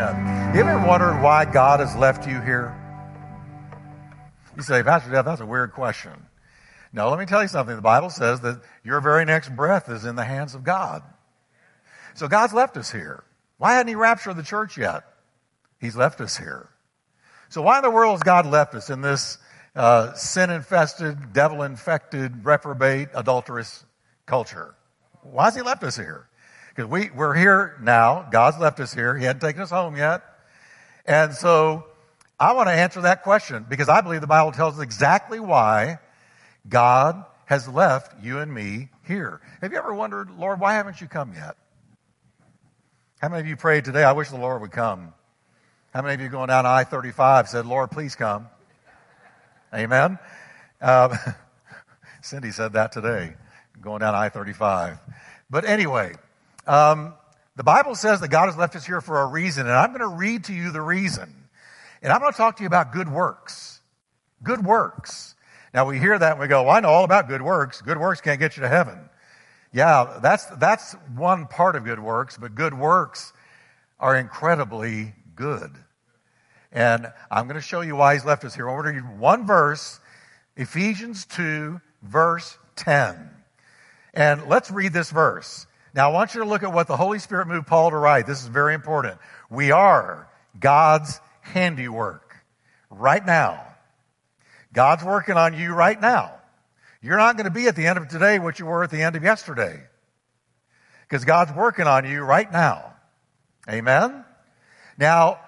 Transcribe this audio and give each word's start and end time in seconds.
Amen. 0.00 0.54
You 0.54 0.62
ever 0.62 0.86
wondered 0.86 1.20
why 1.20 1.44
God 1.44 1.80
has 1.80 1.94
left 1.94 2.26
you 2.26 2.40
here? 2.40 2.74
You 4.56 4.62
say, 4.62 4.82
Pastor 4.82 5.10
Jeff, 5.10 5.26
that's 5.26 5.42
a 5.42 5.46
weird 5.46 5.72
question. 5.72 6.12
No, 6.92 7.10
let 7.10 7.18
me 7.18 7.26
tell 7.26 7.42
you 7.42 7.48
something. 7.48 7.76
The 7.76 7.82
Bible 7.82 8.10
says 8.10 8.40
that 8.40 8.62
your 8.82 9.00
very 9.00 9.24
next 9.24 9.54
breath 9.54 9.88
is 9.90 10.06
in 10.06 10.16
the 10.16 10.24
hands 10.24 10.54
of 10.54 10.64
God. 10.64 11.02
So 12.14 12.28
God's 12.28 12.54
left 12.54 12.76
us 12.76 12.90
here. 12.90 13.24
Why 13.58 13.74
hadn't 13.74 13.88
He 13.88 13.94
raptured 13.94 14.36
the 14.36 14.42
church 14.42 14.78
yet? 14.78 15.04
He's 15.78 15.96
left 15.96 16.20
us 16.20 16.36
here. 16.36 16.70
So 17.50 17.60
why 17.62 17.76
in 17.76 17.82
the 17.82 17.90
world 17.90 18.14
has 18.14 18.22
God 18.22 18.46
left 18.46 18.74
us 18.74 18.88
in 18.88 19.02
this 19.02 19.38
uh, 19.76 20.14
sin-infested, 20.14 21.32
devil-infected, 21.32 22.44
reprobate, 22.44 23.08
adulterous 23.14 23.84
culture? 24.24 24.74
Why 25.22 25.44
has 25.44 25.54
He 25.54 25.62
left 25.62 25.84
us 25.84 25.96
here? 25.96 26.26
Because 26.70 26.90
we, 26.90 27.10
we're 27.10 27.34
here 27.34 27.76
now. 27.82 28.26
God's 28.30 28.58
left 28.58 28.80
us 28.80 28.94
here. 28.94 29.16
He 29.16 29.24
hadn't 29.24 29.40
taken 29.40 29.62
us 29.62 29.70
home 29.70 29.96
yet. 29.96 30.22
And 31.04 31.34
so 31.34 31.84
I 32.38 32.52
want 32.52 32.68
to 32.68 32.72
answer 32.72 33.02
that 33.02 33.22
question 33.22 33.66
because 33.68 33.88
I 33.88 34.00
believe 34.00 34.20
the 34.20 34.26
Bible 34.26 34.52
tells 34.52 34.76
us 34.76 34.82
exactly 34.82 35.40
why 35.40 35.98
God 36.68 37.24
has 37.46 37.68
left 37.68 38.22
you 38.22 38.38
and 38.38 38.52
me 38.52 38.88
here. 39.06 39.40
Have 39.60 39.72
you 39.72 39.78
ever 39.78 39.92
wondered, 39.92 40.30
Lord, 40.38 40.60
why 40.60 40.74
haven't 40.74 41.00
you 41.00 41.08
come 41.08 41.32
yet? 41.34 41.56
How 43.18 43.28
many 43.28 43.40
of 43.40 43.46
you 43.46 43.56
prayed 43.56 43.84
today, 43.84 44.04
I 44.04 44.12
wish 44.12 44.30
the 44.30 44.38
Lord 44.38 44.62
would 44.62 44.70
come? 44.70 45.12
How 45.92 46.02
many 46.02 46.14
of 46.14 46.20
you 46.20 46.28
going 46.28 46.48
down 46.48 46.64
I 46.64 46.84
35 46.84 47.48
said, 47.48 47.66
Lord, 47.66 47.90
please 47.90 48.14
come? 48.14 48.46
Amen. 49.74 50.18
Um, 50.80 51.12
Cindy 52.22 52.52
said 52.52 52.74
that 52.74 52.92
today, 52.92 53.34
going 53.82 54.00
down 54.00 54.14
I 54.14 54.28
35. 54.28 54.98
But 55.50 55.64
anyway, 55.64 56.14
um, 56.70 57.14
the 57.56 57.64
Bible 57.64 57.96
says 57.96 58.20
that 58.20 58.28
God 58.28 58.46
has 58.46 58.56
left 58.56 58.76
us 58.76 58.86
here 58.86 59.00
for 59.00 59.20
a 59.22 59.26
reason, 59.26 59.66
and 59.66 59.74
I'm 59.74 59.88
going 59.88 60.00
to 60.00 60.06
read 60.06 60.44
to 60.44 60.54
you 60.54 60.70
the 60.70 60.80
reason. 60.80 61.34
And 62.00 62.12
I'm 62.12 62.20
going 62.20 62.32
to 62.32 62.36
talk 62.36 62.56
to 62.58 62.62
you 62.62 62.68
about 62.68 62.92
good 62.92 63.08
works. 63.08 63.80
Good 64.42 64.64
works. 64.64 65.34
Now 65.74 65.86
we 65.86 65.98
hear 65.98 66.16
that 66.16 66.32
and 66.32 66.40
we 66.40 66.46
go, 66.46 66.62
well, 66.62 66.76
I 66.76 66.80
know 66.80 66.90
all 66.90 67.04
about 67.04 67.28
good 67.28 67.42
works. 67.42 67.82
Good 67.82 67.98
works 67.98 68.20
can't 68.20 68.38
get 68.38 68.56
you 68.56 68.62
to 68.62 68.68
heaven. 68.68 68.98
Yeah, 69.72 70.18
that's, 70.22 70.46
that's 70.46 70.94
one 71.16 71.46
part 71.46 71.74
of 71.74 71.84
good 71.84 72.00
works, 72.00 72.38
but 72.38 72.54
good 72.54 72.74
works 72.74 73.32
are 73.98 74.16
incredibly 74.16 75.14
good. 75.34 75.72
And 76.72 77.12
I'm 77.30 77.46
going 77.46 77.56
to 77.56 77.66
show 77.66 77.80
you 77.80 77.96
why 77.96 78.14
he's 78.14 78.24
left 78.24 78.44
us 78.44 78.54
here. 78.54 78.68
I'm 78.68 78.80
going 78.80 78.94
to 78.94 79.02
read 79.02 79.18
one 79.18 79.44
verse, 79.44 79.98
Ephesians 80.56 81.26
2, 81.26 81.80
verse 82.02 82.58
10. 82.76 83.28
And 84.14 84.46
let's 84.46 84.70
read 84.70 84.92
this 84.92 85.10
verse. 85.10 85.66
Now 85.94 86.10
I 86.10 86.12
want 86.12 86.34
you 86.34 86.42
to 86.42 86.48
look 86.48 86.62
at 86.62 86.72
what 86.72 86.86
the 86.86 86.96
Holy 86.96 87.18
Spirit 87.18 87.48
moved 87.48 87.66
Paul 87.66 87.90
to 87.90 87.96
write. 87.96 88.26
This 88.26 88.42
is 88.42 88.48
very 88.48 88.74
important. 88.74 89.18
We 89.50 89.70
are 89.72 90.28
God's 90.58 91.20
handiwork 91.40 92.36
right 92.90 93.24
now. 93.24 93.66
God's 94.72 95.04
working 95.04 95.36
on 95.36 95.58
you 95.58 95.72
right 95.72 96.00
now. 96.00 96.34
You're 97.02 97.16
not 97.16 97.36
going 97.36 97.46
to 97.46 97.50
be 97.50 97.66
at 97.66 97.76
the 97.76 97.86
end 97.86 97.98
of 97.98 98.08
today 98.08 98.38
what 98.38 98.58
you 98.58 98.66
were 98.66 98.84
at 98.84 98.90
the 98.90 99.02
end 99.02 99.16
of 99.16 99.24
yesterday. 99.24 99.80
Because 101.08 101.24
God's 101.24 101.52
working 101.52 101.86
on 101.86 102.08
you 102.08 102.20
right 102.20 102.50
now. 102.50 102.94
Amen? 103.68 104.24
Now, 104.96 105.40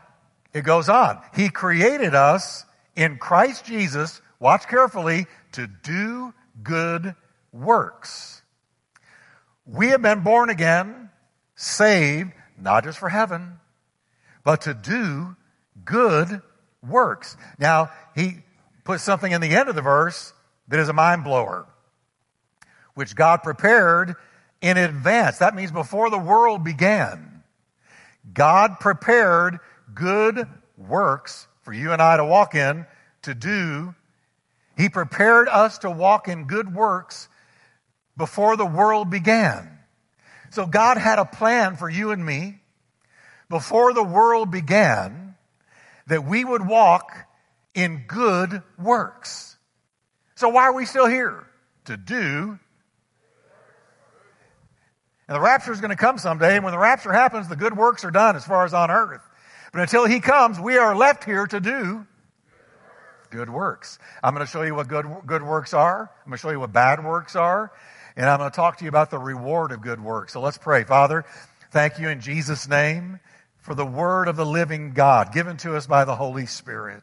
it 0.52 0.62
goes 0.62 0.88
on. 0.88 1.20
He 1.34 1.50
created 1.50 2.14
us 2.14 2.64
in 2.96 3.18
Christ 3.18 3.64
Jesus, 3.64 4.20
watch 4.40 4.66
carefully, 4.66 5.26
to 5.52 5.66
do 5.66 6.34
good 6.62 7.14
works. 7.52 8.41
We 9.66 9.88
have 9.88 10.02
been 10.02 10.20
born 10.20 10.50
again, 10.50 11.10
saved, 11.54 12.32
not 12.58 12.84
just 12.84 12.98
for 12.98 13.08
heaven, 13.08 13.58
but 14.44 14.62
to 14.62 14.74
do 14.74 15.36
good 15.84 16.42
works. 16.86 17.36
Now, 17.58 17.90
he 18.14 18.38
puts 18.84 19.02
something 19.02 19.30
in 19.30 19.40
the 19.40 19.54
end 19.54 19.68
of 19.68 19.74
the 19.74 19.82
verse 19.82 20.32
that 20.68 20.80
is 20.80 20.88
a 20.88 20.92
mind 20.92 21.24
blower, 21.24 21.66
which 22.94 23.14
God 23.14 23.42
prepared 23.42 24.16
in 24.60 24.76
advance. 24.76 25.38
That 25.38 25.54
means 25.54 25.70
before 25.70 26.10
the 26.10 26.18
world 26.18 26.64
began, 26.64 27.42
God 28.32 28.80
prepared 28.80 29.58
good 29.94 30.46
works 30.76 31.46
for 31.62 31.72
you 31.72 31.92
and 31.92 32.02
I 32.02 32.16
to 32.16 32.24
walk 32.24 32.54
in, 32.54 32.86
to 33.22 33.34
do. 33.34 33.94
He 34.76 34.88
prepared 34.88 35.48
us 35.48 35.78
to 35.78 35.90
walk 35.90 36.28
in 36.28 36.44
good 36.44 36.74
works 36.74 37.28
before 38.16 38.56
the 38.56 38.66
world 38.66 39.10
began. 39.10 39.78
So 40.50 40.66
God 40.66 40.98
had 40.98 41.18
a 41.18 41.24
plan 41.24 41.76
for 41.76 41.88
you 41.88 42.10
and 42.10 42.24
me 42.24 42.60
before 43.48 43.92
the 43.94 44.02
world 44.02 44.50
began 44.50 45.34
that 46.06 46.24
we 46.24 46.44
would 46.44 46.66
walk 46.66 47.12
in 47.74 48.04
good 48.06 48.62
works. 48.78 49.56
So 50.34 50.48
why 50.48 50.64
are 50.64 50.74
we 50.74 50.84
still 50.84 51.06
here? 51.06 51.46
To 51.86 51.96
do. 51.96 52.58
And 55.28 55.36
the 55.36 55.40
rapture 55.40 55.72
is 55.72 55.80
going 55.80 55.90
to 55.90 55.96
come 55.96 56.18
someday, 56.18 56.56
and 56.56 56.64
when 56.64 56.72
the 56.72 56.78
rapture 56.78 57.12
happens, 57.12 57.48
the 57.48 57.56
good 57.56 57.76
works 57.76 58.04
are 58.04 58.10
done 58.10 58.36
as 58.36 58.44
far 58.44 58.64
as 58.64 58.74
on 58.74 58.90
earth. 58.90 59.22
But 59.72 59.80
until 59.80 60.04
he 60.04 60.20
comes, 60.20 60.60
we 60.60 60.76
are 60.76 60.94
left 60.94 61.24
here 61.24 61.46
to 61.46 61.60
do 61.60 62.06
good 63.30 63.48
works. 63.48 63.98
I'm 64.22 64.34
going 64.34 64.46
to 64.46 64.50
show 64.50 64.62
you 64.62 64.74
what 64.74 64.88
good, 64.88 65.06
good 65.26 65.42
works 65.42 65.72
are. 65.72 66.10
I'm 66.24 66.30
going 66.30 66.36
to 66.36 66.42
show 66.42 66.50
you 66.50 66.60
what 66.60 66.72
bad 66.72 67.02
works 67.02 67.34
are. 67.34 67.72
And 68.16 68.26
I'm 68.26 68.38
going 68.38 68.50
to 68.50 68.56
talk 68.56 68.78
to 68.78 68.84
you 68.84 68.88
about 68.88 69.10
the 69.10 69.18
reward 69.18 69.72
of 69.72 69.80
good 69.80 70.02
works. 70.02 70.32
So 70.32 70.40
let's 70.40 70.58
pray. 70.58 70.84
Father, 70.84 71.24
thank 71.70 71.98
you 71.98 72.08
in 72.08 72.20
Jesus' 72.20 72.68
name 72.68 73.20
for 73.58 73.74
the 73.74 73.86
word 73.86 74.28
of 74.28 74.36
the 74.36 74.46
living 74.46 74.92
God 74.92 75.32
given 75.32 75.56
to 75.58 75.76
us 75.76 75.86
by 75.86 76.04
the 76.04 76.16
Holy 76.16 76.46
Spirit. 76.46 77.02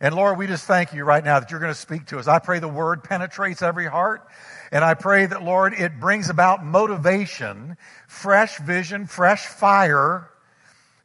And 0.00 0.16
Lord, 0.16 0.36
we 0.36 0.48
just 0.48 0.66
thank 0.66 0.92
you 0.92 1.04
right 1.04 1.24
now 1.24 1.38
that 1.38 1.50
you're 1.50 1.60
going 1.60 1.72
to 1.72 1.78
speak 1.78 2.06
to 2.06 2.18
us. 2.18 2.26
I 2.26 2.40
pray 2.40 2.58
the 2.58 2.66
word 2.66 3.04
penetrates 3.04 3.62
every 3.62 3.86
heart. 3.86 4.26
And 4.72 4.84
I 4.84 4.94
pray 4.94 5.26
that, 5.26 5.44
Lord, 5.44 5.74
it 5.74 6.00
brings 6.00 6.28
about 6.28 6.64
motivation, 6.64 7.76
fresh 8.08 8.58
vision, 8.58 9.06
fresh 9.06 9.46
fire 9.46 10.28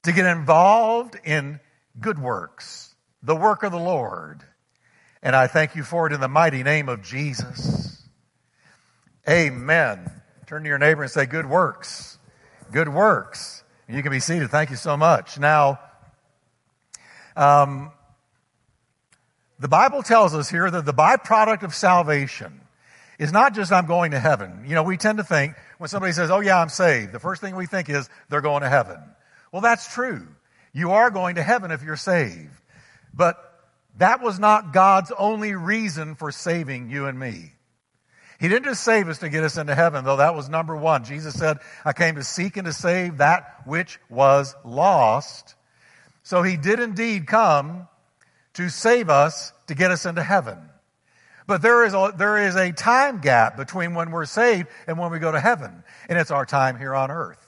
to 0.03 0.11
get 0.11 0.25
involved 0.25 1.15
in 1.23 1.59
good 1.99 2.17
works, 2.17 2.95
the 3.21 3.35
work 3.35 3.61
of 3.63 3.71
the 3.71 3.77
Lord. 3.77 4.41
And 5.21 5.35
I 5.35 5.45
thank 5.45 5.75
you 5.75 5.83
for 5.83 6.07
it 6.07 6.13
in 6.13 6.19
the 6.19 6.27
mighty 6.27 6.63
name 6.63 6.89
of 6.89 7.03
Jesus. 7.03 7.96
Amen. 9.29 10.09
Turn 10.47 10.63
to 10.63 10.69
your 10.69 10.77
neighbor 10.77 11.03
and 11.03 11.11
say, 11.11 11.25
Good 11.25 11.45
works. 11.45 12.17
Good 12.71 12.89
works. 12.89 13.63
You 13.89 14.01
can 14.01 14.11
be 14.11 14.19
seated. 14.19 14.49
Thank 14.49 14.69
you 14.69 14.75
so 14.75 14.97
much. 14.97 15.39
Now, 15.39 15.79
um, 17.35 17.91
the 19.59 19.67
Bible 19.67 20.03
tells 20.03 20.35
us 20.35 20.49
here 20.49 20.69
that 20.69 20.85
the 20.85 20.93
byproduct 20.93 21.63
of 21.63 21.73
salvation 21.73 22.61
is 23.17 23.31
not 23.31 23.55
just 23.55 23.71
I'm 23.71 23.85
going 23.85 24.11
to 24.11 24.19
heaven. 24.19 24.65
You 24.67 24.75
know, 24.75 24.83
we 24.83 24.97
tend 24.97 25.17
to 25.17 25.23
think 25.23 25.55
when 25.77 25.87
somebody 25.87 26.13
says, 26.13 26.29
Oh, 26.29 26.39
yeah, 26.39 26.59
I'm 26.59 26.69
saved, 26.69 27.11
the 27.11 27.19
first 27.19 27.41
thing 27.41 27.55
we 27.55 27.65
think 27.65 27.89
is 27.89 28.09
they're 28.29 28.41
going 28.41 28.61
to 28.61 28.69
heaven. 28.69 28.99
Well, 29.51 29.61
that's 29.61 29.91
true. 29.93 30.27
You 30.73 30.91
are 30.91 31.09
going 31.09 31.35
to 31.35 31.43
heaven 31.43 31.71
if 31.71 31.81
you're 31.81 31.95
saved. 31.95 32.51
But 33.13 33.37
that 33.97 34.21
was 34.21 34.39
not 34.39 34.73
God's 34.73 35.11
only 35.17 35.55
reason 35.55 36.15
for 36.15 36.31
saving 36.31 36.89
you 36.89 37.07
and 37.07 37.17
me. 37.17 37.53
He 38.39 38.47
didn't 38.47 38.65
just 38.65 38.83
save 38.83 39.09
us 39.09 39.19
to 39.19 39.29
get 39.29 39.43
us 39.43 39.57
into 39.57 39.73
heaven, 39.73 40.05
though 40.05 40.17
that 40.17 40.35
was 40.35 40.47
number 40.47 40.75
one. 40.75 41.03
Jesus 41.03 41.33
said, 41.33 41.57
I 41.83 41.93
came 41.93 42.15
to 42.15 42.23
seek 42.23 42.57
and 42.57 42.65
to 42.65 42.73
save 42.73 43.17
that 43.17 43.61
which 43.65 43.99
was 44.09 44.55
lost. 44.63 45.55
So 46.21 46.43
he 46.43 46.55
did 46.55 46.79
indeed 46.79 47.25
come 47.25 47.87
to 48.53 48.69
save 48.69 49.09
us 49.09 49.53
to 49.67 49.75
get 49.75 49.91
us 49.91 50.05
into 50.05 50.21
heaven. 50.21 50.57
But 51.47 51.61
there 51.61 51.85
is 51.85 51.93
a, 51.93 52.13
there 52.15 52.37
is 52.37 52.55
a 52.55 52.71
time 52.73 53.21
gap 53.21 53.57
between 53.57 53.95
when 53.95 54.11
we're 54.11 54.25
saved 54.25 54.67
and 54.85 54.99
when 54.99 55.11
we 55.11 55.19
go 55.19 55.31
to 55.31 55.39
heaven. 55.39 55.83
And 56.09 56.19
it's 56.19 56.31
our 56.31 56.45
time 56.45 56.77
here 56.77 56.93
on 56.93 57.09
earth. 57.09 57.43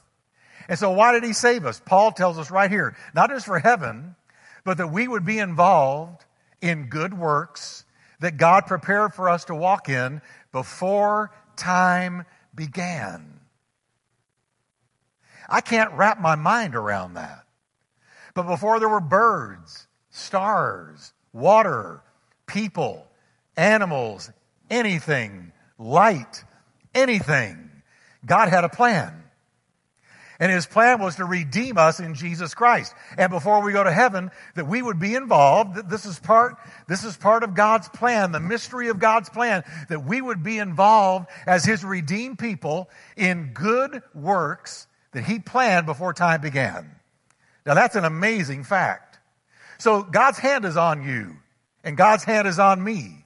And 0.70 0.80
so 0.80 0.92
why 0.92 1.12
did 1.12 1.24
he 1.24 1.34
save 1.34 1.66
us? 1.66 1.82
Paul 1.84 2.14
tells 2.14 2.38
us 2.38 2.50
right 2.50 2.72
here, 2.72 2.96
not 3.14 3.30
just 3.30 3.46
for 3.46 3.60
heaven, 3.60 4.16
but 4.64 4.78
that 4.78 4.88
we 4.88 5.08
would 5.08 5.26
be 5.26 5.40
involved 5.40 6.24
in 6.62 6.88
good 6.88 7.14
works 7.14 7.84
that 8.20 8.38
God 8.38 8.66
prepared 8.66 9.14
for 9.14 9.30
us 9.30 9.46
to 9.46 9.56
walk 9.56 9.90
in 9.90 10.22
before 10.52 11.32
time 11.56 12.26
began. 12.54 13.40
I 15.48 15.62
can't 15.62 15.94
wrap 15.94 16.20
my 16.20 16.36
mind 16.36 16.76
around 16.76 17.16
that. 17.16 17.46
But 18.34 18.44
before 18.44 18.80
there 18.80 18.90
were 18.90 19.00
birds, 19.00 19.88
stars, 20.10 21.14
water, 21.34 22.02
people, 22.46 23.08
animals, 23.58 24.32
anything, 24.70 25.52
light, 25.78 26.44
anything, 26.94 27.70
God 28.26 28.50
had 28.50 28.64
a 28.64 28.70
plan. 28.70 29.24
And 30.40 30.52
his 30.52 30.66
plan 30.66 31.02
was 31.02 31.18
to 31.18 31.26
redeem 31.26 31.78
us 31.78 32.00
in 32.00 32.16
Jesus 32.16 32.54
Christ. 32.54 32.94
And 33.18 33.30
before 33.30 33.62
we 33.62 33.74
go 33.74 33.84
to 33.84 33.92
heaven, 33.92 34.32
that 34.56 34.68
we 34.68 34.82
would 34.82 34.98
be 34.98 35.14
involved. 35.14 35.76
That 35.76 35.90
this 35.90 36.06
is 36.06 36.18
part, 36.18 36.56
this 36.88 37.04
is 37.04 37.18
part 37.18 37.44
of 37.44 37.56
God's 37.56 37.90
plan, 37.90 38.32
the 38.32 38.40
mystery 38.40 38.88
of 38.88 39.00
God's 39.00 39.30
plan, 39.30 39.64
that 39.90 40.06
we 40.06 40.22
would 40.22 40.42
be 40.42 40.58
involved 40.58 41.28
as 41.46 41.66
his 41.66 41.84
redeemed 41.84 42.40
people 42.40 42.90
in 43.18 43.52
good 43.54 44.02
works 44.14 44.88
that 45.12 45.26
he 45.26 45.40
planned 45.40 45.86
before 45.86 46.14
time 46.14 46.40
began. 46.40 46.90
Now 47.66 47.74
that's 47.74 47.98
an 47.98 48.06
amazing 48.06 48.64
fact. 48.64 49.20
So 49.78 50.04
God's 50.04 50.38
hand 50.38 50.64
is 50.64 50.78
on 50.78 51.04
you 51.04 51.36
and 51.84 51.98
God's 51.98 52.24
hand 52.24 52.48
is 52.48 52.60
on 52.60 52.82
me 52.82 53.26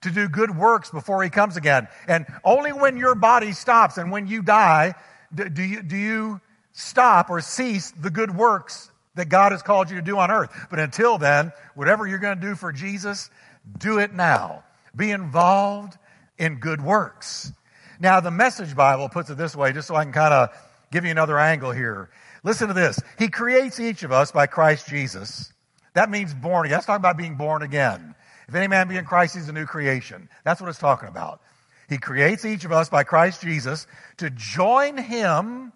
to 0.00 0.10
do 0.10 0.28
good 0.28 0.56
works 0.56 0.90
before 0.90 1.22
he 1.22 1.30
comes 1.30 1.56
again. 1.56 1.88
And 2.08 2.26
only 2.42 2.72
when 2.72 2.96
your 2.96 3.14
body 3.14 3.52
stops 3.52 3.96
and 3.96 4.10
when 4.10 4.26
you 4.26 4.42
die 4.42 4.94
do 5.34 5.62
you, 5.62 5.82
do 5.82 5.96
you 5.96 6.40
stop 6.78 7.28
or 7.28 7.40
cease 7.40 7.90
the 7.90 8.08
good 8.08 8.34
works 8.34 8.90
that 9.16 9.28
God 9.28 9.50
has 9.50 9.62
called 9.62 9.90
you 9.90 9.96
to 9.96 10.02
do 10.02 10.16
on 10.16 10.30
earth. 10.30 10.50
But 10.70 10.78
until 10.78 11.18
then, 11.18 11.52
whatever 11.74 12.06
you're 12.06 12.20
going 12.20 12.38
to 12.38 12.46
do 12.46 12.54
for 12.54 12.72
Jesus, 12.72 13.30
do 13.78 13.98
it 13.98 14.14
now. 14.14 14.62
Be 14.94 15.10
involved 15.10 15.98
in 16.38 16.60
good 16.60 16.80
works. 16.80 17.52
Now, 17.98 18.20
the 18.20 18.30
Message 18.30 18.76
Bible 18.76 19.08
puts 19.08 19.28
it 19.28 19.36
this 19.36 19.56
way, 19.56 19.72
just 19.72 19.88
so 19.88 19.96
I 19.96 20.04
can 20.04 20.12
kind 20.12 20.32
of 20.32 20.50
give 20.92 21.04
you 21.04 21.10
another 21.10 21.36
angle 21.36 21.72
here. 21.72 22.10
Listen 22.44 22.68
to 22.68 22.74
this. 22.74 23.00
He 23.18 23.26
creates 23.26 23.80
each 23.80 24.04
of 24.04 24.12
us 24.12 24.30
by 24.30 24.46
Christ 24.46 24.86
Jesus. 24.86 25.52
That 25.94 26.10
means 26.10 26.32
born 26.32 26.66
again. 26.66 26.76
That's 26.76 26.86
talking 26.86 27.02
about 27.02 27.16
being 27.16 27.34
born 27.34 27.62
again. 27.62 28.14
If 28.46 28.54
any 28.54 28.68
man 28.68 28.86
be 28.86 28.96
in 28.96 29.04
Christ, 29.04 29.34
he's 29.34 29.48
a 29.48 29.52
new 29.52 29.66
creation. 29.66 30.28
That's 30.44 30.60
what 30.60 30.70
it's 30.70 30.78
talking 30.78 31.08
about. 31.08 31.40
He 31.88 31.98
creates 31.98 32.44
each 32.44 32.64
of 32.64 32.70
us 32.70 32.88
by 32.88 33.02
Christ 33.02 33.42
Jesus 33.42 33.88
to 34.18 34.30
join 34.30 34.96
him 34.96 35.72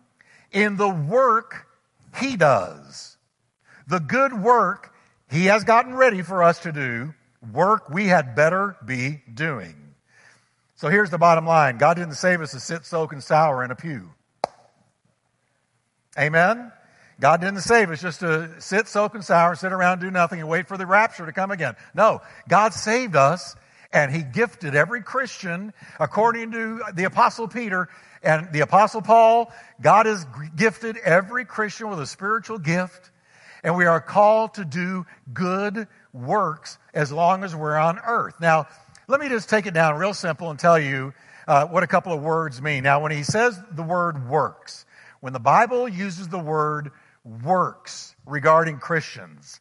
in 0.53 0.77
the 0.77 0.89
work 0.89 1.67
he 2.21 2.37
does. 2.37 3.17
The 3.87 4.01
good 4.01 4.33
work 4.33 4.95
he 5.31 5.47
has 5.47 5.65
gotten 5.65 5.95
ready 5.95 6.23
for 6.23 6.43
us 6.43 6.61
to 6.61 6.73
do, 6.73 7.15
work 7.53 7.89
we 7.91 8.07
had 8.07 8.35
better 8.35 8.77
be 8.85 9.23
doing. 9.33 9.77
So 10.77 10.89
here's 10.89 11.11
the 11.11 11.19
bottom 11.19 11.47
line 11.47 11.79
God 11.79 11.95
didn't 11.95 12.15
save 12.15 12.41
us 12.41 12.53
to 12.53 12.61
sit, 12.61 12.85
soak, 12.85 13.13
and 13.13 13.23
sour 13.23 13.65
in 13.65 13.71
a 13.71 13.77
pew. 13.77 14.11
Amen? 16.19 16.73
God 17.21 17.41
didn't 17.41 17.61
save 17.61 17.91
us 17.91 18.03
just 18.03 18.21
to 18.21 18.61
sit, 18.61 18.89
soak, 18.89 19.15
and 19.15 19.25
sour, 19.25 19.55
sit 19.55 19.73
around, 19.73 20.01
do 20.01 20.11
nothing, 20.11 20.41
and 20.41 20.49
wait 20.49 20.67
for 20.67 20.77
the 20.77 20.87
rapture 20.87 21.25
to 21.25 21.33
come 21.33 21.51
again. 21.51 21.77
No, 21.95 22.21
God 22.49 22.75
saved 22.75 23.15
us, 23.15 23.55
and 23.93 24.15
He 24.15 24.23
gifted 24.23 24.75
every 24.75 25.03
Christian, 25.03 25.73
according 26.01 26.53
to 26.53 26.83
the 26.95 27.05
Apostle 27.05 27.49
Peter 27.49 27.89
and 28.23 28.53
the 28.53 28.61
Apostle 28.61 29.03
Paul. 29.03 29.53
God 29.81 30.07
has 30.07 30.27
gifted 30.57 30.97
every 30.99 31.45
Christian 31.45 31.91
with 31.91 32.01
a 32.01 32.07
spiritual 32.07 32.59
gift, 32.59 33.11
and 33.63 33.77
we 33.77 33.87
are 33.87 34.01
called 34.01 34.55
to 34.55 34.65
do 34.65 35.07
good 35.33 35.89
works 36.13 36.79
as 36.95 37.13
long 37.13 37.45
as 37.45 37.55
we're 37.55 37.77
on 37.77 37.99
earth. 37.99 38.35
Now, 38.41 38.67
let 39.09 39.21
me 39.21 39.29
just 39.29 39.49
take 39.49 39.67
it 39.67 39.75
down 39.75 39.97
real 39.97 40.15
simple 40.15 40.51
and 40.51 40.59
tell 40.59 40.79
you 40.79 41.13
uh, 41.47 41.67
what 41.67 41.83
a 41.83 41.87
couple 41.87 42.13
of 42.13 42.23
words 42.23 42.63
mean. 42.63 42.85
Now, 42.85 43.03
when 43.03 43.13
he 43.13 43.23
says 43.23 43.61
the 43.73 43.83
word 43.83 44.29
works, 44.29 44.87
when 45.21 45.33
the 45.33 45.41
Bible 45.41 45.89
uses 45.89 46.29
the 46.29 46.39
word 46.39 46.91
works 47.25 48.15
regarding 48.27 48.79
Christians, 48.79 49.61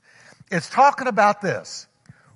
it's 0.52 0.70
talking 0.70 1.08
about 1.08 1.42
this. 1.42 1.88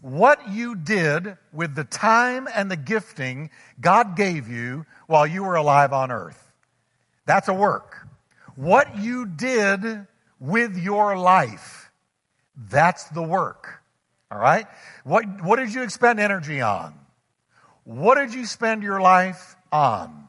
What 0.05 0.51
you 0.51 0.75
did 0.75 1.35
with 1.51 1.73
the 1.73 1.83
time 1.83 2.47
and 2.53 2.69
the 2.69 2.77
gifting 2.77 3.49
God 3.81 4.15
gave 4.15 4.47
you 4.47 4.85
while 5.07 5.25
you 5.25 5.43
were 5.43 5.55
alive 5.55 5.93
on 5.93 6.11
earth. 6.11 6.53
That's 7.25 7.47
a 7.47 7.55
work. 7.55 8.07
What 8.55 8.99
you 8.99 9.25
did 9.25 10.05
with 10.39 10.77
your 10.77 11.17
life, 11.17 11.89
that's 12.55 13.05
the 13.05 13.23
work. 13.23 13.81
All 14.29 14.37
right? 14.37 14.67
What, 15.05 15.43
what 15.43 15.55
did 15.55 15.73
you 15.73 15.81
expend 15.81 16.19
energy 16.19 16.61
on? 16.61 16.93
What 17.83 18.19
did 18.19 18.31
you 18.31 18.45
spend 18.45 18.83
your 18.83 19.01
life 19.01 19.55
on? 19.71 20.27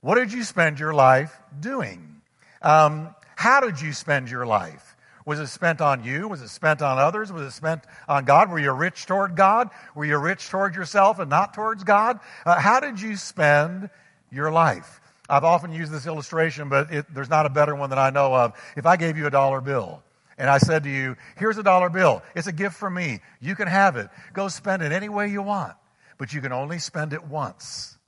What 0.00 0.16
did 0.16 0.32
you 0.32 0.42
spend 0.42 0.80
your 0.80 0.94
life 0.94 1.32
doing? 1.60 2.22
Um, 2.60 3.14
how 3.36 3.60
did 3.60 3.80
you 3.80 3.92
spend 3.92 4.28
your 4.30 4.46
life? 4.46 4.85
Was 5.26 5.40
it 5.40 5.48
spent 5.48 5.80
on 5.80 6.04
you? 6.04 6.28
Was 6.28 6.40
it 6.40 6.48
spent 6.48 6.80
on 6.80 6.98
others? 6.98 7.32
Was 7.32 7.42
it 7.42 7.50
spent 7.50 7.82
on 8.08 8.24
God? 8.24 8.48
Were 8.48 8.60
you 8.60 8.70
rich 8.70 9.06
toward 9.06 9.34
God? 9.34 9.70
Were 9.96 10.04
you 10.04 10.16
rich 10.18 10.48
toward 10.48 10.76
yourself 10.76 11.18
and 11.18 11.28
not 11.28 11.52
towards 11.52 11.82
God? 11.82 12.20
Uh, 12.46 12.58
how 12.58 12.78
did 12.78 13.00
you 13.00 13.16
spend 13.16 13.90
your 14.30 14.52
life? 14.52 15.00
I've 15.28 15.42
often 15.42 15.72
used 15.72 15.90
this 15.90 16.06
illustration, 16.06 16.68
but 16.68 16.92
it, 16.92 17.12
there's 17.12 17.28
not 17.28 17.44
a 17.44 17.48
better 17.48 17.74
one 17.74 17.90
that 17.90 17.98
I 17.98 18.10
know 18.10 18.32
of. 18.32 18.52
If 18.76 18.86
I 18.86 18.96
gave 18.96 19.18
you 19.18 19.26
a 19.26 19.30
dollar 19.30 19.60
bill 19.60 20.00
and 20.38 20.48
I 20.48 20.58
said 20.58 20.84
to 20.84 20.90
you, 20.90 21.16
here's 21.36 21.58
a 21.58 21.62
dollar 21.64 21.90
bill. 21.90 22.22
It's 22.36 22.46
a 22.46 22.52
gift 22.52 22.76
from 22.76 22.94
me. 22.94 23.18
You 23.40 23.56
can 23.56 23.66
have 23.66 23.96
it. 23.96 24.08
Go 24.32 24.46
spend 24.46 24.82
it 24.82 24.92
any 24.92 25.08
way 25.08 25.28
you 25.28 25.42
want, 25.42 25.74
but 26.18 26.32
you 26.32 26.40
can 26.40 26.52
only 26.52 26.78
spend 26.78 27.12
it 27.12 27.24
once. 27.24 27.98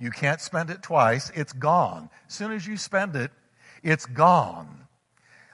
You 0.00 0.10
can't 0.10 0.40
spend 0.40 0.70
it 0.70 0.82
twice. 0.82 1.30
It's 1.32 1.52
gone. 1.52 2.10
As 2.26 2.34
soon 2.34 2.50
as 2.50 2.66
you 2.66 2.76
spend 2.76 3.14
it, 3.14 3.30
it's 3.84 4.04
gone. 4.04 4.85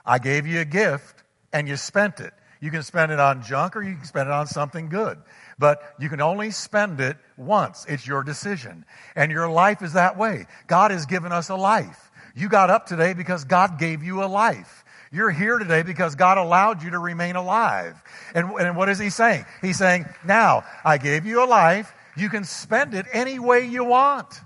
I 0.04 0.18
gave 0.18 0.46
you 0.46 0.60
a 0.60 0.64
gift 0.64 1.22
and 1.52 1.68
you 1.68 1.76
spent 1.76 2.20
it. 2.20 2.32
You 2.60 2.70
can 2.70 2.82
spend 2.82 3.10
it 3.10 3.18
on 3.18 3.42
junk 3.42 3.76
or 3.76 3.82
you 3.82 3.96
can 3.96 4.04
spend 4.04 4.28
it 4.28 4.32
on 4.32 4.46
something 4.46 4.88
good. 4.88 5.18
But 5.58 5.82
you 5.98 6.08
can 6.08 6.20
only 6.20 6.50
spend 6.52 7.00
it 7.00 7.16
once. 7.36 7.84
It's 7.88 8.06
your 8.06 8.22
decision. 8.22 8.84
And 9.16 9.32
your 9.32 9.50
life 9.50 9.82
is 9.82 9.94
that 9.94 10.16
way. 10.16 10.46
God 10.68 10.92
has 10.92 11.06
given 11.06 11.32
us 11.32 11.48
a 11.48 11.56
life. 11.56 12.10
You 12.34 12.48
got 12.48 12.70
up 12.70 12.86
today 12.86 13.14
because 13.14 13.44
God 13.44 13.78
gave 13.78 14.02
you 14.02 14.22
a 14.22 14.26
life. 14.26 14.84
You're 15.10 15.30
here 15.30 15.58
today 15.58 15.82
because 15.82 16.14
God 16.14 16.38
allowed 16.38 16.82
you 16.82 16.90
to 16.90 16.98
remain 16.98 17.36
alive. 17.36 18.02
And, 18.34 18.50
and 18.52 18.76
what 18.76 18.88
is 18.88 18.98
He 18.98 19.10
saying? 19.10 19.44
He's 19.60 19.76
saying, 19.76 20.06
now, 20.24 20.64
I 20.84 20.96
gave 20.98 21.26
you 21.26 21.44
a 21.44 21.46
life. 21.46 21.92
You 22.16 22.30
can 22.30 22.44
spend 22.44 22.94
it 22.94 23.06
any 23.12 23.38
way 23.38 23.66
you 23.66 23.84
want. 23.84 24.40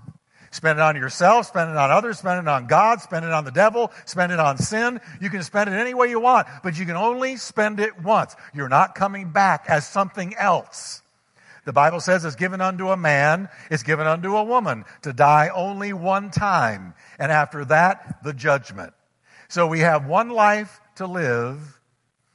Spend 0.57 0.79
it 0.79 0.81
on 0.81 0.95
yourself, 0.95 1.45
spend 1.45 1.69
it 1.69 1.77
on 1.77 1.91
others, 1.91 2.17
spend 2.17 2.39
it 2.39 2.49
on 2.49 2.65
God, 2.65 2.99
spend 2.99 3.23
it 3.23 3.31
on 3.31 3.45
the 3.45 3.51
devil, 3.51 3.91
spend 4.05 4.31
it 4.31 4.39
on 4.39 4.57
sin. 4.57 4.99
You 5.21 5.29
can 5.29 5.43
spend 5.43 5.69
it 5.69 5.73
any 5.73 5.93
way 5.93 6.09
you 6.09 6.19
want, 6.19 6.47
but 6.63 6.79
you 6.79 6.83
can 6.87 6.95
only 6.95 7.35
spend 7.35 7.79
it 7.79 8.01
once. 8.01 8.35
You're 8.55 8.67
not 8.67 8.95
coming 8.95 9.29
back 9.29 9.65
as 9.67 9.87
something 9.87 10.33
else. 10.33 11.03
The 11.65 11.73
Bible 11.73 11.99
says 11.99 12.25
it's 12.25 12.35
given 12.35 12.59
unto 12.59 12.89
a 12.89 12.97
man, 12.97 13.49
it's 13.69 13.83
given 13.83 14.07
unto 14.07 14.35
a 14.35 14.43
woman 14.43 14.85
to 15.03 15.13
die 15.13 15.51
only 15.53 15.93
one 15.93 16.31
time. 16.31 16.95
And 17.19 17.31
after 17.31 17.63
that, 17.65 18.23
the 18.23 18.33
judgment. 18.33 18.93
So 19.49 19.67
we 19.67 19.81
have 19.81 20.07
one 20.07 20.31
life 20.31 20.81
to 20.95 21.05
live 21.05 21.79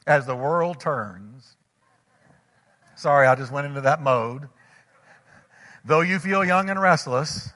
as 0.07 0.27
the 0.27 0.37
world 0.37 0.79
turns. 0.79 1.57
Sorry, 2.95 3.27
I 3.27 3.35
just 3.35 3.51
went 3.51 3.67
into 3.67 3.81
that 3.81 4.01
mode. 4.01 4.49
Though 5.85 6.03
you 6.03 6.21
feel 6.21 6.45
young 6.45 6.71
and 6.71 6.81
restless, 6.81 7.51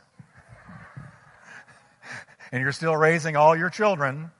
and 2.56 2.62
you're 2.62 2.72
still 2.72 2.96
raising 2.96 3.36
all 3.36 3.54
your 3.54 3.68
children, 3.68 4.30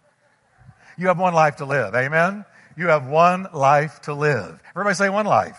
you 0.97 1.09
have 1.09 1.19
one 1.19 1.35
life 1.35 1.57
to 1.57 1.67
live. 1.67 1.95
Amen? 1.95 2.47
You 2.75 2.87
have 2.87 3.07
one 3.07 3.47
life 3.53 4.01
to 4.03 4.15
live. 4.15 4.59
Everybody 4.71 4.95
say 4.95 5.11
one 5.11 5.27
life. 5.27 5.59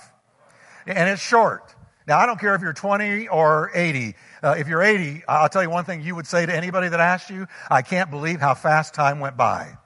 And 0.88 1.08
it's 1.08 1.22
short. 1.22 1.76
Now, 2.08 2.18
I 2.18 2.26
don't 2.26 2.40
care 2.40 2.56
if 2.56 2.64
you're 2.64 2.74
20 2.74 3.28
or 3.28 3.70
80. 3.76 4.16
Uh, 4.42 4.56
if 4.58 4.68
you're 4.68 4.82
80, 4.82 5.22
I'll 5.28 5.50
tell 5.50 5.62
you 5.62 5.70
one 5.70 5.86
thing 5.86 6.02
you 6.02 6.16
would 6.16 6.26
say 6.26 6.48
to 6.48 6.56
anybody 6.56 6.90
that 6.90 7.00
asked 7.00 7.30
you 7.30 7.46
I 7.70 7.84
can't 7.84 8.10
believe 8.10 8.40
how 8.40 8.56
fast 8.56 8.96
time 8.96 9.20
went 9.20 9.38
by. 9.38 9.78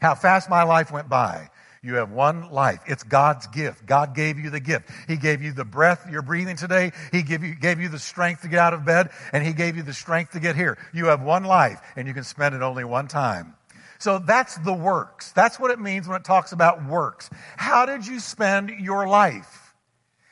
How 0.00 0.14
fast 0.14 0.48
my 0.48 0.62
life 0.62 0.92
went 0.92 1.08
by. 1.08 1.50
You 1.84 1.96
have 1.96 2.10
one 2.10 2.50
life. 2.50 2.80
It's 2.86 3.02
God's 3.02 3.46
gift. 3.48 3.84
God 3.84 4.14
gave 4.14 4.38
you 4.38 4.48
the 4.48 4.58
gift. 4.58 4.88
He 5.06 5.16
gave 5.16 5.42
you 5.42 5.52
the 5.52 5.66
breath 5.66 6.06
you're 6.10 6.22
breathing 6.22 6.56
today. 6.56 6.92
He 7.12 7.22
gave 7.22 7.44
you, 7.44 7.54
gave 7.54 7.78
you 7.78 7.90
the 7.90 7.98
strength 7.98 8.40
to 8.40 8.48
get 8.48 8.58
out 8.58 8.72
of 8.72 8.86
bed, 8.86 9.10
and 9.32 9.44
He 9.44 9.52
gave 9.52 9.76
you 9.76 9.82
the 9.82 9.92
strength 9.92 10.32
to 10.32 10.40
get 10.40 10.56
here. 10.56 10.78
You 10.94 11.06
have 11.06 11.20
one 11.20 11.44
life, 11.44 11.78
and 11.94 12.08
you 12.08 12.14
can 12.14 12.24
spend 12.24 12.54
it 12.54 12.62
only 12.62 12.84
one 12.84 13.06
time. 13.06 13.54
So 13.98 14.18
that's 14.18 14.56
the 14.56 14.72
works. 14.72 15.32
That's 15.32 15.60
what 15.60 15.70
it 15.70 15.78
means 15.78 16.08
when 16.08 16.16
it 16.16 16.24
talks 16.24 16.52
about 16.52 16.86
works. 16.86 17.28
How 17.58 17.84
did 17.84 18.06
you 18.06 18.18
spend 18.18 18.70
your 18.70 19.06
life? 19.06 19.74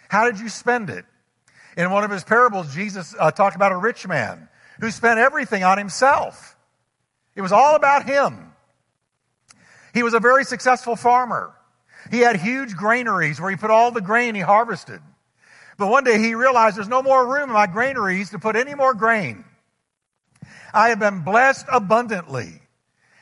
How 0.08 0.24
did 0.24 0.40
you 0.40 0.48
spend 0.48 0.88
it? 0.88 1.04
In 1.76 1.90
one 1.90 2.02
of 2.02 2.10
his 2.10 2.24
parables, 2.24 2.74
Jesus 2.74 3.14
uh, 3.18 3.30
talked 3.30 3.56
about 3.56 3.72
a 3.72 3.76
rich 3.76 4.08
man 4.08 4.48
who 4.80 4.90
spent 4.90 5.18
everything 5.18 5.64
on 5.64 5.76
himself. 5.76 6.56
It 7.34 7.42
was 7.42 7.52
all 7.52 7.76
about 7.76 8.06
him. 8.06 8.51
He 9.92 10.02
was 10.02 10.14
a 10.14 10.20
very 10.20 10.44
successful 10.44 10.96
farmer. 10.96 11.54
He 12.10 12.20
had 12.20 12.36
huge 12.36 12.74
granaries 12.74 13.40
where 13.40 13.50
he 13.50 13.56
put 13.56 13.70
all 13.70 13.90
the 13.90 14.00
grain 14.00 14.34
he 14.34 14.40
harvested. 14.40 15.00
But 15.78 15.88
one 15.88 16.04
day 16.04 16.18
he 16.18 16.34
realized 16.34 16.76
there's 16.76 16.88
no 16.88 17.02
more 17.02 17.26
room 17.26 17.44
in 17.44 17.54
my 17.54 17.66
granaries 17.66 18.30
to 18.30 18.38
put 18.38 18.56
any 18.56 18.74
more 18.74 18.94
grain. 18.94 19.44
I 20.74 20.88
have 20.88 20.98
been 20.98 21.20
blessed 21.20 21.66
abundantly. 21.70 22.60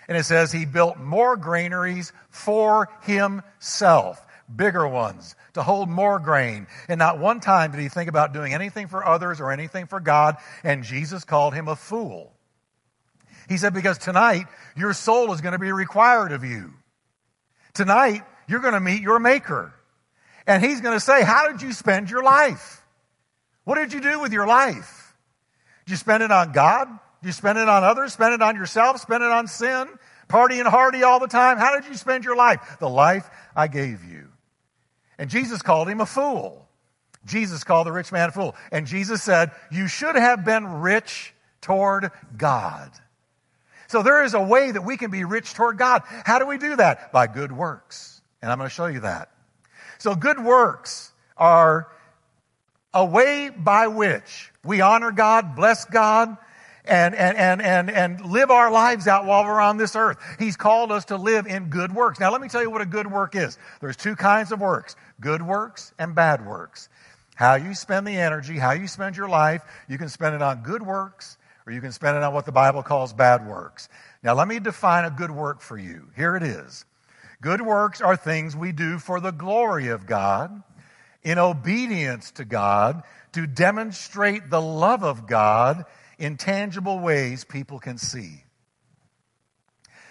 And 0.08 0.16
it 0.16 0.24
says 0.24 0.50
he 0.50 0.64
built 0.64 0.98
more 0.98 1.36
granaries 1.36 2.12
for 2.30 2.88
himself, 3.02 4.26
bigger 4.54 4.86
ones, 4.86 5.36
to 5.54 5.62
hold 5.62 5.88
more 5.88 6.18
grain. 6.18 6.66
And 6.88 6.98
not 6.98 7.18
one 7.18 7.38
time 7.38 7.70
did 7.70 7.80
he 7.80 7.88
think 7.88 8.08
about 8.08 8.32
doing 8.32 8.52
anything 8.52 8.88
for 8.88 9.06
others 9.06 9.40
or 9.40 9.52
anything 9.52 9.86
for 9.86 10.00
God. 10.00 10.36
And 10.64 10.82
Jesus 10.82 11.24
called 11.24 11.54
him 11.54 11.68
a 11.68 11.76
fool. 11.76 12.32
He 13.50 13.58
said, 13.58 13.74
because 13.74 13.98
tonight 13.98 14.46
your 14.76 14.94
soul 14.94 15.32
is 15.34 15.42
going 15.42 15.52
to 15.52 15.58
be 15.58 15.72
required 15.72 16.32
of 16.32 16.44
you. 16.44 16.72
Tonight 17.74 18.22
you're 18.48 18.60
going 18.60 18.72
to 18.72 18.80
meet 18.80 19.02
your 19.02 19.18
maker. 19.18 19.74
And 20.46 20.64
he's 20.64 20.80
going 20.80 20.96
to 20.96 21.00
say, 21.00 21.22
how 21.22 21.52
did 21.52 21.60
you 21.60 21.74
spend 21.74 22.10
your 22.10 22.22
life? 22.22 22.82
What 23.64 23.74
did 23.74 23.92
you 23.92 24.00
do 24.00 24.20
with 24.20 24.32
your 24.32 24.46
life? 24.46 25.14
Did 25.84 25.90
you 25.90 25.96
spend 25.96 26.22
it 26.22 26.30
on 26.30 26.52
God? 26.52 26.88
Did 27.20 27.28
you 27.28 27.32
spend 27.32 27.58
it 27.58 27.68
on 27.68 27.84
others? 27.84 28.14
Spend 28.14 28.32
it 28.32 28.40
on 28.40 28.56
yourself? 28.56 29.00
Spend 29.00 29.22
it 29.22 29.30
on 29.30 29.46
sin? 29.46 29.88
partying 30.30 30.66
hardy 30.66 31.02
all 31.02 31.18
the 31.20 31.26
time? 31.26 31.58
How 31.58 31.78
did 31.78 31.88
you 31.88 31.96
spend 31.96 32.24
your 32.24 32.36
life? 32.36 32.76
The 32.78 32.88
life 32.88 33.28
I 33.54 33.66
gave 33.66 34.04
you. 34.04 34.28
And 35.18 35.28
Jesus 35.28 35.60
called 35.60 35.88
him 35.88 36.00
a 36.00 36.06
fool. 36.06 36.66
Jesus 37.26 37.64
called 37.64 37.86
the 37.86 37.92
rich 37.92 38.12
man 38.12 38.30
a 38.30 38.32
fool. 38.32 38.54
And 38.72 38.86
Jesus 38.86 39.22
said, 39.22 39.50
You 39.70 39.88
should 39.88 40.16
have 40.16 40.44
been 40.44 40.80
rich 40.80 41.34
toward 41.60 42.10
God. 42.36 42.90
So 43.90 44.04
there 44.04 44.22
is 44.22 44.34
a 44.34 44.40
way 44.40 44.70
that 44.70 44.84
we 44.84 44.96
can 44.96 45.10
be 45.10 45.24
rich 45.24 45.52
toward 45.52 45.76
God. 45.76 46.02
How 46.06 46.38
do 46.38 46.46
we 46.46 46.58
do 46.58 46.76
that? 46.76 47.10
By 47.10 47.26
good 47.26 47.50
works. 47.50 48.22
And 48.40 48.48
I'm 48.48 48.56
going 48.56 48.70
to 48.70 48.74
show 48.74 48.86
you 48.86 49.00
that. 49.00 49.32
So 49.98 50.14
good 50.14 50.38
works 50.38 51.10
are 51.36 51.88
a 52.94 53.04
way 53.04 53.50
by 53.50 53.88
which 53.88 54.52
we 54.64 54.80
honor 54.80 55.10
God, 55.10 55.56
bless 55.56 55.86
God, 55.86 56.36
and, 56.84 57.16
and, 57.16 57.36
and, 57.36 57.60
and, 57.60 57.90
and 57.90 58.24
live 58.24 58.52
our 58.52 58.70
lives 58.70 59.08
out 59.08 59.26
while 59.26 59.42
we're 59.42 59.60
on 59.60 59.76
this 59.76 59.96
earth. 59.96 60.18
He's 60.38 60.56
called 60.56 60.92
us 60.92 61.06
to 61.06 61.16
live 61.16 61.48
in 61.48 61.64
good 61.64 61.92
works. 61.92 62.20
Now 62.20 62.30
let 62.30 62.40
me 62.40 62.46
tell 62.46 62.62
you 62.62 62.70
what 62.70 62.82
a 62.82 62.86
good 62.86 63.10
work 63.10 63.34
is. 63.34 63.58
There's 63.80 63.96
two 63.96 64.14
kinds 64.14 64.52
of 64.52 64.60
works. 64.60 64.94
Good 65.20 65.42
works 65.42 65.92
and 65.98 66.14
bad 66.14 66.46
works. 66.46 66.88
How 67.34 67.56
you 67.56 67.74
spend 67.74 68.06
the 68.06 68.16
energy, 68.16 68.56
how 68.56 68.70
you 68.70 68.86
spend 68.86 69.16
your 69.16 69.28
life, 69.28 69.62
you 69.88 69.98
can 69.98 70.08
spend 70.08 70.36
it 70.36 70.42
on 70.42 70.62
good 70.62 70.82
works 70.82 71.38
or 71.66 71.72
you 71.72 71.80
can 71.80 71.92
spend 71.92 72.16
it 72.16 72.22
on 72.22 72.34
what 72.34 72.46
the 72.46 72.52
Bible 72.52 72.82
calls 72.82 73.12
bad 73.12 73.46
works. 73.46 73.88
Now 74.22 74.34
let 74.34 74.48
me 74.48 74.58
define 74.58 75.04
a 75.04 75.10
good 75.10 75.30
work 75.30 75.60
for 75.60 75.78
you. 75.78 76.08
Here 76.16 76.36
it 76.36 76.42
is. 76.42 76.84
Good 77.40 77.62
works 77.62 78.00
are 78.00 78.16
things 78.16 78.54
we 78.54 78.72
do 78.72 78.98
for 78.98 79.20
the 79.20 79.30
glory 79.30 79.88
of 79.88 80.06
God, 80.06 80.62
in 81.22 81.38
obedience 81.38 82.30
to 82.32 82.44
God, 82.44 83.02
to 83.32 83.46
demonstrate 83.46 84.50
the 84.50 84.60
love 84.60 85.04
of 85.04 85.26
God 85.26 85.84
in 86.18 86.36
tangible 86.36 86.98
ways 86.98 87.44
people 87.44 87.78
can 87.78 87.96
see. 87.96 88.44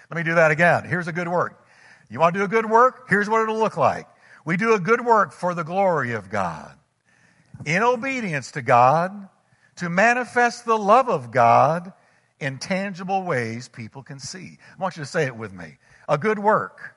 Let 0.10 0.18
me 0.18 0.24
do 0.24 0.36
that 0.36 0.50
again. 0.50 0.86
Here's 0.86 1.08
a 1.08 1.14
good 1.14 1.28
work. 1.28 1.64
You 2.10 2.20
want 2.20 2.34
to 2.34 2.40
do 2.40 2.46
a 2.46 2.48
good 2.48 2.68
work? 2.68 3.08
Here's 3.10 3.30
what 3.30 3.42
it'll 3.42 3.60
look 3.60 3.78
like. 3.78 4.08
We 4.44 4.58
do 4.58 4.74
a 4.74 4.80
good 4.80 5.06
work 5.06 5.32
for 5.32 5.54
the 5.54 5.64
glory 5.64 6.14
of 6.14 6.30
God, 6.30 6.76
in 7.66 7.84
obedience 7.84 8.52
to 8.52 8.64
God, 8.64 9.30
to 9.80 9.90
manifest 9.90 10.66
the 10.66 10.78
love 10.78 11.10
of 11.10 11.32
God 11.32 11.94
in 12.40 12.58
tangible 12.58 13.24
ways 13.24 13.70
people 13.70 14.04
can 14.04 14.20
see. 14.20 14.58
I 14.78 14.82
want 14.82 14.98
you 14.98 15.04
to 15.04 15.10
say 15.10 15.26
it 15.26 15.36
with 15.36 15.54
me. 15.54 15.78
A 16.08 16.18
good 16.18 16.38
work 16.38 16.96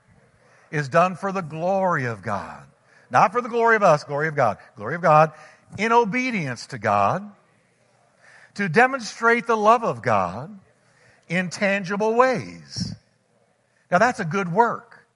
is 0.70 0.88
done 0.88 1.14
for 1.14 1.30
the 1.30 1.42
glory 1.42 2.06
of 2.06 2.22
God. 2.22 2.64
Not 3.10 3.30
for 3.30 3.40
the 3.40 3.48
glory 3.48 3.76
of 3.76 3.84
us, 3.84 4.02
glory 4.02 4.26
of 4.26 4.34
God. 4.34 4.58
Glory 4.76 4.96
of 4.96 5.02
God 5.02 5.32
in 5.78 5.92
obedience 5.92 6.66
to 6.68 6.78
God 6.78 7.30
to 8.54 8.68
demonstrate 8.68 9.46
the 9.46 9.56
love 9.56 9.84
of 9.84 10.02
God 10.02 10.58
in 11.28 11.50
tangible 11.50 12.14
ways. 12.14 12.94
Now 13.90 13.98
that's 13.98 14.18
a 14.18 14.24
good 14.24 14.52
work. 14.52 15.06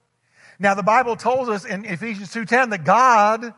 Now 0.59 0.75
the 0.75 0.83
Bible 0.85 1.17
tells 1.17 1.49
us 1.49 1.65
in 1.65 1.85
Ephesians 1.85 2.33
2:10 2.33 2.71
that 2.71 2.85
God 2.85 3.55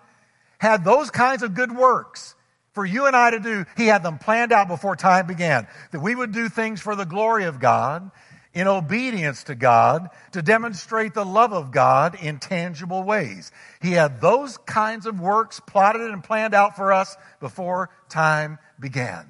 had 0.59 0.83
those 0.83 1.11
kinds 1.11 1.43
of 1.43 1.55
good 1.55 1.77
works 1.77 2.35
for 2.79 2.87
you 2.87 3.07
and 3.07 3.17
I 3.17 3.33
to 3.33 3.41
do. 3.41 3.67
He 3.77 3.89
had 3.89 4.05
them 4.05 4.19
planned 4.19 4.53
out 4.53 4.69
before 4.69 4.95
time 4.95 5.27
began. 5.27 5.67
That 5.91 5.99
we 5.99 6.15
would 6.15 6.31
do 6.31 6.49
things 6.49 6.81
for 6.81 6.95
the 6.95 7.05
glory 7.05 7.43
of 7.47 7.59
God, 7.59 8.09
in 8.55 8.69
obedience 8.69 9.43
to 9.45 9.57
God, 9.57 10.11
to 10.31 10.43
demonstrate 10.43 11.13
the 11.13 11.25
love 11.25 11.53
of 11.53 11.73
God 11.73 12.15
in 12.23 12.39
tangible 12.39 13.03
ways. 13.03 13.51
He 13.83 13.91
had 13.91 14.21
those 14.21 14.59
kinds 14.59 15.07
of 15.07 15.19
works 15.19 15.59
plotted 15.59 16.03
and 16.03 16.23
planned 16.23 16.55
out 16.55 16.77
for 16.77 16.93
us 16.93 17.17
before 17.41 17.91
time 18.09 18.61
began. 18.79 19.27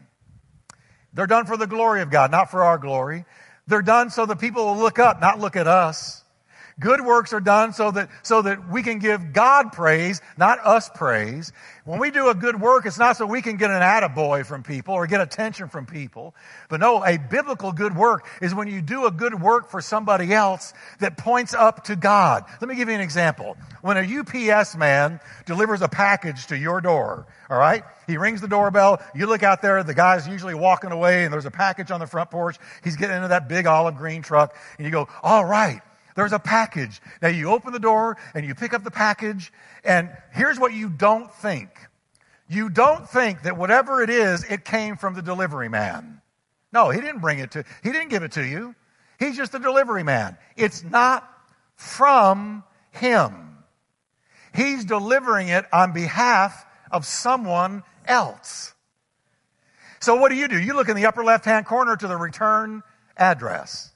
They're 1.14 1.26
done 1.26 1.47
for 1.47 1.57
the 1.57 1.67
glory 1.67 2.02
of 2.02 2.11
God, 2.11 2.31
not 2.31 2.50
for 2.50 2.64
our 2.64 2.76
glory. 2.76 3.25
They're 3.67 3.81
done 3.81 4.11
so 4.11 4.26
the 4.26 4.37
people 4.37 4.67
will 4.67 4.76
look 4.76 4.99
up, 4.99 5.23
not 5.23 5.40
look 5.40 5.57
at 5.57 5.67
us. 5.67 6.23
Good 6.80 7.00
works 7.00 7.32
are 7.32 7.40
done 7.40 7.73
so 7.73 7.90
that, 7.90 8.08
so 8.23 8.42
that 8.42 8.68
we 8.68 8.85
can 8.85 9.00
give 9.00 9.32
God 9.32 9.73
praise, 9.73 10.20
not 10.37 10.64
us 10.64 10.88
praise. 10.88 11.52
When 11.85 11.99
we 11.99 12.12
do 12.12 12.28
a 12.28 12.35
good 12.35 12.61
work, 12.61 12.87
it's 12.87 12.99
not 12.99 13.16
so 13.16 13.26
we 13.26 13.42
can 13.42 13.56
get 13.56 13.70
an 13.70 13.82
attaboy 13.82 14.47
from 14.47 14.62
people 14.62 14.94
or 14.94 15.08
get 15.08 15.20
attention 15.20 15.68
from 15.68 15.87
people. 15.87 16.37
But 16.68 16.78
no, 16.78 17.04
a 17.04 17.18
biblical 17.18 17.73
good 17.73 17.97
work 17.97 18.26
is 18.40 18.54
when 18.54 18.68
you 18.68 18.80
do 18.80 19.06
a 19.06 19.11
good 19.11 19.40
work 19.40 19.70
for 19.70 19.80
somebody 19.80 20.32
else 20.32 20.73
that 21.00 21.16
points 21.16 21.52
up 21.52 21.85
to 21.85 21.97
God. 21.97 22.44
Let 22.61 22.68
me 22.68 22.76
give 22.76 22.88
you 22.88 22.94
an 22.94 23.00
example. 23.00 23.56
When 23.82 23.97
a 23.97 24.20
UPS 24.20 24.76
man 24.76 25.18
delivers 25.47 25.82
a 25.82 25.88
package 25.88 26.47
to 26.49 26.56
your 26.56 26.80
door, 26.80 27.26
all 27.50 27.58
right? 27.58 27.82
He 28.06 28.18
rings 28.18 28.40
the 28.40 28.49
doorbell. 28.49 29.02
You 29.16 29.26
look 29.26 29.42
out 29.42 29.62
there. 29.62 29.82
The 29.82 29.94
guy's 29.94 30.28
usually 30.28 30.54
walking 30.54 30.92
away 30.92 31.25
and 31.25 31.32
there's 31.32 31.47
a 31.47 31.50
package 31.50 31.90
on 31.90 31.99
the 31.99 32.06
front 32.06 32.30
porch. 32.30 32.56
He's 32.85 32.97
getting 32.97 33.16
into 33.16 33.28
that 33.28 33.49
big 33.49 33.66
olive 33.66 33.97
green 33.97 34.23
truck 34.23 34.54
and 34.76 34.85
you 34.87 34.92
go, 34.92 35.08
all 35.25 35.44
right. 35.44 35.80
There's 36.19 36.33
a 36.33 36.41
package. 36.41 37.01
Now 37.23 37.29
you 37.29 37.49
open 37.49 37.73
the 37.73 37.79
door 37.79 38.17
and 38.35 38.45
you 38.45 38.53
pick 38.53 38.75
up 38.75 38.83
the 38.83 38.91
package 38.91 39.53
and 39.85 40.11
here's 40.33 40.59
what 40.59 40.73
you 40.73 40.89
don't 40.89 41.33
think. 41.33 41.71
You 42.49 42.71
don't 42.71 43.09
think 43.09 43.43
that 43.43 43.57
whatever 43.57 44.03
it 44.03 44.11
is, 44.11 44.43
it 44.43 44.65
came 44.65 44.97
from 44.97 45.15
the 45.15 45.23
delivery 45.23 45.69
man. 45.69 46.21
No, 46.73 46.91
he 46.91 47.01
didn't 47.01 47.21
bring 47.21 47.39
it 47.39 47.53
to, 47.53 47.65
he 47.85 47.93
didn't 47.93 48.09
give 48.09 48.25
it 48.25 48.33
to 48.33 48.45
you. 48.45 48.75
He's 49.21 49.37
just 49.37 49.55
a 49.55 49.61
delivery 49.61 50.03
man. 50.03 50.37
It's 50.57 50.83
not 50.83 51.23
from 51.77 52.65
him. 52.91 53.59
He's 54.53 54.85
delivering 54.85 55.47
it 55.47 55.67
on 55.73 55.93
behalf 55.93 56.67
of 56.91 57.07
someone 57.07 57.85
else. 58.07 58.75
So 60.01 60.17
what 60.17 60.31
do 60.31 60.35
you 60.35 60.49
do? 60.49 60.59
You 60.59 60.75
look 60.75 60.89
in 60.89 60.97
the 60.97 61.07
upper 61.07 61.23
left 61.23 61.45
hand 61.45 61.65
corner 61.65 61.97
to 61.97 62.09
the 62.09 62.17
return 62.17 62.83
address. 63.17 63.93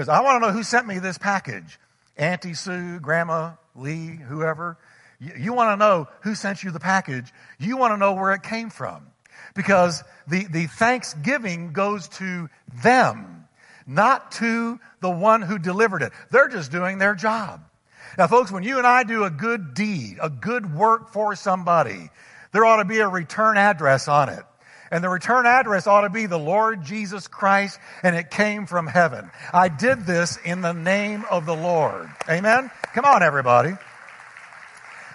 Because 0.00 0.08
I 0.08 0.22
want 0.22 0.42
to 0.42 0.48
know 0.48 0.52
who 0.54 0.62
sent 0.62 0.86
me 0.86 0.98
this 0.98 1.18
package. 1.18 1.78
Auntie 2.16 2.54
Sue, 2.54 3.00
Grandma 3.00 3.52
Lee, 3.76 4.06
whoever. 4.16 4.78
You, 5.20 5.32
you 5.38 5.52
want 5.52 5.72
to 5.72 5.76
know 5.76 6.08
who 6.22 6.34
sent 6.34 6.64
you 6.64 6.70
the 6.70 6.80
package. 6.80 7.30
You 7.58 7.76
want 7.76 7.92
to 7.92 7.98
know 7.98 8.14
where 8.14 8.32
it 8.32 8.42
came 8.42 8.70
from. 8.70 9.08
Because 9.54 10.02
the, 10.26 10.46
the 10.46 10.68
thanksgiving 10.68 11.74
goes 11.74 12.08
to 12.16 12.48
them, 12.82 13.46
not 13.86 14.32
to 14.32 14.80
the 15.02 15.10
one 15.10 15.42
who 15.42 15.58
delivered 15.58 16.00
it. 16.00 16.12
They're 16.30 16.48
just 16.48 16.72
doing 16.72 16.96
their 16.96 17.14
job. 17.14 17.60
Now, 18.16 18.26
folks, 18.26 18.50
when 18.50 18.62
you 18.62 18.78
and 18.78 18.86
I 18.86 19.04
do 19.04 19.24
a 19.24 19.30
good 19.30 19.74
deed, 19.74 20.16
a 20.22 20.30
good 20.30 20.74
work 20.74 21.12
for 21.12 21.36
somebody, 21.36 22.08
there 22.52 22.64
ought 22.64 22.78
to 22.78 22.86
be 22.86 23.00
a 23.00 23.08
return 23.08 23.58
address 23.58 24.08
on 24.08 24.30
it. 24.30 24.44
And 24.90 25.04
the 25.04 25.08
return 25.08 25.46
address 25.46 25.86
ought 25.86 26.00
to 26.00 26.10
be 26.10 26.26
the 26.26 26.38
Lord 26.38 26.84
Jesus 26.84 27.28
Christ, 27.28 27.78
and 28.02 28.16
it 28.16 28.30
came 28.30 28.66
from 28.66 28.86
heaven. 28.86 29.30
I 29.52 29.68
did 29.68 30.04
this 30.04 30.36
in 30.44 30.62
the 30.62 30.72
name 30.72 31.24
of 31.30 31.46
the 31.46 31.54
Lord. 31.54 32.08
Amen? 32.28 32.70
Come 32.92 33.04
on, 33.04 33.22
everybody. 33.22 33.74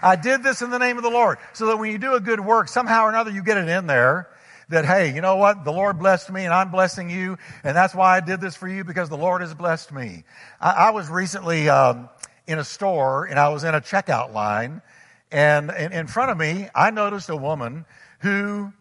I 0.01 0.15
did 0.15 0.43
this 0.43 0.61
in 0.61 0.69
the 0.69 0.77
name 0.77 0.97
of 0.97 1.03
the 1.03 1.09
Lord. 1.09 1.39
So 1.53 1.65
that 1.67 1.77
when 1.77 1.91
you 1.91 1.97
do 1.97 2.13
a 2.13 2.19
good 2.19 2.39
work, 2.39 2.69
somehow 2.69 3.05
or 3.05 3.09
another 3.09 3.31
you 3.31 3.43
get 3.43 3.57
it 3.57 3.67
in 3.67 3.87
there 3.87 4.29
that, 4.69 4.85
hey, 4.85 5.13
you 5.13 5.21
know 5.21 5.35
what? 5.35 5.63
The 5.63 5.71
Lord 5.71 5.99
blessed 5.99 6.31
me 6.31 6.45
and 6.45 6.53
I'm 6.53 6.71
blessing 6.71 7.09
you. 7.09 7.37
And 7.63 7.75
that's 7.75 7.93
why 7.93 8.15
I 8.15 8.19
did 8.19 8.41
this 8.41 8.55
for 8.55 8.67
you 8.67 8.83
because 8.83 9.09
the 9.09 9.17
Lord 9.17 9.41
has 9.41 9.53
blessed 9.53 9.91
me. 9.91 10.23
I, 10.59 10.71
I 10.71 10.89
was 10.91 11.09
recently 11.09 11.69
um, 11.69 12.09
in 12.47 12.59
a 12.59 12.63
store 12.63 13.25
and 13.25 13.39
I 13.39 13.49
was 13.49 13.63
in 13.63 13.75
a 13.75 13.81
checkout 13.81 14.33
line. 14.33 14.81
And 15.31 15.69
in, 15.71 15.91
in 15.91 16.07
front 16.07 16.31
of 16.31 16.37
me, 16.37 16.69
I 16.73 16.91
noticed 16.91 17.29
a 17.29 17.35
woman 17.35 17.85
who 18.19 18.73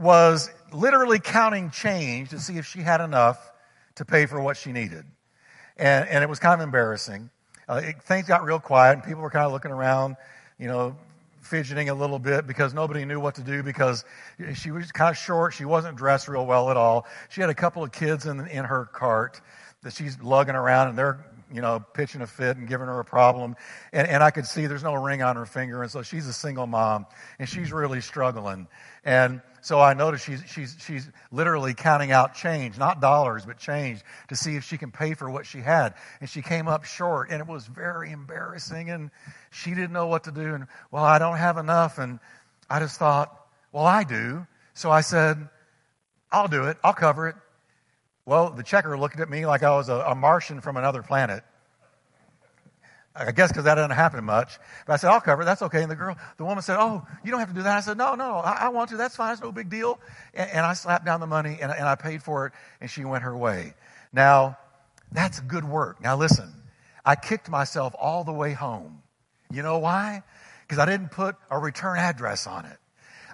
was 0.00 0.50
literally 0.72 1.20
counting 1.20 1.70
change 1.70 2.30
to 2.30 2.38
see 2.38 2.56
if 2.56 2.66
she 2.66 2.80
had 2.80 3.00
enough 3.00 3.38
to 3.96 4.04
pay 4.04 4.26
for 4.26 4.40
what 4.40 4.56
she 4.56 4.72
needed. 4.72 5.04
And, 5.76 6.08
and 6.08 6.24
it 6.24 6.28
was 6.28 6.38
kind 6.38 6.60
of 6.60 6.64
embarrassing. 6.64 7.30
Uh, 7.68 7.82
it, 7.84 8.02
things 8.02 8.26
got 8.26 8.44
real 8.44 8.60
quiet 8.60 8.92
and 8.92 9.04
people 9.04 9.22
were 9.22 9.30
kind 9.30 9.46
of 9.46 9.52
looking 9.52 9.70
around, 9.70 10.16
you 10.58 10.66
know, 10.66 10.96
fidgeting 11.40 11.88
a 11.88 11.94
little 11.94 12.18
bit 12.18 12.46
because 12.46 12.74
nobody 12.74 13.04
knew 13.04 13.20
what 13.20 13.34
to 13.36 13.42
do 13.42 13.62
because 13.62 14.04
she 14.54 14.70
was 14.70 14.90
kind 14.92 15.10
of 15.10 15.16
short. 15.16 15.54
She 15.54 15.64
wasn't 15.64 15.96
dressed 15.96 16.28
real 16.28 16.46
well 16.46 16.70
at 16.70 16.76
all. 16.76 17.06
She 17.28 17.40
had 17.40 17.50
a 17.50 17.54
couple 17.54 17.82
of 17.82 17.92
kids 17.92 18.26
in, 18.26 18.46
in 18.48 18.64
her 18.64 18.86
cart 18.86 19.40
that 19.82 19.92
she's 19.92 20.20
lugging 20.20 20.54
around 20.54 20.88
and 20.88 20.98
they're 20.98 21.24
you 21.52 21.60
know, 21.60 21.80
pitching 21.94 22.20
a 22.20 22.26
fit 22.26 22.56
and 22.56 22.68
giving 22.68 22.86
her 22.86 23.00
a 23.00 23.04
problem. 23.04 23.56
And, 23.92 24.06
and 24.06 24.22
I 24.22 24.30
could 24.30 24.46
see 24.46 24.66
there's 24.66 24.84
no 24.84 24.94
ring 24.94 25.22
on 25.22 25.36
her 25.36 25.46
finger. 25.46 25.82
And 25.82 25.90
so 25.90 26.02
she's 26.02 26.26
a 26.26 26.32
single 26.32 26.66
mom 26.66 27.06
and 27.38 27.48
she's 27.48 27.72
really 27.72 28.00
struggling. 28.00 28.68
And 29.04 29.42
so 29.62 29.80
I 29.80 29.94
noticed 29.94 30.24
she's, 30.24 30.42
she's, 30.46 30.76
she's 30.80 31.08
literally 31.30 31.74
counting 31.74 32.12
out 32.12 32.34
change, 32.34 32.78
not 32.78 33.00
dollars, 33.00 33.44
but 33.46 33.58
change 33.58 34.02
to 34.28 34.36
see 34.36 34.56
if 34.56 34.64
she 34.64 34.78
can 34.78 34.90
pay 34.90 35.14
for 35.14 35.30
what 35.30 35.46
she 35.46 35.58
had. 35.58 35.94
And 36.20 36.28
she 36.28 36.42
came 36.42 36.68
up 36.68 36.84
short 36.84 37.30
and 37.30 37.40
it 37.40 37.46
was 37.46 37.66
very 37.66 38.10
embarrassing 38.10 38.90
and 38.90 39.10
she 39.50 39.70
didn't 39.70 39.92
know 39.92 40.06
what 40.06 40.24
to 40.24 40.32
do. 40.32 40.54
And 40.54 40.66
well, 40.90 41.04
I 41.04 41.18
don't 41.18 41.36
have 41.36 41.58
enough. 41.58 41.98
And 41.98 42.18
I 42.68 42.78
just 42.80 42.98
thought, 42.98 43.34
well, 43.72 43.84
I 43.84 44.04
do. 44.04 44.46
So 44.74 44.90
I 44.90 45.02
said, 45.02 45.48
I'll 46.32 46.48
do 46.48 46.64
it. 46.64 46.76
I'll 46.82 46.94
cover 46.94 47.28
it. 47.28 47.36
Well, 48.24 48.50
the 48.50 48.62
checker 48.62 48.96
looked 48.98 49.20
at 49.20 49.28
me 49.28 49.46
like 49.46 49.62
I 49.62 49.70
was 49.70 49.88
a, 49.88 49.96
a 49.96 50.14
Martian 50.14 50.60
from 50.60 50.76
another 50.76 51.02
planet. 51.02 51.42
I 53.16 53.32
guess 53.32 53.50
because 53.50 53.64
that 53.64 53.74
doesn't 53.74 53.90
happen 53.90 54.24
much. 54.24 54.58
But 54.86 54.94
I 54.94 54.96
said, 54.96 55.10
I'll 55.10 55.20
cover 55.20 55.42
it. 55.42 55.44
That's 55.46 55.62
okay. 55.62 55.82
And 55.82 55.90
the 55.90 55.96
girl, 55.96 56.16
the 56.36 56.44
woman 56.44 56.62
said, 56.62 56.78
Oh, 56.80 57.06
you 57.24 57.30
don't 57.30 57.40
have 57.40 57.48
to 57.50 57.54
do 57.54 57.62
that. 57.62 57.76
I 57.76 57.80
said, 57.80 57.98
No, 57.98 58.14
no, 58.14 58.36
I, 58.36 58.52
I 58.52 58.68
want 58.68 58.90
to. 58.90 58.96
That's 58.96 59.16
fine. 59.16 59.32
It's 59.32 59.42
no 59.42 59.52
big 59.52 59.68
deal. 59.70 60.00
And, 60.34 60.50
and 60.50 60.66
I 60.66 60.74
slapped 60.74 61.04
down 61.04 61.20
the 61.20 61.26
money 61.26 61.58
and, 61.60 61.72
and 61.72 61.84
I 61.88 61.96
paid 61.96 62.22
for 62.22 62.46
it 62.46 62.52
and 62.80 62.90
she 62.90 63.04
went 63.04 63.24
her 63.24 63.36
way. 63.36 63.74
Now, 64.12 64.56
That's 65.12 65.40
good 65.40 65.64
work. 65.64 66.00
Now 66.02 66.16
listen, 66.16 66.52
I 67.04 67.16
kicked 67.16 67.48
myself 67.50 67.94
all 67.98 68.24
the 68.24 68.32
way 68.32 68.52
home. 68.52 69.02
You 69.52 69.62
know 69.62 69.78
why? 69.78 70.22
Because 70.62 70.78
I 70.78 70.86
didn't 70.86 71.10
put 71.10 71.36
a 71.50 71.58
return 71.58 71.98
address 71.98 72.46
on 72.46 72.64
it. 72.66 72.78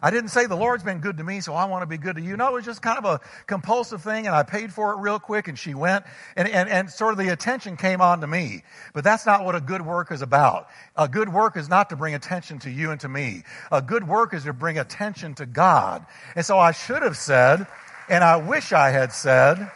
I 0.02 0.10
didn't 0.10 0.30
say 0.30 0.46
the 0.46 0.56
Lord's 0.56 0.82
been 0.82 0.98
good 1.00 1.16
to 1.18 1.24
me, 1.24 1.40
so 1.40 1.54
I 1.54 1.64
want 1.64 1.82
to 1.82 1.86
be 1.86 1.98
good 1.98 2.16
to 2.16 2.22
you. 2.22 2.36
No, 2.36 2.48
it 2.48 2.52
was 2.52 2.64
just 2.64 2.82
kind 2.82 2.98
of 2.98 3.04
a 3.04 3.20
compulsive 3.46 4.02
thing, 4.02 4.26
and 4.26 4.34
I 4.34 4.42
paid 4.42 4.72
for 4.72 4.92
it 4.92 4.98
real 4.98 5.18
quick, 5.18 5.48
and 5.48 5.58
she 5.58 5.74
went, 5.74 6.04
and, 6.36 6.48
and, 6.48 6.68
and 6.68 6.90
sort 6.90 7.12
of 7.12 7.18
the 7.18 7.32
attention 7.32 7.76
came 7.76 8.00
on 8.00 8.20
to 8.20 8.26
me. 8.26 8.62
But 8.92 9.04
that's 9.04 9.26
not 9.26 9.44
what 9.44 9.54
a 9.54 9.60
good 9.60 9.82
work 9.82 10.12
is 10.12 10.22
about. 10.22 10.68
A 10.96 11.08
good 11.08 11.32
work 11.32 11.56
is 11.56 11.68
not 11.68 11.90
to 11.90 11.96
bring 11.96 12.14
attention 12.14 12.58
to 12.60 12.70
you 12.70 12.90
and 12.90 13.00
to 13.00 13.08
me. 13.08 13.42
A 13.72 13.80
good 13.80 14.06
work 14.06 14.34
is 14.34 14.44
to 14.44 14.52
bring 14.52 14.78
attention 14.78 15.34
to 15.36 15.46
God. 15.46 16.04
And 16.34 16.44
so 16.44 16.58
I 16.58 16.72
should 16.72 17.02
have 17.02 17.16
said, 17.16 17.66
and 18.08 18.22
I 18.22 18.36
wish 18.36 18.72
I 18.72 18.90
had 18.90 19.12
said, 19.12 19.70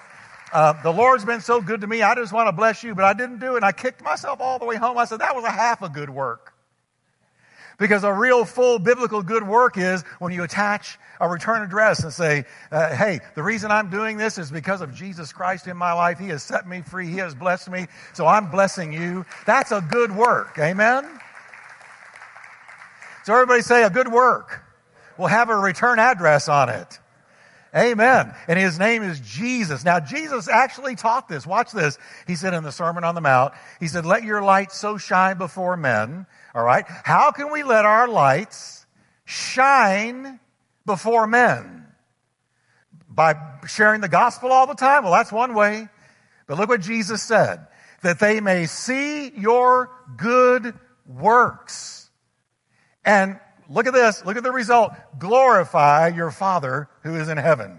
uh, 0.53 0.83
the 0.83 0.93
Lord's 0.93 1.25
been 1.25 1.41
so 1.41 1.61
good 1.61 1.81
to 1.83 1.87
me, 1.87 2.03
I 2.03 2.15
just 2.15 2.33
want 2.33 2.49
to 2.49 2.53
bless 2.53 2.83
you, 2.83 2.95
but 2.95 3.05
I 3.05 3.13
didn't 3.13 3.39
do 3.39 3.55
it. 3.55 3.57
And 3.57 3.65
I 3.65 3.73
kicked 3.73 4.03
myself 4.03 4.41
all 4.41 4.59
the 4.59 4.65
way 4.65 4.77
home. 4.77 4.99
I 4.99 5.05
said, 5.05 5.21
that 5.21 5.35
was 5.35 5.45
a 5.45 5.51
half 5.51 5.83
a 5.83 5.89
good 5.89 6.11
work. 6.11 6.53
Because 7.81 8.05
a 8.05 8.13
real 8.13 8.45
full 8.45 8.79
biblical 8.79 9.23
good 9.23 9.43
work 9.43 9.79
is 9.79 10.03
when 10.19 10.35
you 10.35 10.43
attach 10.43 10.99
a 11.19 11.27
return 11.27 11.63
address 11.63 12.05
and 12.05 12.13
say, 12.13 12.45
uh, 12.71 12.95
hey, 12.95 13.21
the 13.35 13.43
reason 13.43 13.71
I'm 13.71 13.89
doing 13.89 14.19
this 14.19 14.37
is 14.37 14.51
because 14.51 14.83
of 14.83 14.95
Jesus 14.95 15.33
Christ 15.33 15.67
in 15.67 15.79
my 15.79 15.95
life. 15.95 16.19
He 16.19 16.29
has 16.29 16.43
set 16.43 16.69
me 16.69 16.83
free. 16.83 17.09
He 17.09 17.17
has 17.17 17.35
blessed 17.35 17.71
me. 17.71 17.87
So 18.13 18.27
I'm 18.27 18.51
blessing 18.51 18.93
you. 18.93 19.25
That's 19.47 19.73
a 19.73 19.81
good 19.81 20.15
work. 20.15 20.59
Amen? 20.59 21.09
So 23.25 23.33
everybody 23.33 23.63
say 23.63 23.83
a 23.83 23.91
good 23.91 24.13
work. 24.13 24.63
We'll 25.17 25.29
have 25.29 25.49
a 25.49 25.57
return 25.57 25.99
address 25.99 26.51
on 26.51 26.69
it. 26.69 26.99
Amen. 27.75 28.35
And 28.47 28.59
his 28.59 28.79
name 28.79 29.03
is 29.03 29.21
Jesus. 29.21 29.85
Now, 29.85 30.01
Jesus 30.01 30.49
actually 30.49 30.97
taught 30.97 31.29
this. 31.29 31.47
Watch 31.47 31.73
this. 31.73 31.99
He 32.27 32.35
said 32.35 32.53
in 32.53 32.63
the 32.63 32.73
Sermon 32.73 33.05
on 33.05 33.15
the 33.15 33.21
Mount, 33.23 33.55
he 33.79 33.89
said, 33.89 34.05
let 34.05 34.25
your 34.25 34.43
light 34.43 34.71
so 34.71 34.99
shine 34.99 35.39
before 35.39 35.77
men 35.77 36.27
all 36.55 36.65
right? 36.65 36.85
How 36.87 37.31
can 37.31 37.53
we 37.53 37.63
let 37.63 37.85
our 37.85 38.09
lights 38.09 38.87
shine 39.25 40.41
before 40.85 41.27
men? 41.27 41.87
By 43.09 43.35
sharing 43.67 44.01
the 44.01 44.09
gospel 44.09 44.53
all 44.53 44.67
the 44.67 44.75
time? 44.75 45.05
Well, 45.05 45.13
that's 45.13 45.33
one 45.33 45.55
way. 45.55 45.89
But 46.47 46.59
look 46.59 46.69
what 46.69 46.81
Jesus 46.81 47.23
said 47.23 47.67
that 48.03 48.19
they 48.19 48.41
may 48.41 48.67
see 48.67 49.31
your 49.31 49.91
good 50.17 50.75
works. 51.07 52.11
And 53.05 53.39
look 53.69 53.87
at 53.87 53.95
this. 53.95 54.25
Look 54.25 54.37
at 54.37 54.43
the 54.43 54.53
result. 54.53 54.93
Glorify 55.19 56.09
your 56.09 56.31
Father 56.31 56.89
who 57.03 57.17
is 57.17 57.29
in 57.29 57.37
heaven. 57.39 57.79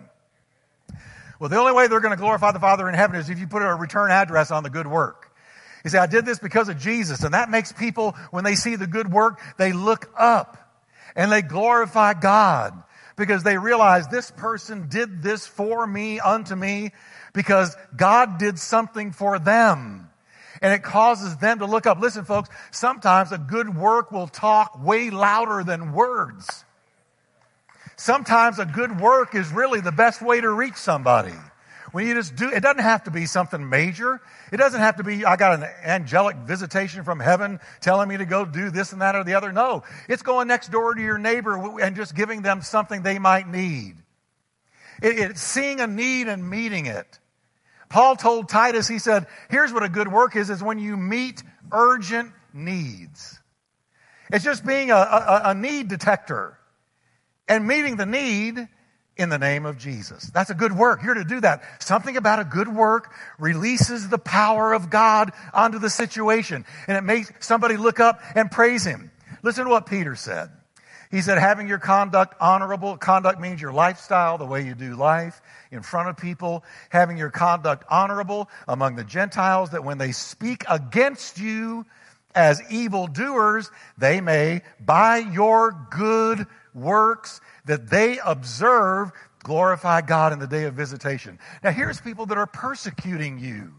Well, 1.40 1.50
the 1.50 1.58
only 1.58 1.74
way 1.74 1.88
they're 1.88 2.02
going 2.02 2.16
to 2.16 2.22
glorify 2.22 2.52
the 2.52 2.60
Father 2.60 2.88
in 2.88 2.94
heaven 2.94 3.20
is 3.20 3.30
if 3.30 3.40
you 3.40 3.48
put 3.48 3.64
a 3.64 3.74
return 3.74 4.12
address 4.12 4.52
on 4.52 4.64
the 4.64 4.70
good 4.70 4.88
work. 4.88 5.21
You 5.84 5.90
say, 5.90 5.98
I 5.98 6.06
did 6.06 6.26
this 6.26 6.40
because 6.40 6.70
of 6.70 6.78
Jesus. 6.78 7.24
And 7.24 7.34
that 7.34 7.50
makes 7.50 7.72
people, 7.72 8.12
when 8.32 8.44
they 8.44 8.56
see 8.56 8.76
the 8.76 8.88
good 8.88 9.12
work, 9.12 9.40
they 9.58 9.74
look 9.74 10.12
up 10.18 10.58
and 11.16 11.32
they 11.32 11.42
glorify 11.42 12.14
God 12.14 12.82
because 13.16 13.44
they 13.44 13.58
realize 13.58 14.08
this 14.08 14.32
person 14.32 14.88
did 14.90 15.22
this 15.22 15.46
for 15.46 15.86
me, 15.86 16.20
unto 16.20 16.56
me, 16.56 16.92
because 17.34 17.76
God 17.96 18.38
did 18.38 18.60
something 18.60 19.12
for 19.12 19.40
them. 19.40 20.10
And 20.62 20.74
it 20.74 20.84
causes 20.84 21.38
them 21.38 21.60
to 21.60 21.66
look 21.66 21.88
up. 21.88 22.00
Listen, 22.00 22.24
folks, 22.24 22.50
sometimes 22.70 23.32
a 23.32 23.38
good 23.38 23.76
work 23.76 24.12
will 24.12 24.28
talk 24.28 24.84
way 24.84 25.10
louder 25.10 25.64
than 25.64 25.94
words. 25.94 26.66
Sometimes 27.96 28.60
a 28.60 28.66
good 28.66 29.00
work 29.00 29.36
is 29.36 29.52
really 29.52 29.82
the 29.82 29.92
best 29.92 30.22
way 30.22 30.42
to 30.42 30.50
reach 30.50 30.76
somebody. 30.76 31.34
When 31.92 32.08
you 32.08 32.14
just 32.14 32.36
do, 32.36 32.50
it 32.50 32.62
doesn't 32.62 32.84
have 32.84 33.04
to 33.04 33.12
be 33.12 33.26
something 33.26 33.68
major. 33.68 34.22
It 34.52 34.58
doesn't 34.58 34.80
have 34.80 34.96
to 34.98 35.04
be, 35.04 35.26
I 35.26 35.36
got 35.36 35.60
an 35.60 35.68
angelic 35.84 36.38
visitation 36.38 37.04
from 37.04 37.20
heaven 37.20 37.60
telling 37.82 38.08
me 38.08 38.18
to 38.18 38.26
go 38.26 38.46
do 38.46 38.70
this 38.70 38.94
and 38.94 39.02
that 39.02 39.16
or 39.16 39.26
the 39.26 39.34
other. 39.34 39.52
No, 39.52 39.84
it's 40.08 40.22
going 40.22 40.48
next 40.48 40.72
door 40.72 40.96
to 40.96 41.02
your 41.02 41.18
neighbor 41.18 41.80
and 41.82 41.96
just 41.96 42.16
giving 42.16 42.42
them 42.44 42.62
something 42.62 43.02
they 43.02 43.20
might 43.20 43.48
need. 43.48 43.96
It, 45.02 45.20
it's 45.20 45.42
seeing 45.42 45.82
a 45.82 45.88
need 45.88 46.30
and 46.30 46.50
meeting 46.50 46.86
it. 46.86 47.20
Paul 47.90 48.16
told 48.16 48.48
Titus, 48.48 48.88
he 48.88 49.00
said, 49.00 49.28
here's 49.50 49.74
what 49.74 49.84
a 49.84 49.90
good 49.90 50.10
work 50.10 50.38
is, 50.38 50.50
is 50.50 50.64
when 50.64 50.80
you 50.80 50.96
meet 50.96 51.44
urgent 51.74 52.32
needs. 52.54 53.38
It's 54.32 54.46
just 54.46 54.66
being 54.66 54.92
a, 54.92 54.96
a, 54.96 55.42
a 55.46 55.54
need 55.54 55.90
detector 55.90 56.58
and 57.50 57.68
meeting 57.68 57.98
the 57.98 58.06
need 58.06 58.70
in 59.18 59.30
the 59.30 59.38
name 59.38 59.66
of 59.66 59.78
Jesus. 59.78 60.24
That's 60.34 60.50
a 60.50 60.56
good 60.56 60.72
work. 60.72 61.04
You're 61.04 61.16
to 61.16 61.24
do 61.24 61.42
that. 61.42 61.64
Something 61.84 62.18
about 62.18 62.40
a 62.40 62.44
good 62.44 62.68
work 62.68 63.14
releases 63.38 64.10
the 64.10 64.18
power 64.18 64.74
of 64.74 64.90
God 64.90 65.32
onto 65.54 65.80
the 65.80 65.90
situation 65.90 66.66
and 66.88 66.98
it 66.98 67.02
makes 67.02 67.32
somebody 67.40 67.78
look 67.78 68.00
up 68.00 68.22
and 68.36 68.50
praise 68.50 68.84
Him. 68.86 69.12
Listen 69.44 69.66
to 69.66 69.72
what 69.72 69.86
Peter 69.86 70.16
said. 70.16 70.50
He 71.12 71.22
said, 71.22 71.40
having 71.40 71.68
your 71.68 71.78
conduct 71.78 72.36
honorable, 72.40 72.96
conduct 72.96 73.40
means 73.42 73.62
your 73.62 73.74
lifestyle, 73.74 74.38
the 74.38 74.46
way 74.46 74.66
you 74.66 74.76
do 74.76 74.96
life 74.96 75.42
in 75.70 75.82
front 75.82 76.08
of 76.08 76.16
people, 76.16 76.64
having 76.90 77.18
your 77.18 77.30
conduct 77.30 77.84
honorable 77.90 78.50
among 78.66 78.96
the 78.96 79.04
Gentiles, 79.04 79.72
that 79.72 79.84
when 79.84 79.98
they 79.98 80.14
speak 80.14 80.64
against 80.70 81.38
you 81.38 81.86
as 82.34 82.62
evildoers, 82.72 83.70
they 83.98 84.22
may, 84.22 84.62
by 84.80 85.18
your 85.18 85.88
good 85.92 86.48
works, 86.74 87.42
that 87.66 87.90
they 87.90 88.20
observe 88.24 89.12
glorify 89.44 90.02
God 90.02 90.34
in 90.34 90.40
the 90.40 90.48
day 90.48 90.66
of 90.66 90.74
visitation. 90.74 91.40
Now, 91.64 91.72
here's 91.72 92.00
people 92.00 92.26
that 92.28 92.38
are 92.38 92.48
persecuting 92.48 93.40
you, 93.40 93.74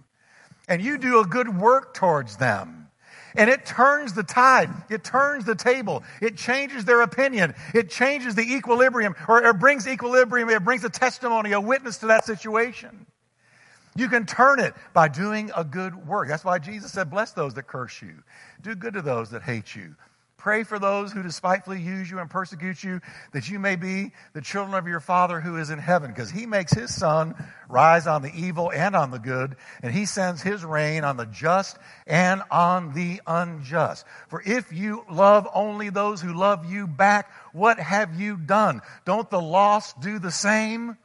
and 0.68 0.82
you 0.82 0.98
do 0.98 1.20
a 1.20 1.24
good 1.24 1.56
work 1.56 1.94
towards 1.94 2.36
them. 2.36 2.88
And 3.34 3.48
it 3.48 3.64
turns 3.64 4.12
the 4.12 4.22
tide. 4.22 4.68
It 4.90 5.04
turns 5.04 5.46
the 5.46 5.54
table. 5.54 6.02
It 6.20 6.36
changes 6.36 6.84
their 6.84 7.00
opinion. 7.00 7.54
It 7.74 7.88
changes 7.88 8.34
the 8.34 8.42
equilibrium, 8.42 9.14
or 9.26 9.42
it 9.42 9.58
brings 9.58 9.88
equilibrium. 9.88 10.50
It 10.50 10.62
brings 10.64 10.84
a 10.84 10.90
testimony, 10.90 11.52
a 11.52 11.60
witness 11.60 11.98
to 11.98 12.08
that 12.08 12.26
situation. 12.26 13.06
You 13.96 14.08
can 14.08 14.26
turn 14.26 14.58
it 14.58 14.74
by 14.92 15.08
doing 15.08 15.50
a 15.56 15.64
good 15.64 16.06
work. 16.06 16.28
That's 16.28 16.44
why 16.44 16.58
Jesus 16.58 16.92
said, 16.92 17.10
Bless 17.10 17.32
those 17.32 17.54
that 17.54 17.66
curse 17.66 18.02
you. 18.02 18.22
Do 18.60 18.74
good 18.74 18.94
to 18.94 19.02
those 19.02 19.30
that 19.30 19.42
hate 19.42 19.74
you. 19.74 19.94
Pray 20.42 20.64
for 20.64 20.80
those 20.80 21.12
who 21.12 21.22
despitefully 21.22 21.80
use 21.80 22.10
you 22.10 22.18
and 22.18 22.28
persecute 22.28 22.82
you, 22.82 23.00
that 23.30 23.48
you 23.48 23.60
may 23.60 23.76
be 23.76 24.10
the 24.32 24.40
children 24.40 24.74
of 24.74 24.88
your 24.88 24.98
Father 24.98 25.40
who 25.40 25.56
is 25.56 25.70
in 25.70 25.78
heaven, 25.78 26.10
because 26.10 26.32
he 26.32 26.46
makes 26.46 26.72
his 26.72 26.92
sun 26.92 27.36
rise 27.68 28.08
on 28.08 28.22
the 28.22 28.32
evil 28.34 28.72
and 28.72 28.96
on 28.96 29.12
the 29.12 29.20
good, 29.20 29.54
and 29.84 29.94
he 29.94 30.04
sends 30.04 30.42
his 30.42 30.64
rain 30.64 31.04
on 31.04 31.16
the 31.16 31.26
just 31.26 31.78
and 32.08 32.42
on 32.50 32.92
the 32.92 33.20
unjust. 33.24 34.04
For 34.26 34.42
if 34.44 34.72
you 34.72 35.04
love 35.08 35.46
only 35.54 35.90
those 35.90 36.20
who 36.20 36.34
love 36.34 36.68
you 36.68 36.88
back, 36.88 37.30
what 37.52 37.78
have 37.78 38.20
you 38.20 38.36
done? 38.36 38.80
Don't 39.04 39.30
the 39.30 39.40
lost 39.40 40.00
do 40.00 40.18
the 40.18 40.32
same? 40.32 40.98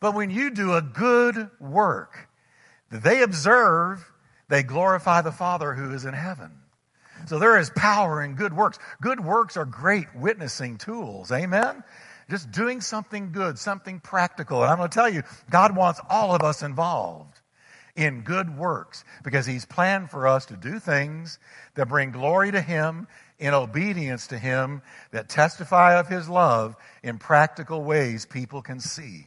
But 0.00 0.16
when 0.16 0.30
you 0.30 0.50
do 0.50 0.74
a 0.74 0.82
good 0.82 1.48
work 1.60 2.28
they 2.90 3.22
observe, 3.22 4.04
they 4.48 4.64
glorify 4.64 5.20
the 5.20 5.30
Father 5.30 5.74
who 5.74 5.92
is 5.94 6.04
in 6.04 6.14
heaven. 6.14 6.50
So 7.26 7.38
there 7.38 7.58
is 7.58 7.70
power 7.70 8.22
in 8.22 8.34
good 8.34 8.52
works. 8.52 8.78
Good 9.00 9.20
works 9.20 9.56
are 9.56 9.64
great 9.64 10.06
witnessing 10.14 10.78
tools. 10.78 11.32
Amen? 11.32 11.82
Just 12.30 12.50
doing 12.50 12.80
something 12.80 13.32
good, 13.32 13.58
something 13.58 14.00
practical. 14.00 14.62
And 14.62 14.70
I'm 14.70 14.78
going 14.78 14.88
to 14.90 14.94
tell 14.94 15.08
you, 15.08 15.22
God 15.50 15.76
wants 15.76 16.00
all 16.08 16.34
of 16.34 16.42
us 16.42 16.62
involved 16.62 17.40
in 17.96 18.22
good 18.22 18.56
works 18.56 19.04
because 19.24 19.46
He's 19.46 19.64
planned 19.64 20.10
for 20.10 20.26
us 20.26 20.46
to 20.46 20.56
do 20.56 20.78
things 20.78 21.38
that 21.74 21.88
bring 21.88 22.10
glory 22.12 22.52
to 22.52 22.60
Him 22.60 23.08
in 23.38 23.54
obedience 23.54 24.28
to 24.28 24.38
Him, 24.38 24.82
that 25.10 25.28
testify 25.28 25.98
of 25.98 26.08
His 26.08 26.28
love 26.28 26.76
in 27.02 27.18
practical 27.18 27.82
ways 27.82 28.26
people 28.26 28.62
can 28.62 28.80
see. 28.80 29.26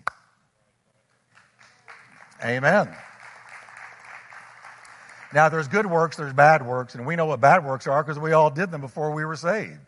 Amen. 2.44 2.96
Now, 5.34 5.50
there's 5.50 5.68
good 5.68 5.86
works, 5.86 6.18
there's 6.18 6.34
bad 6.34 6.66
works, 6.66 6.96
and 6.96 7.06
we 7.06 7.16
know 7.16 7.28
what 7.28 7.40
bad 7.40 7.64
works 7.64 7.86
are 7.86 8.04
because 8.04 8.18
we 8.18 8.32
all 8.32 8.50
did 8.50 8.72
them 8.72 8.82
before 8.82 9.12
we 9.12 9.26
were 9.26 9.36
saved. 9.36 9.80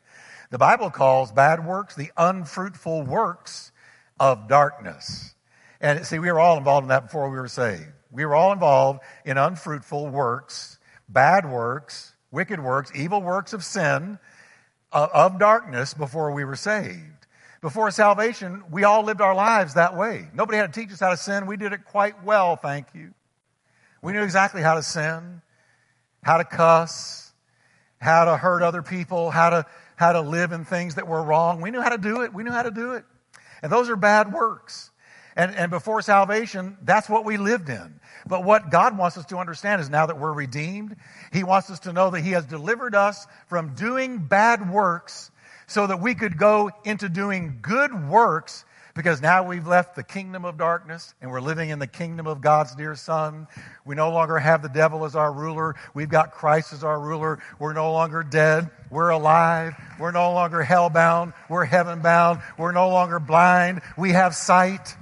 The 0.52 0.58
Bible 0.58 0.92
calls 0.92 1.32
bad 1.32 1.66
works 1.66 1.96
the 1.96 2.12
unfruitful 2.16 3.04
works 3.04 3.72
of 4.20 4.48
darkness. 4.48 5.34
And 5.80 6.06
see, 6.06 6.20
we 6.20 6.32
were 6.32 6.40
all 6.40 6.58
involved 6.58 6.86
in 6.86 6.90
that 6.90 7.06
before 7.06 7.30
we 7.30 7.38
were 7.38 7.48
saved. 7.48 7.88
We 8.12 8.26
were 8.26 8.36
all 8.36 8.52
involved 8.52 9.00
in 9.26 9.38
unfruitful 9.38 10.10
works, 10.10 10.78
bad 11.10 11.50
works, 11.50 12.14
wicked 12.30 12.60
works, 12.60 12.92
evil 12.94 13.22
works 13.22 13.54
of 13.54 13.64
sin, 13.64 14.20
of 14.92 15.40
darkness 15.40 15.94
before 15.94 16.32
we 16.32 16.44
were 16.44 16.56
saved. 16.56 17.08
Before 17.62 17.90
salvation, 17.92 18.64
we 18.70 18.84
all 18.84 19.04
lived 19.04 19.22
our 19.22 19.36
lives 19.36 19.76
that 19.76 19.96
way. 19.96 20.28
Nobody 20.34 20.58
had 20.58 20.74
to 20.74 20.80
teach 20.80 20.92
us 20.92 21.00
how 21.00 21.12
to 21.12 21.18
sin. 21.18 21.46
We 21.46 21.58
did 21.58 21.74
it 21.74 21.86
quite 21.86 22.24
well, 22.24 22.56
thank 22.56 22.88
you. 22.94 23.14
We 24.02 24.14
knew 24.14 24.24
exactly 24.24 24.62
how 24.62 24.76
to 24.76 24.84
sin, 24.84 25.42
how 26.24 26.38
to 26.38 26.44
cuss, 26.44 27.32
how 28.00 28.26
to 28.26 28.36
hurt 28.36 28.64
other 28.64 28.82
people, 28.82 29.30
how 29.30 29.52
to, 29.52 29.66
how 29.96 30.14
to 30.14 30.22
live 30.22 30.52
in 30.52 30.66
things 30.66 30.96
that 30.96 31.08
were 31.08 31.22
wrong. 31.22 31.62
We 31.62 31.72
knew 31.72 31.82
how 31.82 31.90
to 31.90 31.98
do 31.98 32.22
it. 32.22 32.34
We 32.34 32.44
knew 32.44 32.52
how 32.52 32.64
to 32.64 32.72
do 32.72 32.94
it. 32.94 33.06
And 33.62 33.72
those 33.72 33.90
are 33.90 33.96
bad 33.96 34.34
works. 34.34 34.90
And, 35.36 35.56
and 35.56 35.72
before 35.72 36.02
salvation, 36.02 36.78
that's 36.82 37.08
what 37.08 37.26
we 37.26 37.38
lived 37.38 37.70
in. 37.70 38.00
But 38.28 38.44
what 38.44 38.70
God 38.70 38.98
wants 38.98 39.18
us 39.18 39.26
to 39.28 39.38
understand 39.38 39.82
is 39.82 39.90
now 39.90 40.08
that 40.08 40.20
we're 40.20 40.34
redeemed, 40.34 40.98
He 41.32 41.44
wants 41.44 41.70
us 41.70 41.80
to 41.82 41.94
know 41.94 42.10
that 42.10 42.22
He 42.22 42.32
has 42.32 42.46
delivered 42.46 42.96
us 42.96 43.28
from 43.48 43.76
doing 43.76 44.18
bad 44.18 44.70
works 44.70 45.32
so 45.68 45.88
that 45.88 46.02
we 46.02 46.16
could 46.16 46.38
go 46.38 46.72
into 46.84 47.08
doing 47.08 47.60
good 47.62 48.10
works 48.10 48.66
because 48.94 49.22
now 49.22 49.44
we've 49.44 49.68
left 49.68 49.96
the 49.96 50.04
kingdom 50.04 50.46
of 50.46 50.58
darkness 50.58 51.14
and 51.22 51.32
we're 51.32 51.42
living 51.42 51.70
in 51.70 51.80
the 51.80 51.88
kingdom 51.88 52.28
of 52.28 52.42
God's 52.42 52.76
dear 52.76 52.96
Son. 52.96 53.48
We 53.86 53.96
no 53.96 54.12
longer 54.12 54.38
have 54.38 54.62
the 54.62 54.70
devil 54.70 55.06
as 55.06 55.16
our 55.16 55.32
ruler. 55.32 55.76
We've 55.94 56.10
got 56.10 56.32
Christ 56.32 56.74
as 56.74 56.84
our 56.84 57.00
ruler. 57.00 57.40
We're 57.60 57.74
no 57.74 57.92
longer 57.92 58.24
dead. 58.24 58.70
We're 58.90 59.10
alive. 59.10 59.74
We're 60.00 60.12
no 60.12 60.34
longer 60.34 60.62
hell 60.62 60.90
bound. 60.90 61.34
We're 61.50 61.66
heaven 61.66 62.02
bound. 62.02 62.42
We're 62.58 62.74
no 62.74 62.90
longer 62.90 63.20
blind. 63.20 63.82
We 63.98 64.12
have 64.12 64.36
sight. 64.36 64.96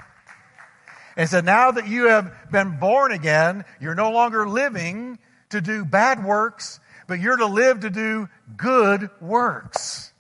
And 1.18 1.30
so 1.30 1.42
now 1.42 1.72
that 1.72 1.88
you 1.88 2.08
have 2.08 2.32
been 2.52 2.80
born 2.80 3.12
again, 3.12 3.66
you're 3.82 3.96
no 3.96 4.12
longer 4.12 4.48
living 4.48 5.20
to 5.50 5.62
do 5.62 5.84
bad 5.84 6.24
works, 6.24 6.80
but 7.08 7.20
you're 7.20 7.38
to 7.38 7.48
live 7.48 7.82
to 7.82 7.90
do 7.90 8.30
good 8.56 9.10
works. 9.20 10.14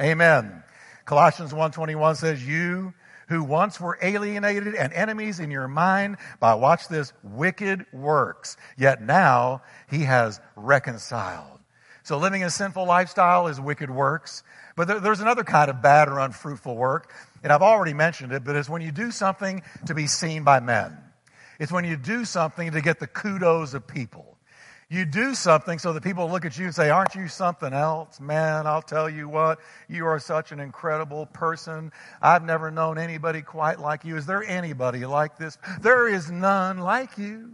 Amen. 0.00 0.62
Colossians 1.04 1.52
1:21 1.52 2.14
says, 2.16 2.46
"You 2.46 2.94
who 3.28 3.42
once 3.42 3.80
were 3.80 3.98
alienated 4.00 4.74
and 4.74 4.92
enemies 4.92 5.40
in 5.40 5.50
your 5.50 5.68
mind 5.68 6.16
by, 6.40 6.54
watch 6.54 6.88
this, 6.88 7.12
wicked 7.22 7.86
works. 7.92 8.56
Yet 8.76 9.02
now 9.02 9.62
he 9.90 10.04
has 10.04 10.40
reconciled. 10.54 11.58
So 12.02 12.18
living 12.18 12.44
a 12.44 12.50
sinful 12.50 12.86
lifestyle 12.86 13.48
is 13.48 13.60
wicked 13.60 13.90
works. 13.90 14.44
But 14.76 14.86
there, 14.86 15.00
there's 15.00 15.20
another 15.20 15.42
kind 15.42 15.68
of 15.68 15.82
bad 15.82 16.08
or 16.08 16.20
unfruitful 16.20 16.76
work. 16.76 17.12
And 17.42 17.52
I've 17.52 17.62
already 17.62 17.94
mentioned 17.94 18.32
it, 18.32 18.44
but 18.44 18.54
it's 18.54 18.68
when 18.68 18.82
you 18.82 18.92
do 18.92 19.10
something 19.10 19.62
to 19.86 19.94
be 19.94 20.06
seen 20.06 20.44
by 20.44 20.60
men. 20.60 20.96
It's 21.58 21.72
when 21.72 21.84
you 21.84 21.96
do 21.96 22.24
something 22.24 22.72
to 22.72 22.80
get 22.80 23.00
the 23.00 23.06
kudos 23.06 23.74
of 23.74 23.86
people. 23.86 24.35
You 24.88 25.04
do 25.04 25.34
something 25.34 25.80
so 25.80 25.92
that 25.94 26.04
people 26.04 26.30
look 26.30 26.44
at 26.44 26.56
you 26.56 26.66
and 26.66 26.74
say, 26.74 26.90
Aren't 26.90 27.16
you 27.16 27.26
something 27.26 27.72
else? 27.72 28.20
Man, 28.20 28.68
I'll 28.68 28.82
tell 28.82 29.10
you 29.10 29.28
what, 29.28 29.58
you 29.88 30.06
are 30.06 30.20
such 30.20 30.52
an 30.52 30.60
incredible 30.60 31.26
person. 31.26 31.90
I've 32.22 32.44
never 32.44 32.70
known 32.70 32.96
anybody 32.96 33.42
quite 33.42 33.80
like 33.80 34.04
you. 34.04 34.16
Is 34.16 34.26
there 34.26 34.44
anybody 34.44 35.04
like 35.04 35.38
this? 35.38 35.58
There 35.80 36.06
is 36.06 36.30
none 36.30 36.78
like 36.78 37.18
you. 37.18 37.50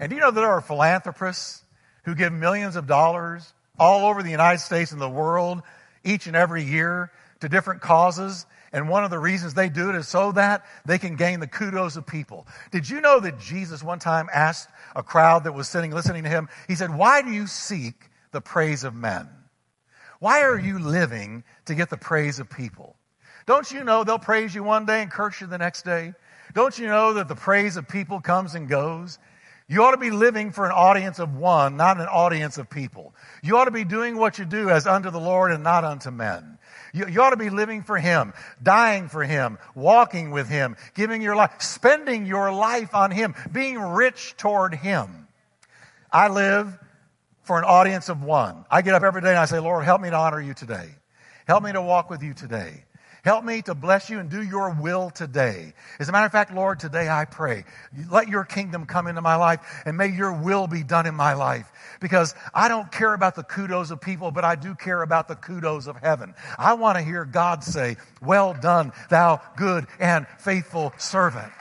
And 0.00 0.10
do 0.10 0.16
you 0.16 0.20
know 0.20 0.30
that 0.30 0.40
there 0.40 0.50
are 0.50 0.60
philanthropists 0.60 1.62
who 2.04 2.14
give 2.14 2.32
millions 2.32 2.74
of 2.74 2.86
dollars 2.86 3.52
all 3.78 4.08
over 4.08 4.22
the 4.22 4.30
United 4.30 4.60
States 4.60 4.90
and 4.90 5.00
the 5.00 5.08
world 5.08 5.62
each 6.04 6.26
and 6.26 6.34
every 6.34 6.64
year 6.64 7.12
to 7.40 7.48
different 7.48 7.80
causes? 7.80 8.46
And 8.72 8.88
one 8.88 9.04
of 9.04 9.10
the 9.10 9.18
reasons 9.18 9.54
they 9.54 9.68
do 9.68 9.88
it 9.90 9.96
is 9.96 10.08
so 10.08 10.32
that 10.32 10.66
they 10.84 10.98
can 10.98 11.16
gain 11.16 11.40
the 11.40 11.46
kudos 11.46 11.96
of 11.96 12.06
people. 12.06 12.46
Did 12.70 12.88
you 12.88 13.00
know 13.00 13.18
that 13.20 13.38
Jesus 13.38 13.82
one 13.82 13.98
time 13.98 14.28
asked 14.32 14.68
a 14.94 15.02
crowd 15.02 15.44
that 15.44 15.52
was 15.52 15.68
sitting 15.68 15.90
listening 15.90 16.24
to 16.24 16.28
him, 16.28 16.48
he 16.66 16.74
said, 16.74 16.94
Why 16.94 17.22
do 17.22 17.30
you 17.30 17.46
seek 17.46 18.10
the 18.30 18.40
praise 18.40 18.84
of 18.84 18.94
men? 18.94 19.28
Why 20.20 20.42
are 20.42 20.58
you 20.58 20.78
living 20.78 21.44
to 21.66 21.74
get 21.74 21.90
the 21.90 21.96
praise 21.96 22.40
of 22.40 22.50
people? 22.50 22.96
Don't 23.46 23.70
you 23.70 23.84
know 23.84 24.04
they'll 24.04 24.18
praise 24.18 24.54
you 24.54 24.62
one 24.62 24.84
day 24.84 25.00
and 25.00 25.10
curse 25.10 25.40
you 25.40 25.46
the 25.46 25.58
next 25.58 25.84
day? 25.84 26.12
Don't 26.54 26.78
you 26.78 26.86
know 26.86 27.14
that 27.14 27.28
the 27.28 27.34
praise 27.34 27.76
of 27.76 27.88
people 27.88 28.20
comes 28.20 28.54
and 28.54 28.68
goes? 28.68 29.18
You 29.68 29.84
ought 29.84 29.92
to 29.92 29.98
be 29.98 30.10
living 30.10 30.50
for 30.50 30.64
an 30.64 30.72
audience 30.72 31.18
of 31.18 31.36
one, 31.36 31.76
not 31.76 31.98
an 31.98 32.06
audience 32.06 32.58
of 32.58 32.70
people. 32.70 33.14
You 33.42 33.58
ought 33.58 33.66
to 33.66 33.70
be 33.70 33.84
doing 33.84 34.16
what 34.16 34.38
you 34.38 34.44
do 34.44 34.70
as 34.70 34.86
unto 34.86 35.10
the 35.10 35.20
Lord 35.20 35.52
and 35.52 35.62
not 35.62 35.84
unto 35.84 36.10
men. 36.10 36.57
You, 36.98 37.06
you, 37.06 37.22
ought 37.22 37.30
to 37.30 37.36
be 37.36 37.50
living 37.50 37.82
for 37.82 37.96
Him, 37.96 38.32
dying 38.60 39.08
for 39.08 39.22
Him, 39.22 39.58
walking 39.76 40.32
with 40.32 40.48
Him, 40.48 40.76
giving 40.94 41.22
your 41.22 41.36
life, 41.36 41.62
spending 41.62 42.26
your 42.26 42.52
life 42.52 42.92
on 42.94 43.12
Him, 43.12 43.36
being 43.52 43.78
rich 43.78 44.34
toward 44.36 44.74
Him. 44.74 45.28
I 46.10 46.28
live 46.28 46.76
for 47.42 47.56
an 47.56 47.64
audience 47.64 48.08
of 48.08 48.22
one. 48.22 48.64
I 48.70 48.82
get 48.82 48.94
up 48.94 49.04
every 49.04 49.20
day 49.20 49.30
and 49.30 49.38
I 49.38 49.44
say, 49.44 49.60
Lord, 49.60 49.84
help 49.84 50.00
me 50.00 50.10
to 50.10 50.16
honor 50.16 50.40
you 50.40 50.54
today. 50.54 50.88
Help 51.46 51.62
me 51.62 51.72
to 51.72 51.80
walk 51.80 52.10
with 52.10 52.22
you 52.22 52.34
today. 52.34 52.84
Help 53.24 53.44
me 53.44 53.62
to 53.62 53.74
bless 53.74 54.08
you 54.08 54.18
and 54.20 54.30
do 54.30 54.42
your 54.42 54.70
will 54.70 55.10
today. 55.10 55.74
As 55.98 56.08
a 56.08 56.12
matter 56.12 56.26
of 56.26 56.32
fact, 56.32 56.54
Lord, 56.54 56.78
today 56.78 57.08
I 57.08 57.24
pray, 57.24 57.64
let 58.10 58.28
your 58.28 58.44
kingdom 58.44 58.86
come 58.86 59.06
into 59.06 59.20
my 59.20 59.36
life 59.36 59.60
and 59.84 59.96
may 59.96 60.08
your 60.08 60.32
will 60.32 60.66
be 60.66 60.82
done 60.82 61.06
in 61.06 61.14
my 61.14 61.34
life. 61.34 61.70
Because 62.00 62.34
I 62.54 62.68
don't 62.68 62.90
care 62.92 63.14
about 63.14 63.34
the 63.34 63.42
kudos 63.42 63.90
of 63.90 64.00
people, 64.00 64.30
but 64.30 64.44
I 64.44 64.54
do 64.54 64.74
care 64.74 65.02
about 65.02 65.28
the 65.28 65.34
kudos 65.34 65.86
of 65.86 65.96
heaven. 65.96 66.34
I 66.56 66.74
want 66.74 66.96
to 66.96 67.04
hear 67.04 67.24
God 67.24 67.64
say, 67.64 67.96
well 68.22 68.54
done, 68.54 68.92
thou 69.10 69.40
good 69.56 69.86
and 69.98 70.26
faithful 70.38 70.92
servant. 70.96 71.52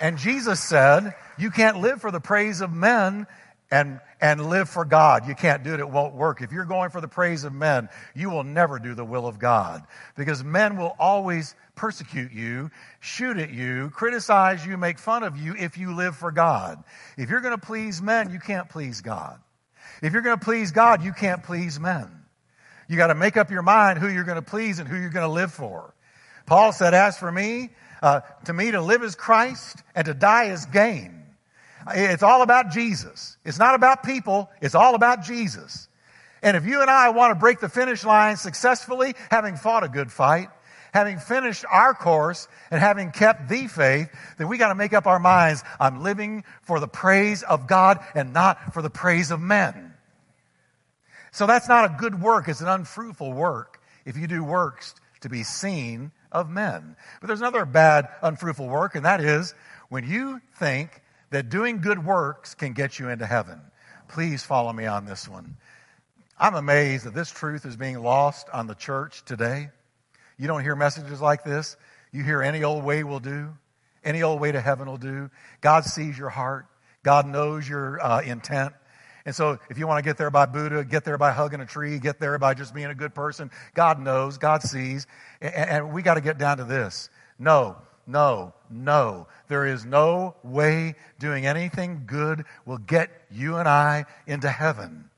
And 0.00 0.18
Jesus 0.18 0.60
said, 0.60 1.14
you 1.36 1.50
can't 1.50 1.80
live 1.80 2.00
for 2.00 2.10
the 2.10 2.20
praise 2.20 2.60
of 2.60 2.72
men 2.72 3.26
and 3.70 4.00
and 4.20 4.48
live 4.48 4.68
for 4.68 4.84
God. 4.84 5.26
You 5.26 5.34
can't 5.34 5.62
do 5.62 5.74
it. 5.74 5.80
It 5.80 5.88
won't 5.88 6.14
work. 6.14 6.42
If 6.42 6.52
you're 6.52 6.64
going 6.64 6.90
for 6.90 7.00
the 7.00 7.08
praise 7.08 7.44
of 7.44 7.52
men, 7.52 7.88
you 8.14 8.30
will 8.30 8.44
never 8.44 8.78
do 8.78 8.94
the 8.94 9.04
will 9.04 9.26
of 9.26 9.38
God 9.38 9.84
because 10.16 10.42
men 10.42 10.76
will 10.76 10.94
always 10.98 11.54
persecute 11.74 12.32
you, 12.32 12.70
shoot 13.00 13.36
at 13.36 13.50
you, 13.50 13.90
criticize 13.90 14.66
you, 14.66 14.76
make 14.76 14.98
fun 14.98 15.22
of 15.22 15.36
you 15.36 15.54
if 15.56 15.78
you 15.78 15.94
live 15.94 16.16
for 16.16 16.32
God. 16.32 16.82
If 17.16 17.30
you're 17.30 17.40
going 17.40 17.58
to 17.58 17.66
please 17.66 18.02
men, 18.02 18.30
you 18.30 18.40
can't 18.40 18.68
please 18.68 19.00
God. 19.00 19.40
If 20.02 20.12
you're 20.12 20.22
going 20.22 20.38
to 20.38 20.44
please 20.44 20.72
God, 20.72 21.02
you 21.02 21.12
can't 21.12 21.42
please 21.42 21.78
men. 21.78 22.10
You 22.88 22.96
got 22.96 23.08
to 23.08 23.14
make 23.14 23.36
up 23.36 23.50
your 23.50 23.62
mind 23.62 23.98
who 23.98 24.08
you're 24.08 24.24
going 24.24 24.42
to 24.42 24.42
please 24.42 24.78
and 24.78 24.88
who 24.88 24.96
you're 24.96 25.10
going 25.10 25.26
to 25.26 25.32
live 25.32 25.52
for. 25.52 25.94
Paul 26.46 26.72
said, 26.72 26.94
as 26.94 27.18
for 27.18 27.30
me, 27.30 27.70
uh, 28.02 28.20
to 28.46 28.52
me 28.52 28.70
to 28.70 28.80
live 28.80 29.02
is 29.02 29.14
Christ 29.14 29.82
and 29.94 30.06
to 30.06 30.14
die 30.14 30.44
is 30.44 30.64
gain. 30.66 31.17
It's 31.94 32.22
all 32.22 32.42
about 32.42 32.70
Jesus. 32.70 33.36
It's 33.44 33.58
not 33.58 33.74
about 33.74 34.02
people. 34.02 34.50
It's 34.60 34.74
all 34.74 34.94
about 34.94 35.22
Jesus. 35.22 35.88
And 36.42 36.56
if 36.56 36.64
you 36.66 36.80
and 36.80 36.90
I 36.90 37.10
want 37.10 37.32
to 37.32 37.34
break 37.34 37.60
the 37.60 37.68
finish 37.68 38.04
line 38.04 38.36
successfully, 38.36 39.14
having 39.30 39.56
fought 39.56 39.84
a 39.84 39.88
good 39.88 40.12
fight, 40.12 40.48
having 40.92 41.18
finished 41.18 41.64
our 41.70 41.94
course 41.94 42.48
and 42.70 42.80
having 42.80 43.10
kept 43.10 43.48
the 43.48 43.66
faith, 43.66 44.08
then 44.38 44.48
we 44.48 44.58
got 44.58 44.68
to 44.68 44.74
make 44.74 44.92
up 44.92 45.06
our 45.06 45.18
minds. 45.18 45.62
I'm 45.80 46.02
living 46.02 46.44
for 46.62 46.80
the 46.80 46.88
praise 46.88 47.42
of 47.42 47.66
God 47.66 48.00
and 48.14 48.32
not 48.32 48.72
for 48.72 48.82
the 48.82 48.90
praise 48.90 49.30
of 49.30 49.40
men. 49.40 49.94
So 51.32 51.46
that's 51.46 51.68
not 51.68 51.84
a 51.84 51.96
good 51.98 52.20
work. 52.20 52.48
It's 52.48 52.60
an 52.60 52.68
unfruitful 52.68 53.32
work 53.32 53.80
if 54.04 54.16
you 54.16 54.26
do 54.26 54.42
works 54.42 54.94
to 55.20 55.28
be 55.28 55.42
seen 55.42 56.12
of 56.32 56.48
men. 56.48 56.96
But 57.20 57.26
there's 57.26 57.40
another 57.40 57.64
bad, 57.64 58.08
unfruitful 58.22 58.68
work, 58.68 58.94
and 58.94 59.04
that 59.04 59.20
is 59.20 59.54
when 59.88 60.08
you 60.08 60.40
think 60.58 61.02
that 61.30 61.48
doing 61.48 61.80
good 61.80 62.04
works 62.04 62.54
can 62.54 62.72
get 62.72 62.98
you 62.98 63.08
into 63.08 63.26
heaven. 63.26 63.60
Please 64.08 64.42
follow 64.42 64.72
me 64.72 64.86
on 64.86 65.04
this 65.04 65.28
one. 65.28 65.56
I'm 66.38 66.54
amazed 66.54 67.04
that 67.04 67.14
this 67.14 67.30
truth 67.30 67.66
is 67.66 67.76
being 67.76 68.00
lost 68.00 68.48
on 68.52 68.66
the 68.66 68.74
church 68.74 69.24
today. 69.24 69.70
You 70.38 70.46
don't 70.46 70.62
hear 70.62 70.76
messages 70.76 71.20
like 71.20 71.44
this. 71.44 71.76
You 72.12 72.22
hear 72.22 72.42
any 72.42 72.64
old 72.64 72.84
way 72.84 73.04
will 73.04 73.20
do, 73.20 73.52
any 74.04 74.22
old 74.22 74.40
way 74.40 74.52
to 74.52 74.60
heaven 74.60 74.88
will 74.88 74.96
do. 74.96 75.30
God 75.60 75.84
sees 75.84 76.16
your 76.16 76.30
heart, 76.30 76.66
God 77.02 77.26
knows 77.26 77.68
your 77.68 78.02
uh, 78.02 78.20
intent. 78.20 78.72
And 79.26 79.34
so, 79.34 79.58
if 79.68 79.76
you 79.76 79.86
want 79.86 79.98
to 80.02 80.08
get 80.08 80.16
there 80.16 80.30
by 80.30 80.46
Buddha, 80.46 80.84
get 80.84 81.04
there 81.04 81.18
by 81.18 81.32
hugging 81.32 81.60
a 81.60 81.66
tree, 81.66 81.98
get 81.98 82.18
there 82.18 82.38
by 82.38 82.54
just 82.54 82.72
being 82.72 82.86
a 82.86 82.94
good 82.94 83.14
person, 83.14 83.50
God 83.74 84.00
knows, 84.00 84.38
God 84.38 84.62
sees. 84.62 85.06
And, 85.42 85.54
and 85.54 85.92
we 85.92 86.00
got 86.00 86.14
to 86.14 86.22
get 86.22 86.38
down 86.38 86.58
to 86.58 86.64
this. 86.64 87.10
No, 87.38 87.76
no, 88.08 88.54
no. 88.70 89.28
There 89.48 89.66
is 89.66 89.84
no 89.84 90.34
way 90.42 90.94
doing 91.18 91.44
anything 91.44 92.04
good 92.06 92.44
will 92.64 92.78
get 92.78 93.10
you 93.30 93.56
and 93.56 93.68
I 93.68 94.06
into 94.26 94.48
heaven. 94.48 95.10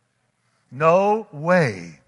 No 0.72 1.28
way. 1.32 2.00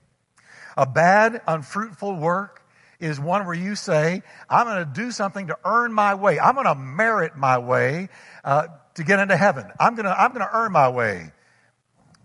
A 0.77 0.85
bad, 0.85 1.40
unfruitful 1.47 2.16
work 2.16 2.62
is 2.99 3.21
one 3.21 3.47
where 3.47 3.55
you 3.55 3.77
say, 3.77 4.23
I'm 4.51 4.66
going 4.66 4.85
to 4.85 4.92
do 4.92 5.12
something 5.12 5.47
to 5.47 5.59
earn 5.64 5.92
my 5.92 6.14
way. 6.14 6.40
I'm 6.40 6.55
going 6.55 6.66
to 6.66 6.75
merit 6.75 7.37
my 7.37 7.59
way 7.59 8.09
uh, 8.42 8.66
to 8.95 9.05
get 9.05 9.21
into 9.21 9.37
heaven. 9.37 9.71
I'm 9.79 9.95
going 9.95 10.07
to, 10.07 10.21
I'm 10.21 10.33
going 10.33 10.47
to 10.47 10.53
earn 10.53 10.73
my 10.73 10.88
way. 10.88 11.33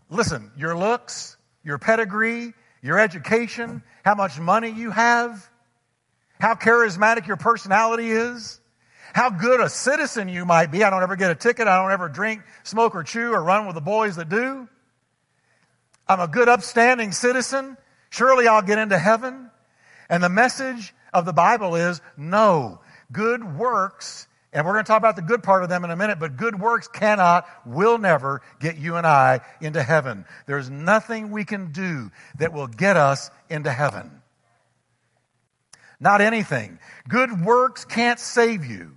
Listen, 0.10 0.52
your 0.58 0.76
looks, 0.76 1.38
your 1.64 1.78
pedigree, 1.78 2.54
your 2.82 2.98
education, 2.98 3.84
how 4.04 4.16
much 4.16 4.40
money 4.40 4.72
you 4.72 4.90
have, 4.90 5.48
how 6.40 6.56
charismatic 6.56 7.28
your 7.28 7.38
personality 7.38 8.12
is, 8.12 8.60
how 9.14 9.30
good 9.30 9.60
a 9.60 9.70
citizen 9.70 10.30
you 10.30 10.46
might 10.46 10.72
be. 10.72 10.84
I 10.84 10.90
don't 10.90 11.04
ever 11.04 11.16
get 11.16 11.32
a 11.32 11.36
ticket. 11.36 11.68
I 11.68 11.82
don't 11.82 11.92
ever 11.92 12.10
drink, 12.10 12.42
smoke, 12.64 12.94
or 12.96 13.04
chew 13.04 13.34
or 13.34 13.44
run 13.44 13.66
with 13.66 13.76
the 13.76 13.82
boys 13.82 14.16
that 14.18 14.30
do. 14.30 14.68
I'm 16.08 16.20
a 16.20 16.28
good, 16.28 16.48
upstanding 16.48 17.12
citizen. 17.12 17.78
Surely 18.10 18.48
I'll 18.48 18.62
get 18.62 18.78
into 18.78 18.98
heaven. 18.98 19.50
And 20.10 20.24
the 20.24 20.30
message 20.30 20.94
of 21.14 21.26
the 21.26 21.34
Bible 21.34 21.76
is 21.76 22.00
no, 22.16 22.80
good 23.12 23.58
works 23.58 24.28
And 24.54 24.66
we're 24.66 24.74
going 24.74 24.86
to 24.86 24.88
talk 24.88 24.98
about 24.98 25.16
the 25.16 25.22
good 25.22 25.44
part 25.44 25.64
of 25.64 25.70
them 25.70 25.84
in 25.84 25.92
a 25.92 25.96
minute, 25.96 26.20
but 26.20 26.38
good 26.38 26.60
works 26.60 26.88
cannot, 26.88 27.48
will 27.66 27.98
never 27.98 28.42
get 28.60 28.78
you 28.78 28.96
and 28.96 29.06
I 29.06 29.42
into 29.62 29.84
heaven. 29.84 30.26
There's 30.46 30.70
nothing 30.70 31.32
we 31.32 31.46
can 31.46 31.72
do 31.72 32.12
that 32.40 32.54
will 32.54 32.68
get 32.68 32.98
us 32.98 33.30
into 33.50 33.72
heaven. 33.72 34.17
Not 36.00 36.22
anything. 36.22 36.80
Good 37.08 37.44
works 37.44 37.86
can't 37.86 38.20
save 38.20 38.66
you. 38.66 38.94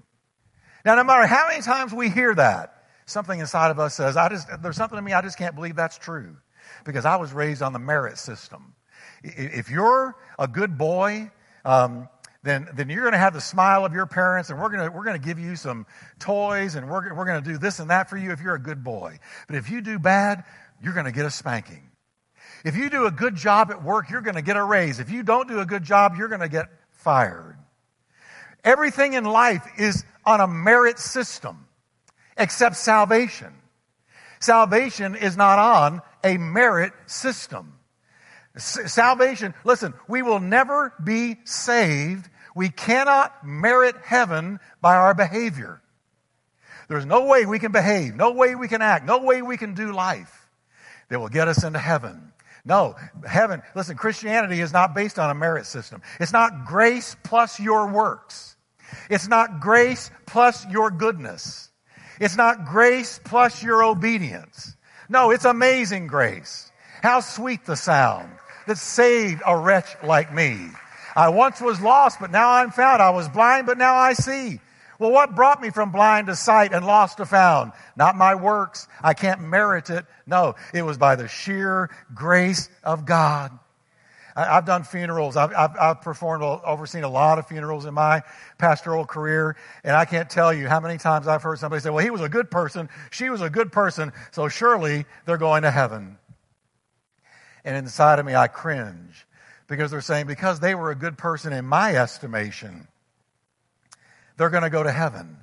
Now, 0.84 0.94
no 0.94 1.04
matter 1.04 1.26
how 1.26 1.48
many 1.48 1.62
times 1.62 1.92
we 1.92 2.08
hear 2.10 2.34
that, 2.34 2.84
something 3.06 3.38
inside 3.38 3.70
of 3.70 3.78
us 3.78 3.94
says, 3.94 4.16
I 4.16 4.28
just, 4.28 4.48
there's 4.62 4.76
something 4.76 4.98
in 4.98 5.04
me, 5.04 5.12
I 5.12 5.22
just 5.22 5.38
can't 5.38 5.54
believe 5.54 5.76
that's 5.76 5.98
true. 5.98 6.36
Because 6.84 7.04
I 7.04 7.16
was 7.16 7.32
raised 7.32 7.62
on 7.62 7.72
the 7.72 7.78
merit 7.78 8.18
system. 8.18 8.74
If 9.22 9.70
you're 9.70 10.16
a 10.38 10.46
good 10.46 10.78
boy, 10.78 11.30
um, 11.64 12.08
then, 12.42 12.68
then 12.74 12.88
you're 12.88 13.02
going 13.02 13.12
to 13.12 13.18
have 13.18 13.34
the 13.34 13.40
smile 13.40 13.84
of 13.84 13.92
your 13.92 14.06
parents, 14.06 14.48
and 14.48 14.58
we're 14.58 14.70
going 14.70 14.90
to, 14.90 14.96
we're 14.96 15.04
going 15.04 15.20
to 15.20 15.26
give 15.26 15.38
you 15.38 15.56
some 15.56 15.86
toys, 16.18 16.74
and 16.74 16.88
we're, 16.88 17.14
we're 17.14 17.26
going 17.26 17.42
to 17.42 17.50
do 17.50 17.58
this 17.58 17.80
and 17.80 17.90
that 17.90 18.08
for 18.08 18.16
you 18.16 18.32
if 18.32 18.40
you're 18.40 18.54
a 18.54 18.62
good 18.62 18.82
boy. 18.82 19.18
But 19.46 19.56
if 19.56 19.70
you 19.70 19.82
do 19.82 19.98
bad, 19.98 20.44
you're 20.82 20.94
going 20.94 21.06
to 21.06 21.12
get 21.12 21.26
a 21.26 21.30
spanking. 21.30 21.90
If 22.64 22.76
you 22.76 22.88
do 22.88 23.06
a 23.06 23.10
good 23.10 23.34
job 23.34 23.70
at 23.70 23.82
work, 23.82 24.10
you're 24.10 24.22
going 24.22 24.36
to 24.36 24.42
get 24.42 24.56
a 24.56 24.64
raise. 24.64 25.00
If 25.00 25.10
you 25.10 25.22
don't 25.22 25.48
do 25.48 25.60
a 25.60 25.66
good 25.66 25.82
job, 25.82 26.14
you're 26.16 26.28
going 26.28 26.40
to 26.40 26.48
get 26.48 26.66
fired. 27.00 27.56
Everything 28.62 29.14
in 29.14 29.24
life 29.24 29.66
is 29.78 30.04
on 30.24 30.40
a 30.40 30.46
merit 30.46 30.98
system 30.98 31.66
except 32.36 32.76
salvation. 32.76 33.52
Salvation 34.40 35.14
is 35.14 35.36
not 35.36 35.58
on 35.58 36.02
a 36.24 36.38
merit 36.38 36.92
system. 37.06 37.74
Salvation, 38.56 39.54
listen, 39.64 39.94
we 40.08 40.22
will 40.22 40.40
never 40.40 40.92
be 41.02 41.36
saved. 41.44 42.28
We 42.54 42.68
cannot 42.68 43.46
merit 43.46 43.96
heaven 44.02 44.58
by 44.80 44.96
our 44.96 45.14
behavior. 45.14 45.80
There's 46.88 47.06
no 47.06 47.26
way 47.26 47.46
we 47.46 47.60
can 47.60 47.70
behave, 47.70 48.16
no 48.16 48.32
way 48.32 48.56
we 48.56 48.66
can 48.66 48.82
act, 48.82 49.06
no 49.06 49.18
way 49.18 49.42
we 49.42 49.56
can 49.56 49.74
do 49.74 49.92
life 49.92 50.48
that 51.08 51.20
will 51.20 51.28
get 51.28 51.46
us 51.46 51.62
into 51.62 51.78
heaven. 51.78 52.32
No, 52.64 52.94
heaven, 53.26 53.62
listen, 53.74 53.96
Christianity 53.96 54.60
is 54.60 54.72
not 54.72 54.94
based 54.94 55.18
on 55.18 55.30
a 55.30 55.34
merit 55.34 55.66
system. 55.66 56.02
It's 56.18 56.32
not 56.32 56.66
grace 56.66 57.16
plus 57.22 57.58
your 57.58 57.90
works. 57.90 58.56
It's 59.08 59.28
not 59.28 59.60
grace 59.60 60.10
plus 60.26 60.66
your 60.66 60.90
goodness. 60.90 61.70
It's 62.20 62.36
not 62.36 62.66
grace 62.66 63.18
plus 63.24 63.62
your 63.62 63.82
obedience. 63.82 64.76
No, 65.08 65.30
it's 65.30 65.44
amazing 65.44 66.06
grace. 66.06 66.70
How 67.02 67.20
sweet 67.20 67.64
the 67.64 67.76
sound 67.76 68.30
that 68.66 68.78
saved 68.78 69.42
a 69.46 69.56
wretch 69.56 69.96
like 70.04 70.32
me. 70.32 70.68
I 71.16 71.30
once 71.30 71.60
was 71.60 71.80
lost, 71.80 72.20
but 72.20 72.30
now 72.30 72.50
I'm 72.50 72.70
found. 72.70 73.02
I 73.02 73.10
was 73.10 73.28
blind, 73.28 73.66
but 73.66 73.78
now 73.78 73.94
I 73.94 74.12
see. 74.12 74.60
Well, 75.00 75.12
what 75.12 75.34
brought 75.34 75.62
me 75.62 75.70
from 75.70 75.92
blind 75.92 76.26
to 76.26 76.36
sight 76.36 76.74
and 76.74 76.84
lost 76.84 77.16
to 77.16 77.24
found? 77.24 77.72
Not 77.96 78.16
my 78.16 78.34
works. 78.34 78.86
I 79.02 79.14
can't 79.14 79.40
merit 79.40 79.88
it. 79.88 80.04
No, 80.26 80.56
it 80.74 80.82
was 80.82 80.98
by 80.98 81.16
the 81.16 81.26
sheer 81.26 81.88
grace 82.14 82.68
of 82.84 83.06
God. 83.06 83.58
I, 84.36 84.44
have 84.44 84.66
done 84.66 84.84
funerals. 84.84 85.38
I've, 85.38 85.54
I've, 85.54 85.76
I've, 85.80 86.00
performed, 86.02 86.44
overseen 86.44 87.02
a 87.02 87.08
lot 87.08 87.38
of 87.38 87.48
funerals 87.48 87.86
in 87.86 87.94
my 87.94 88.22
pastoral 88.58 89.06
career, 89.06 89.56
and 89.84 89.96
I 89.96 90.04
can't 90.04 90.28
tell 90.28 90.52
you 90.52 90.68
how 90.68 90.80
many 90.80 90.98
times 90.98 91.26
I've 91.26 91.42
heard 91.42 91.58
somebody 91.58 91.80
say, 91.80 91.88
well, 91.88 92.04
he 92.04 92.10
was 92.10 92.20
a 92.20 92.28
good 92.28 92.50
person, 92.50 92.90
she 93.10 93.30
was 93.30 93.40
a 93.40 93.48
good 93.48 93.72
person, 93.72 94.12
so 94.32 94.48
surely 94.48 95.06
they're 95.24 95.38
going 95.38 95.62
to 95.62 95.70
heaven. 95.70 96.18
And 97.64 97.74
inside 97.74 98.18
of 98.18 98.26
me, 98.26 98.34
I 98.34 98.48
cringe 98.48 99.26
because 99.66 99.90
they're 99.90 100.02
saying, 100.02 100.26
because 100.26 100.60
they 100.60 100.74
were 100.74 100.90
a 100.90 100.94
good 100.94 101.16
person 101.16 101.54
in 101.54 101.64
my 101.64 101.96
estimation, 101.96 102.86
they're 104.40 104.48
going 104.48 104.62
to 104.62 104.70
go 104.70 104.82
to 104.82 104.90
heaven. 104.90 105.36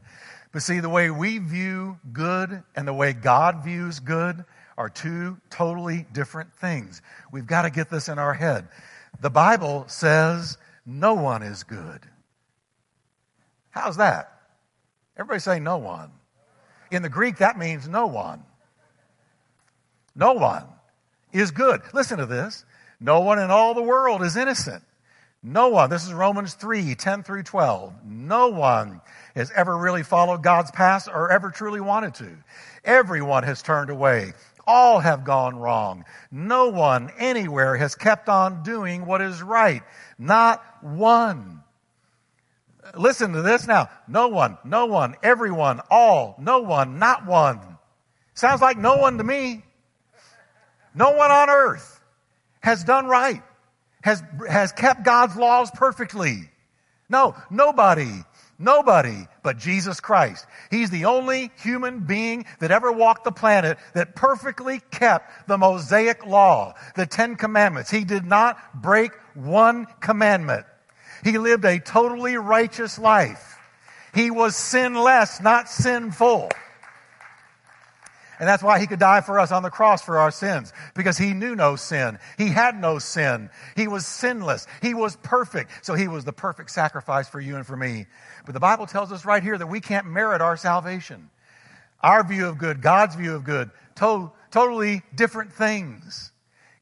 But 0.51 0.63
see, 0.63 0.79
the 0.79 0.89
way 0.89 1.11
we 1.11 1.37
view 1.37 1.99
good 2.11 2.63
and 2.75 2.87
the 2.87 2.93
way 2.93 3.13
God 3.13 3.63
views 3.63 3.99
good 3.99 4.43
are 4.75 4.89
two 4.89 5.37
totally 5.51 6.07
different 6.13 6.51
things. 6.55 7.03
We've 7.31 7.45
got 7.45 7.61
to 7.61 7.69
get 7.69 7.91
this 7.91 8.09
in 8.09 8.17
our 8.17 8.33
head. 8.33 8.67
The 9.21 9.29
Bible 9.29 9.85
says 9.87 10.57
no 10.83 11.13
one 11.13 11.43
is 11.43 11.61
good. 11.61 11.99
How's 13.69 13.97
that? 13.97 14.31
Everybody 15.15 15.41
say 15.41 15.59
no 15.59 15.77
one. 15.77 16.09
In 16.89 17.03
the 17.03 17.09
Greek, 17.09 17.37
that 17.37 17.55
means 17.55 17.87
no 17.87 18.07
one. 18.07 18.43
No 20.15 20.33
one 20.33 20.65
is 21.31 21.51
good. 21.51 21.81
Listen 21.93 22.17
to 22.17 22.25
this. 22.25 22.65
No 22.99 23.19
one 23.19 23.37
in 23.37 23.51
all 23.51 23.75
the 23.75 23.83
world 23.83 24.23
is 24.23 24.35
innocent. 24.35 24.81
No 25.47 25.69
one, 25.69 25.89
this 25.89 26.05
is 26.05 26.11
Romans 26.11 26.55
3, 26.55 26.93
10 26.93 27.23
through 27.23 27.43
12. 27.43 27.93
No 28.05 28.49
one 28.49 28.99
has 29.33 29.49
ever 29.55 29.77
really 29.77 30.03
followed 30.03 30.43
God's 30.43 30.71
path 30.71 31.07
or 31.07 31.31
ever 31.31 31.51
truly 31.51 31.79
wanted 31.79 32.15
to. 32.15 32.37
Everyone 32.83 33.43
has 33.43 33.61
turned 33.61 33.89
away. 33.89 34.33
All 34.67 34.99
have 34.99 35.23
gone 35.23 35.55
wrong. 35.55 36.03
No 36.31 36.67
one 36.67 37.09
anywhere 37.17 37.77
has 37.77 37.95
kept 37.95 38.27
on 38.27 38.61
doing 38.63 39.05
what 39.05 39.21
is 39.21 39.41
right. 39.41 39.83
Not 40.19 40.61
one. 40.83 41.63
Listen 42.93 43.31
to 43.31 43.41
this 43.41 43.67
now. 43.67 43.89
No 44.05 44.27
one, 44.27 44.57
no 44.65 44.87
one, 44.87 45.15
everyone, 45.23 45.79
all, 45.89 46.35
no 46.39 46.59
one, 46.59 46.99
not 46.99 47.25
one. 47.25 47.77
Sounds 48.33 48.61
like 48.61 48.77
no 48.77 48.97
one 48.97 49.17
to 49.17 49.23
me. 49.23 49.63
No 50.93 51.11
one 51.11 51.31
on 51.31 51.49
earth 51.49 52.01
has 52.59 52.83
done 52.83 53.07
right, 53.07 53.41
has, 54.07 54.23
has 54.49 54.71
kept 54.71 55.03
God's 55.03 55.35
laws 55.35 55.69
perfectly. 55.69 56.49
No, 57.09 57.35
nobody, 57.49 58.23
nobody 58.57 59.27
but 59.43 59.57
Jesus 59.57 59.99
Christ. 59.99 60.45
He's 60.71 60.89
the 60.89 61.05
only 61.05 61.51
human 61.61 61.99
being 61.99 62.45
that 62.59 62.71
ever 62.71 62.89
walked 62.89 63.25
the 63.25 63.33
planet 63.33 63.77
that 63.95 64.15
perfectly 64.15 64.79
kept 64.91 65.49
the 65.49 65.57
Mosaic 65.57 66.25
law, 66.25 66.75
the 66.95 67.05
Ten 67.05 67.35
Commandments. 67.35 67.91
He 67.91 68.05
did 68.05 68.23
not 68.23 68.81
break 68.81 69.11
one 69.33 69.87
commandment. 69.99 70.65
He 71.25 71.37
lived 71.37 71.65
a 71.65 71.77
totally 71.77 72.37
righteous 72.37 72.97
life. 72.97 73.59
He 74.15 74.31
was 74.31 74.55
sinless, 74.55 75.41
not 75.41 75.67
sinful. 75.67 76.49
And 78.39 78.47
that's 78.47 78.61
why 78.61 78.79
he 78.79 78.87
could 78.87 78.99
die 78.99 79.21
for 79.21 79.39
us 79.39 79.51
on 79.51 79.63
the 79.63 79.69
cross 79.69 80.03
for 80.03 80.19
our 80.19 80.31
sins, 80.31 80.71
because 80.93 81.17
he 81.17 81.33
knew 81.33 81.55
no 81.55 81.75
sin. 81.75 82.19
He 82.37 82.49
had 82.49 82.79
no 82.79 82.99
sin. 82.99 83.49
He 83.75 83.87
was 83.87 84.05
sinless. 84.05 84.67
He 84.81 84.93
was 84.93 85.15
perfect. 85.17 85.71
So 85.85 85.95
he 85.95 86.07
was 86.07 86.23
the 86.23 86.33
perfect 86.33 86.69
sacrifice 86.71 87.27
for 87.27 87.39
you 87.39 87.55
and 87.55 87.65
for 87.65 87.75
me. 87.75 88.05
But 88.45 88.53
the 88.53 88.59
Bible 88.59 88.85
tells 88.85 89.11
us 89.11 89.25
right 89.25 89.41
here 89.41 89.57
that 89.57 89.67
we 89.67 89.81
can't 89.81 90.07
merit 90.07 90.41
our 90.41 90.55
salvation. 90.55 91.29
Our 92.01 92.23
view 92.23 92.47
of 92.47 92.59
good, 92.59 92.81
God's 92.81 93.15
view 93.15 93.33
of 93.35 93.43
good, 93.43 93.71
to- 93.95 94.31
totally 94.51 95.01
different 95.15 95.53
things. 95.53 96.31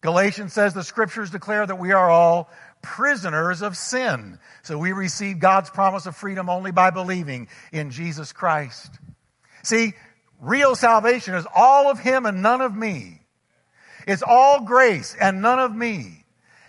Galatians 0.01 0.53
says 0.53 0.73
the 0.73 0.83
scriptures 0.83 1.31
declare 1.31 1.65
that 1.65 1.79
we 1.79 1.93
are 1.93 2.09
all 2.09 2.49
prisoners 2.81 3.61
of 3.61 3.75
sin. 3.75 4.37
So 4.61 4.77
we 4.77 4.91
receive 4.91 5.39
God's 5.39 5.69
promise 5.69 6.05
of 6.05 6.15
freedom 6.15 6.49
only 6.49 6.71
by 6.71 6.91
believing 6.91 7.47
in 7.71 7.89
Jesus 7.89 8.31
Christ. 8.31 8.91
See, 9.63 9.93
Real 10.39 10.75
salvation 10.75 11.35
is 11.35 11.47
all 11.55 11.89
of 11.89 11.99
Him 11.99 12.25
and 12.25 12.41
none 12.41 12.61
of 12.61 12.75
me. 12.75 13.21
It's 14.07 14.23
all 14.25 14.61
grace 14.61 15.15
and 15.19 15.41
none 15.41 15.59
of 15.59 15.75
me. 15.75 16.25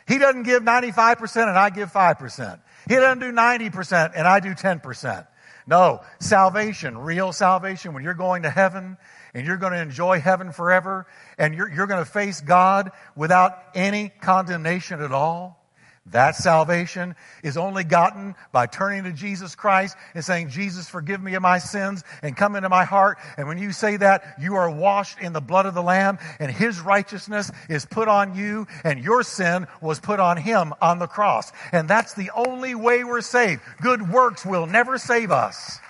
He 0.07 0.19
doesn't 0.19 0.45
give 0.45 0.63
95% 0.63 1.49
and 1.49 1.59
I 1.59 1.71
give 1.71 1.93
5%. 1.93 2.61
He 2.89 2.95
doesn't 2.95 3.19
do 3.19 3.33
90% 3.33 4.13
and 4.15 4.27
I 4.27 4.41
do 4.41 4.55
10%. 4.55 5.27
No, 5.67 6.03
salvation, 6.21 6.97
real 6.97 7.33
salvation, 7.33 7.93
when 7.93 8.05
you're 8.05 8.15
going 8.15 8.45
to 8.45 8.51
heaven 8.51 8.97
and 9.35 9.45
you're 9.45 9.57
going 9.57 9.73
to 9.73 9.81
enjoy 9.81 10.21
heaven 10.21 10.53
forever 10.53 11.09
and 11.39 11.55
you're, 11.55 11.71
you're 11.73 11.89
going 11.89 12.05
to 12.05 12.11
face 12.11 12.41
God 12.41 12.93
without 13.17 13.59
any 13.75 14.11
condemnation 14.21 15.03
at 15.03 15.11
all. 15.11 15.66
That 16.13 16.37
salvation 16.37 17.17
is 17.43 17.57
only 17.57 17.83
gotten 17.83 18.37
by 18.53 18.67
turning 18.67 19.05
to 19.05 19.13
Jesus 19.13 19.57
Christ 19.57 19.97
and 20.15 20.25
saying, 20.25 20.51
Jesus, 20.51 20.89
forgive 20.89 21.21
me 21.21 21.35
of 21.35 21.43
my 21.43 21.59
sins 21.59 22.05
and 22.23 22.37
come 22.37 22.55
into 22.55 22.69
my 22.69 22.85
heart. 22.85 23.19
And 23.37 23.49
when 23.49 23.59
you 23.59 23.73
say 23.73 23.97
that, 23.97 24.37
you 24.41 24.55
are 24.55 24.71
washed 24.71 25.19
in 25.19 25.33
the 25.33 25.41
blood 25.41 25.67
of 25.67 25.75
the 25.75 25.83
Lamb 25.83 26.19
and 26.39 26.51
His 26.51 26.81
righteousness 26.81 27.51
is 27.69 27.85
put 27.87 28.07
on 28.07 28.37
you 28.37 28.69
and 28.85 29.03
your 29.03 29.25
sin 29.25 29.67
was 29.81 29.99
put 29.99 30.21
on 30.21 30.37
Him 30.37 30.73
on 30.81 31.01
the 31.01 31.09
cross. 31.09 31.51
And 31.73 31.89
that's 31.89 32.15
the 32.15 32.31
only 32.37 32.77
way 32.77 33.03
we're 33.03 33.21
saved. 33.21 33.63
Good 33.81 34.09
works 34.09 34.47
will 34.47 34.67
never 34.67 34.99
save 34.99 35.33
us. 35.33 35.81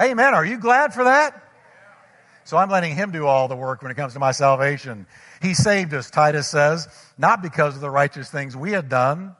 Amen. 0.00 0.34
Are 0.34 0.44
you 0.44 0.58
glad 0.58 0.92
for 0.92 1.04
that? 1.04 1.44
So 2.44 2.56
I'm 2.56 2.70
letting 2.70 2.94
him 2.94 3.10
do 3.10 3.26
all 3.26 3.46
the 3.46 3.56
work 3.56 3.82
when 3.82 3.90
it 3.90 3.96
comes 3.96 4.14
to 4.14 4.18
my 4.18 4.32
salvation. 4.32 5.06
He 5.40 5.54
saved 5.54 5.94
us, 5.94 6.10
Titus 6.10 6.48
says, 6.48 6.88
not 7.16 7.42
because 7.42 7.74
of 7.74 7.80
the 7.80 7.90
righteous 7.90 8.30
things 8.30 8.56
we 8.56 8.72
had 8.72 8.88
done, 8.88 9.36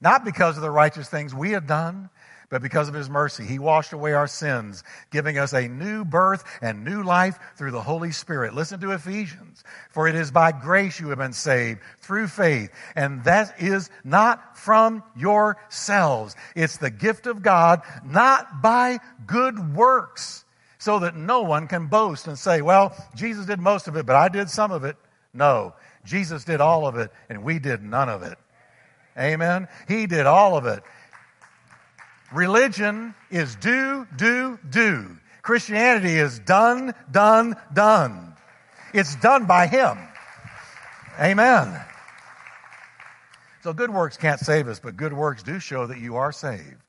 not 0.00 0.24
because 0.24 0.56
of 0.56 0.62
the 0.62 0.70
righteous 0.70 1.08
things 1.08 1.34
we 1.34 1.50
had 1.50 1.66
done, 1.66 2.10
But 2.54 2.62
because 2.62 2.88
of 2.88 2.94
his 2.94 3.10
mercy, 3.10 3.44
he 3.44 3.58
washed 3.58 3.92
away 3.92 4.12
our 4.12 4.28
sins, 4.28 4.84
giving 5.10 5.38
us 5.38 5.52
a 5.52 5.66
new 5.66 6.04
birth 6.04 6.44
and 6.62 6.84
new 6.84 7.02
life 7.02 7.36
through 7.56 7.72
the 7.72 7.82
Holy 7.82 8.12
Spirit. 8.12 8.54
Listen 8.54 8.78
to 8.80 8.92
Ephesians. 8.92 9.64
For 9.90 10.06
it 10.06 10.14
is 10.14 10.30
by 10.30 10.52
grace 10.52 11.00
you 11.00 11.08
have 11.08 11.18
been 11.18 11.32
saved 11.32 11.80
through 11.98 12.28
faith. 12.28 12.70
And 12.94 13.24
that 13.24 13.54
is 13.58 13.90
not 14.04 14.56
from 14.56 15.02
yourselves. 15.16 16.36
It's 16.54 16.76
the 16.76 16.90
gift 16.90 17.26
of 17.26 17.42
God, 17.42 17.82
not 18.04 18.62
by 18.62 19.00
good 19.26 19.74
works, 19.74 20.44
so 20.84 20.98
that 20.98 21.16
no 21.16 21.40
one 21.40 21.66
can 21.66 21.86
boast 21.86 22.26
and 22.26 22.38
say, 22.38 22.60
well, 22.60 22.94
Jesus 23.16 23.46
did 23.46 23.58
most 23.58 23.88
of 23.88 23.96
it, 23.96 24.04
but 24.04 24.16
I 24.16 24.28
did 24.28 24.50
some 24.50 24.70
of 24.70 24.84
it. 24.84 24.96
No, 25.32 25.72
Jesus 26.04 26.44
did 26.44 26.60
all 26.60 26.86
of 26.86 26.98
it, 26.98 27.10
and 27.30 27.42
we 27.42 27.58
did 27.58 27.82
none 27.82 28.10
of 28.10 28.22
it. 28.22 28.36
Amen. 29.18 29.66
He 29.88 30.06
did 30.06 30.26
all 30.26 30.58
of 30.58 30.66
it. 30.66 30.82
Religion 32.34 33.14
is 33.30 33.56
do, 33.56 34.06
do, 34.14 34.58
do. 34.68 35.16
Christianity 35.40 36.16
is 36.16 36.38
done, 36.40 36.92
done, 37.10 37.56
done. 37.72 38.36
It's 38.92 39.16
done 39.16 39.46
by 39.46 39.66
Him. 39.66 39.96
Amen. 41.18 41.80
So 43.62 43.72
good 43.72 43.88
works 43.88 44.18
can't 44.18 44.38
save 44.38 44.68
us, 44.68 44.80
but 44.80 44.98
good 44.98 45.14
works 45.14 45.42
do 45.42 45.58
show 45.60 45.86
that 45.86 45.98
you 45.98 46.16
are 46.16 46.30
saved. 46.30 46.83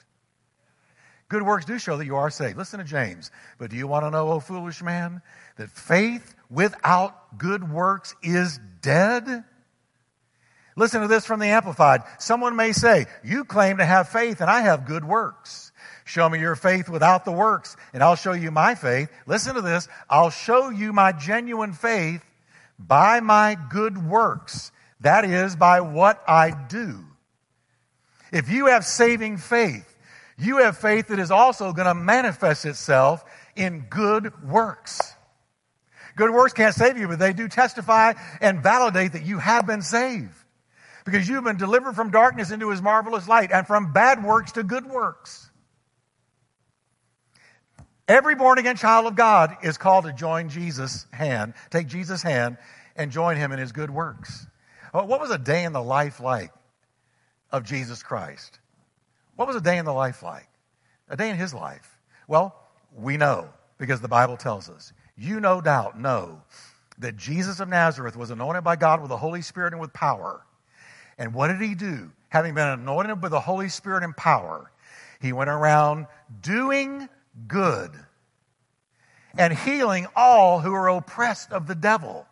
Good 1.28 1.44
works 1.44 1.66
do 1.66 1.80
show 1.80 1.98
that 1.98 2.06
you 2.06 2.16
are 2.18 2.30
saved. 2.30 2.58
Listen 2.58 2.80
to 2.80 2.86
James. 2.86 3.32
But 3.58 3.72
do 3.72 3.76
you 3.76 3.88
want 3.88 4.06
to 4.06 4.12
know, 4.12 4.32
O 4.32 4.40
foolish 4.40 4.84
man, 4.84 5.22
that 5.58 5.72
faith 5.72 6.36
without 6.50 7.38
good 7.38 7.70
works 7.70 8.16
is 8.22 8.60
dead? 8.82 9.44
Listen 10.78 11.02
to 11.02 11.08
this 11.08 11.26
from 11.26 11.40
the 11.40 11.48
Amplified. 11.48 12.02
Someone 12.20 12.56
may 12.56 12.74
say, 12.74 13.06
You 13.24 13.46
claim 13.46 13.78
to 13.78 13.86
have 13.86 14.10
faith, 14.10 14.42
and 14.42 14.50
I 14.50 14.62
have 14.62 14.86
good 14.86 15.06
works. 15.06 15.72
Show 16.04 16.30
me 16.30 16.40
your 16.40 16.56
faith 16.56 16.90
without 16.90 17.26
the 17.26 17.32
works, 17.32 17.76
and 17.94 18.04
I'll 18.04 18.16
show 18.16 18.34
you 18.34 18.52
my 18.52 18.76
faith. 18.76 19.10
Listen 19.26 19.56
to 19.56 19.62
this. 19.62 19.88
I'll 20.10 20.30
show 20.30 20.70
you 20.70 20.94
my 20.94 21.12
genuine 21.12 21.74
faith 21.74 22.24
by 22.78 23.22
my 23.22 23.58
good 23.70 23.98
works. 23.98 24.72
That 25.00 25.26
is, 25.26 25.56
by 25.56 25.82
what 25.82 26.24
I 26.28 26.52
do. 26.68 27.06
If 28.32 28.50
you 28.50 28.68
have 28.68 28.86
saving 28.86 29.38
faith, 29.38 29.95
you 30.38 30.58
have 30.58 30.78
faith 30.78 31.08
that 31.08 31.20
is 31.20 31.32
also 31.32 31.72
going 31.72 31.88
to 31.88 31.94
manifest 31.94 32.66
itself 32.66 33.24
in 33.56 33.86
good 33.90 34.44
works. 34.44 35.14
Good 36.16 36.32
works 36.32 36.54
can't 36.54 36.74
save 36.74 36.98
you, 36.98 37.08
but 37.08 37.20
they 37.20 37.34
do 37.34 37.48
testify 37.48 38.14
and 38.42 38.62
validate 38.62 39.14
that 39.14 39.26
you 39.26 39.38
have 39.38 39.68
been 39.68 39.82
saved 39.82 40.34
because 41.06 41.28
you've 41.28 41.44
been 41.44 41.58
delivered 41.58 41.96
from 41.96 42.10
darkness 42.10 42.52
into 42.52 42.70
his 42.70 42.82
marvelous 42.82 43.28
light 43.28 43.52
and 43.52 43.68
from 43.68 43.94
bad 43.94 44.24
works 44.24 44.54
to 44.54 44.64
good 44.64 44.86
works. 44.86 45.50
Every 48.08 48.36
born 48.36 48.60
again 48.60 48.76
child 48.76 49.08
of 49.08 49.16
God 49.16 49.58
is 49.64 49.78
called 49.78 50.06
to 50.06 50.14
join 50.14 50.50
Jesus' 50.50 51.08
hand, 51.12 51.54
take 51.70 51.88
Jesus' 51.88 52.22
hand, 52.22 52.58
and 52.96 53.12
join 53.12 53.36
him 53.38 53.52
in 53.52 53.60
his 53.60 53.72
good 53.72 53.90
works. 53.90 54.46
What 54.92 55.20
was 55.20 55.32
a 55.32 55.38
day 55.38 55.64
in 55.64 55.74
the 55.74 55.84
life 55.84 56.20
like 56.20 56.52
of 57.52 57.64
Jesus 57.64 58.04
Christ? 58.04 58.60
What 59.36 59.48
was 59.48 59.58
a 59.58 59.62
day 59.62 59.78
in 59.78 59.86
the 59.86 59.94
life 59.94 60.24
like? 60.24 60.48
A 61.10 61.18
day 61.18 61.30
in 61.30 61.38
his 61.38 61.54
life? 61.54 62.00
Well, 62.28 62.56
we 62.96 63.18
know 63.18 63.50
because 63.78 64.02
the 64.02 64.08
Bible 64.08 64.38
tells 64.38 64.70
us. 64.70 64.94
You 65.18 65.40
no 65.40 65.62
doubt 65.62 66.00
know 66.00 66.42
that 66.98 67.18
Jesus 67.18 67.60
of 67.60 67.68
Nazareth 67.68 68.16
was 68.16 68.32
anointed 68.32 68.64
by 68.64 68.76
God 68.76 69.02
with 69.02 69.10
the 69.10 69.18
Holy 69.18 69.42
Spirit 69.42 69.74
and 69.74 69.82
with 69.82 69.94
power. 69.94 70.46
And 71.18 71.34
what 71.34 71.48
did 71.48 71.62
he 71.62 71.76
do? 71.76 72.12
Having 72.30 72.56
been 72.56 72.68
anointed 72.68 73.22
with 73.22 73.32
the 73.32 73.40
Holy 73.40 73.70
Spirit 73.70 74.04
and 74.04 74.16
power, 74.16 74.72
he 75.22 75.34
went 75.34 75.50
around 75.50 76.08
doing 76.42 77.08
good 77.48 77.92
and 79.38 79.54
healing 79.54 80.08
all 80.16 80.60
who 80.60 80.74
are 80.74 80.90
oppressed 80.90 81.52
of 81.52 81.68
the 81.68 81.76
devil. 81.76 82.26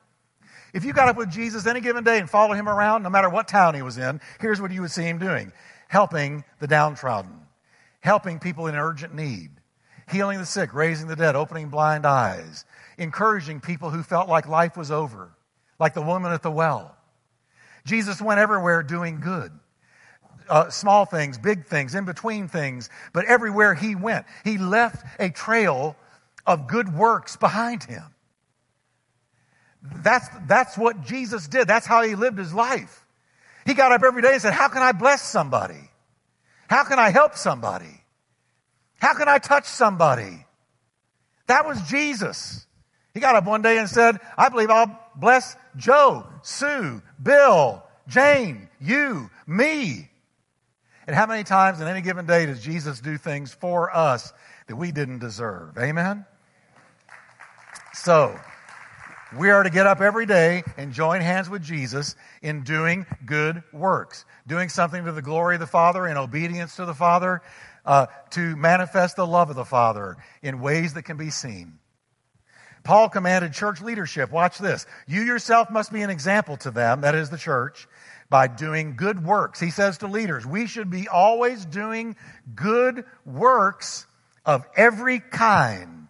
If 0.74 0.84
you 0.84 0.94
got 0.94 1.08
up 1.08 1.18
with 1.18 1.30
Jesus 1.30 1.68
any 1.68 1.82
given 1.82 2.04
day 2.04 2.18
and 2.18 2.30
followed 2.30 2.56
him 2.56 2.68
around, 2.68 3.04
no 3.04 3.10
matter 3.10 3.30
what 3.30 3.48
town 3.48 3.76
he 3.76 3.82
was 3.82 3.98
in, 3.98 4.20
here's 4.40 4.60
what 4.60 4.72
you 4.72 4.82
would 4.82 4.92
see 4.92 5.04
him 5.04 5.20
doing 5.20 5.52
helping 5.94 6.44
the 6.60 6.66
downtrodden, 6.66 7.40
helping 8.00 8.40
people 8.40 8.66
in 8.66 8.74
urgent 8.74 9.14
need, 9.14 9.52
healing 10.10 10.40
the 10.40 10.46
sick, 10.46 10.74
raising 10.74 11.08
the 11.08 11.16
dead, 11.16 11.36
opening 11.36 11.70
blind 11.70 12.04
eyes, 12.04 12.66
encouraging 12.98 13.62
people 13.62 13.92
who 13.92 14.02
felt 14.02 14.28
like 14.28 14.48
life 14.48 14.76
was 14.76 14.90
over, 14.90 15.30
like 15.80 15.94
the 15.94 16.02
woman 16.02 16.32
at 16.32 16.42
the 16.42 16.50
well. 16.50 16.98
Jesus 17.86 18.20
went 18.20 18.40
everywhere 18.40 18.82
doing 18.82 19.20
good. 19.20 19.52
Uh, 20.50 20.68
small 20.72 21.06
things, 21.06 21.38
big 21.38 21.68
things, 21.68 21.94
in 21.94 22.06
between 22.06 22.48
things, 22.48 22.90
but 23.14 23.26
everywhere 23.26 23.76
he 23.76 23.94
went, 23.94 24.26
he 24.44 24.58
left 24.58 25.06
a 25.20 25.30
trail 25.30 25.96
of 26.48 26.68
good 26.68 26.92
works 26.92 27.36
behind 27.36 27.84
him. 27.84 28.16
That's, 29.98 30.28
that's 30.48 30.76
what 30.76 31.02
Jesus 31.02 31.48
did. 31.48 31.68
That's 31.68 31.86
how 31.86 32.02
he 32.02 32.16
lived 32.16 32.40
his 32.40 32.52
life. 32.52 33.03
He 33.66 33.74
got 33.74 33.92
up 33.92 34.04
every 34.04 34.22
day 34.22 34.34
and 34.34 34.42
said, 34.42 34.54
How 34.54 34.68
can 34.68 34.82
I 34.82 34.92
bless 34.92 35.22
somebody? 35.22 35.90
How 36.68 36.84
can 36.84 37.00
I 37.00 37.10
help 37.10 37.36
somebody? 37.36 38.02
How 39.00 39.14
can 39.14 39.28
I 39.28 39.38
touch 39.38 39.66
somebody? 39.66 40.46
That 41.48 41.66
was 41.66 41.82
Jesus. 41.84 42.66
He 43.14 43.20
got 43.20 43.36
up 43.36 43.46
one 43.46 43.62
day 43.62 43.78
and 43.78 43.90
said, 43.90 44.20
I 44.38 44.50
believe 44.50 44.70
I'll 44.70 45.00
bless 45.16 45.56
Joe, 45.76 46.26
Sue, 46.42 47.02
Bill, 47.22 47.84
Jane, 48.08 48.70
you, 48.82 49.30
me. 49.46 50.10
And 51.06 51.16
how 51.16 51.26
many 51.26 51.44
times 51.44 51.82
in 51.82 51.88
any 51.88 52.02
given 52.02 52.26
day 52.26 52.46
does 52.46 52.64
Jesus 52.64 53.02
do 53.02 53.18
things 53.18 53.54
for 53.54 53.96
us 53.96 54.34
that 54.68 54.76
we 54.76 54.92
didn't 54.92 55.20
deserve? 55.20 55.78
Amen? 55.78 56.26
So, 57.94 58.40
we 59.38 59.50
are 59.50 59.64
to 59.64 59.70
get 59.70 59.86
up 59.88 60.02
every 60.02 60.26
day 60.26 60.64
and 60.78 60.94
join 60.94 61.22
hands 61.22 61.50
with 61.50 61.64
Jesus 61.64 62.16
in 62.42 62.64
doing 62.64 63.06
good 63.26 63.64
works, 63.72 64.26
doing 64.48 64.70
something 64.70 65.06
to 65.06 65.12
the 65.12 65.22
glory 65.22 65.56
of 65.56 65.60
the 65.60 65.68
Father 65.68 66.08
in 66.08 66.18
obedience 66.18 66.76
to 66.76 66.86
the 66.86 66.94
Father, 66.94 67.42
uh, 67.86 68.08
to 68.32 68.56
manifest 68.56 69.16
the 69.16 69.28
love 69.28 69.50
of 69.50 69.56
the 69.56 69.66
Father 69.66 70.18
in 70.42 70.62
ways 70.62 70.94
that 70.94 71.04
can 71.04 71.18
be 71.18 71.30
seen. 71.30 71.80
Paul 72.84 73.10
commanded 73.10 73.54
church 73.54 73.82
leadership. 73.82 74.32
Watch 74.32 74.58
this. 74.58 74.86
You 75.08 75.22
yourself 75.22 75.70
must 75.70 75.92
be 75.92 76.02
an 76.02 76.10
example 76.10 76.58
to 76.58 76.72
them, 76.72 77.02
that 77.02 77.16
is 77.16 77.30
the 77.30 77.38
church, 77.38 77.88
by 78.30 78.48
doing 78.48 78.96
good 78.96 79.24
works. 79.24 79.60
He 79.60 79.70
says 79.70 80.00
to 80.00 80.08
leaders, 80.08 80.46
we 80.46 80.68
should 80.68 80.90
be 80.90 81.08
always 81.08 81.66
doing 81.66 82.16
good 82.56 83.06
works 83.26 84.06
of 84.46 84.66
every 84.76 85.20
kind. 85.20 86.03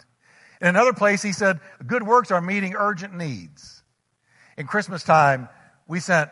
In 0.63 0.69
another 0.69 0.93
place, 0.93 1.21
he 1.21 1.33
said, 1.33 1.59
good 1.85 2.03
works 2.03 2.31
are 2.31 2.39
meeting 2.39 2.73
urgent 2.77 3.13
needs. 3.13 3.83
In 4.57 4.65
Christmas 4.65 5.03
time, 5.03 5.49
we 5.89 5.99
sent 5.99 6.31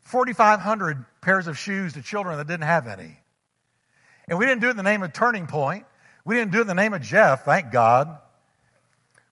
4,500 0.00 1.04
pairs 1.20 1.46
of 1.46 1.58
shoes 1.58 1.92
to 1.92 2.00
children 2.00 2.38
that 2.38 2.46
didn't 2.46 2.64
have 2.64 2.88
any. 2.88 3.18
And 4.26 4.38
we 4.38 4.46
didn't 4.46 4.62
do 4.62 4.68
it 4.68 4.70
in 4.70 4.76
the 4.78 4.82
name 4.82 5.02
of 5.02 5.12
Turning 5.12 5.46
Point. 5.46 5.84
We 6.24 6.36
didn't 6.36 6.52
do 6.52 6.58
it 6.58 6.62
in 6.62 6.66
the 6.68 6.74
name 6.74 6.94
of 6.94 7.02
Jeff, 7.02 7.44
thank 7.44 7.70
God. 7.70 8.16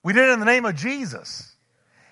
We 0.03 0.13
did 0.13 0.29
it 0.29 0.33
in 0.33 0.41
the 0.41 0.47
name 0.47 0.67
of 0.67 0.77
Jesus. 0.77 1.51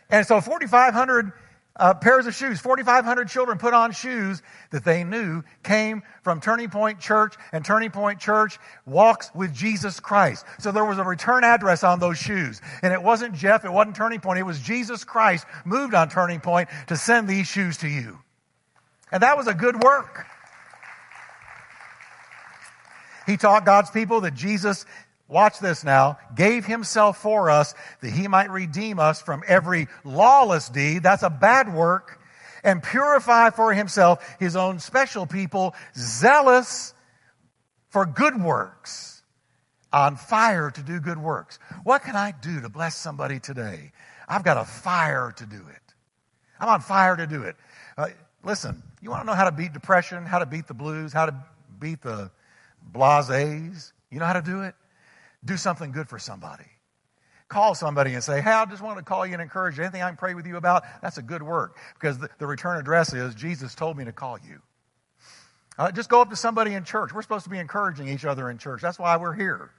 And 0.09 0.26
so 0.26 0.40
4,500 0.40 1.33
uh, 1.79 1.95
pairs 1.95 2.27
of 2.27 2.35
shoes, 2.35 2.59
4,500 2.61 3.29
children 3.29 3.59
put 3.59 3.75
on 3.75 3.93
shoes 3.93 4.43
that 4.71 4.85
they 4.85 5.05
knew 5.05 5.43
came 5.62 6.03
from 6.23 6.41
Turning 6.41 6.71
Point 6.71 7.01
Church, 7.01 7.35
and 7.53 7.65
Turning 7.65 7.91
Point 7.91 8.19
Church 8.19 8.59
walks 8.87 9.31
with 9.35 9.55
Jesus 9.55 10.01
Christ. 10.01 10.45
So 10.59 10.73
there 10.73 10.85
was 10.85 10.99
a 10.99 11.05
return 11.05 11.45
address 11.45 11.85
on 11.85 12.01
those 12.01 12.19
shoes. 12.19 12.61
And 12.83 12.93
it 12.93 13.03
wasn't 13.03 13.35
Jeff, 13.35 13.65
it 13.65 13.73
wasn't 13.73 13.97
Turning 13.97 14.21
Point, 14.21 14.39
it 14.39 14.45
was 14.45 14.61
Jesus 14.61 15.05
Christ 15.05 15.47
moved 15.65 15.95
on 15.95 16.09
Turning 16.09 16.41
Point 16.41 16.69
to 16.89 16.97
send 16.97 17.29
these 17.29 17.47
shoes 17.47 17.79
to 17.79 17.89
you. 17.89 18.19
And 19.12 19.23
that 19.23 19.37
was 19.37 19.47
a 19.47 19.55
good 19.55 19.83
work. 19.83 20.27
He 23.27 23.37
taught 23.37 23.65
God's 23.65 23.91
people 23.91 24.21
that 24.23 24.35
Jesus 24.35 24.87
watch 25.29 25.59
this 25.59 25.85
now, 25.85 26.19
gave 26.35 26.65
himself 26.67 27.19
for 27.19 27.51
us 27.51 27.75
that 28.01 28.11
he 28.11 28.29
might 28.29 28.51
redeem 28.51 28.99
us 28.99 29.21
from 29.21 29.43
every 29.47 29.89
lawless 30.05 30.69
deed. 30.69 31.03
That's 31.03 31.23
a 31.23 31.31
bad 31.31 31.73
work. 31.73 32.21
And 32.62 32.83
purify 32.83 33.51
for 33.51 33.73
himself 33.73 34.37
his 34.41 34.57
own 34.57 34.81
special 34.81 35.25
people, 35.27 35.75
zealous 35.97 36.95
for 37.91 38.07
good 38.07 38.43
works, 38.43 39.23
on 39.93 40.17
fire 40.17 40.71
to 40.71 40.83
do 40.83 40.99
good 40.99 41.19
works. 41.19 41.59
What 41.85 42.03
can 42.03 42.17
I 42.17 42.33
do 42.33 42.61
to 42.61 42.69
bless 42.69 42.96
somebody 42.96 43.38
today? 43.38 43.92
I've 44.29 44.42
got 44.42 44.57
a 44.57 44.65
fire 44.65 45.33
to 45.37 45.46
do 45.46 45.57
it. 45.57 45.94
I'm 46.59 46.69
on 46.69 46.81
fire 46.81 47.17
to 47.17 47.27
do 47.27 47.42
it. 47.44 47.57
Uh, 47.96 48.09
listen, 48.44 48.83
you 49.00 49.11
want 49.11 49.23
to 49.23 49.27
know 49.27 49.35
how 49.35 49.44
to 49.44 49.53
beat 49.53 49.73
depression, 49.73 50.27
how 50.27 50.40
to 50.40 50.46
beat 50.46 50.67
the 50.67 50.75
blues, 50.75 51.13
how 51.13 51.27
to 51.27 51.35
beat 51.79 52.03
the 52.03 52.31
blase? 52.83 53.92
You 54.11 54.19
know 54.19 54.27
how 54.27 54.33
to 54.33 54.42
do 54.42 54.63
it? 54.63 54.75
Do 55.47 55.57
something 55.57 55.92
good 55.92 56.09
for 56.09 56.19
somebody. 56.19 56.67
Call 57.49 57.75
somebody 57.75 58.15
and 58.15 58.25
say, 58.25 58.40
Hey, 58.40 58.51
I 58.51 58.65
just 58.67 58.83
want 58.83 58.99
to 58.99 59.05
call 59.05 59.25
you 59.25 59.35
and 59.35 59.42
encourage 59.42 59.79
you. 59.79 59.85
Anything 59.85 60.03
I 60.03 60.09
can 60.09 60.17
pray 60.17 60.35
with 60.35 60.47
you 60.47 60.57
about? 60.57 60.83
That's 61.01 61.19
a 61.19 61.23
good 61.23 61.42
work 61.42 61.77
because 61.94 62.19
the, 62.19 62.29
the 62.38 62.47
return 62.47 62.79
address 62.79 63.13
is 63.13 63.35
Jesus 63.35 63.75
told 63.75 63.97
me 63.97 64.05
to 64.05 64.13
call 64.13 64.38
you. 64.38 64.61
Uh, 65.79 65.92
just 65.92 66.09
go 66.09 66.21
up 66.21 66.31
to 66.31 66.37
somebody 66.37 66.73
in 66.75 66.85
church. 66.85 67.13
We're 67.13 67.23
supposed 67.23 67.44
to 67.44 67.51
be 67.51 67.59
encouraging 67.59 68.09
each 68.09 68.25
other 68.25 68.51
in 68.51 68.59
church. 68.59 68.83
That's 68.83 68.99
why 68.99 69.17
we're 69.17 69.35
here. 69.35 69.71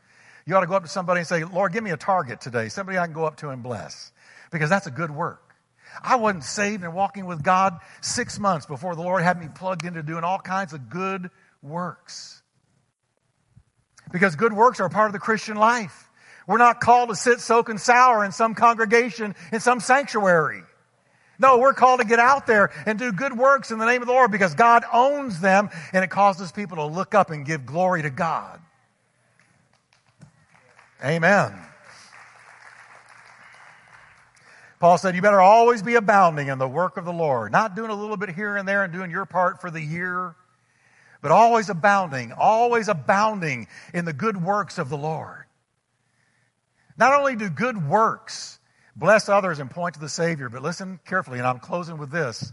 You 0.46 0.56
ought 0.56 0.62
to 0.62 0.68
go 0.68 0.76
up 0.76 0.84
to 0.84 0.90
somebody 0.90 1.20
and 1.20 1.28
say, 1.28 1.44
Lord, 1.44 1.74
give 1.74 1.84
me 1.84 1.92
a 1.92 1.98
target 1.98 2.40
today. 2.40 2.70
Somebody 2.70 2.98
I 2.98 3.06
can 3.06 3.14
go 3.14 3.26
up 3.26 3.38
to 3.38 3.50
and 3.50 3.62
bless. 3.62 4.12
Because 4.52 4.70
that's 4.70 4.88
a 4.88 4.92
good 4.92 5.12
work. 5.12 5.42
I 6.02 6.16
wasn't 6.16 6.44
saved 6.44 6.84
and 6.84 6.94
walking 6.94 7.26
with 7.26 7.44
God 7.44 7.80
six 8.02 8.40
months 8.40 8.66
before 8.66 8.96
the 8.96 9.02
Lord 9.02 9.24
had 9.24 9.40
me 9.40 9.48
plugged 9.54 9.86
into 9.86 10.04
doing 10.04 10.24
all 10.24 10.40
kinds 10.40 10.74
of 10.74 10.90
good 10.90 11.30
works. 11.62 12.42
Because 14.12 14.36
good 14.36 14.54
works 14.54 14.80
are 14.80 14.90
part 14.90 15.08
of 15.08 15.14
the 15.14 15.20
Christian 15.20 15.58
life. 15.58 16.10
We're 16.48 16.58
not 16.58 16.80
called 16.80 17.10
to 17.10 17.16
sit 17.16 17.42
soaking 17.42 17.78
sour 17.78 18.24
in 18.24 18.32
some 18.32 18.56
congregation, 18.56 19.36
in 19.52 19.60
some 19.60 19.80
sanctuary. 19.80 20.64
No, 21.40 21.60
we're 21.60 21.74
called 21.74 22.00
to 22.00 22.06
get 22.06 22.20
out 22.20 22.48
there 22.48 22.72
and 22.86 22.98
do 22.98 23.12
good 23.12 23.38
works 23.38 23.70
in 23.70 23.78
the 23.78 23.86
name 23.86 24.02
of 24.02 24.08
the 24.08 24.14
Lord 24.14 24.32
because 24.32 24.56
God 24.56 24.84
owns 24.92 25.40
them 25.40 25.70
and 25.94 26.04
it 26.04 26.10
causes 26.10 26.52
people 26.52 26.78
to 26.78 26.86
look 26.86 27.14
up 27.14 27.30
and 27.30 27.46
give 27.46 27.66
glory 27.66 28.02
to 28.02 28.10
God. 28.10 28.60
Amen. 31.04 31.54
Paul 34.80 34.98
said, 34.98 35.16
You 35.16 35.22
better 35.22 35.42
always 35.42 35.84
be 35.84 35.96
abounding 35.96 36.48
in 36.48 36.58
the 36.58 36.68
work 36.68 36.98
of 36.98 37.06
the 37.06 37.14
Lord, 37.14 37.52
not 37.52 37.76
doing 37.76 37.92
a 37.92 37.96
little 37.96 38.18
bit 38.18 38.30
here 38.30 38.58
and 38.58 38.68
there 38.68 38.84
and 38.84 38.94
doing 38.94 39.12
your 39.12 39.26
part 39.26 39.62
for 39.62 39.70
the 39.70 39.82
year, 39.82 40.36
but 41.22 41.32
always 41.32 41.70
abounding, 41.70 42.32
always 42.32 42.88
abounding 42.88 43.68
in 43.94 44.06
the 44.06 44.14
good 44.14 44.42
works 44.42 44.78
of 44.78 44.90
the 44.90 44.98
Lord. 44.98 45.46
Not 46.98 47.14
only 47.14 47.36
do 47.36 47.50
good 47.50 47.88
works 47.88 48.60
bless 48.96 49.30
others 49.30 49.60
and 49.60 49.70
point 49.70 49.94
to 49.94 50.00
the 50.00 50.10
Savior, 50.10 50.50
but 50.50 50.64
listen 50.64 51.00
carefully, 51.06 51.38
and 51.38 51.48
I'm 51.48 51.60
closing 51.60 51.98
with 51.98 52.12
this 52.12 52.52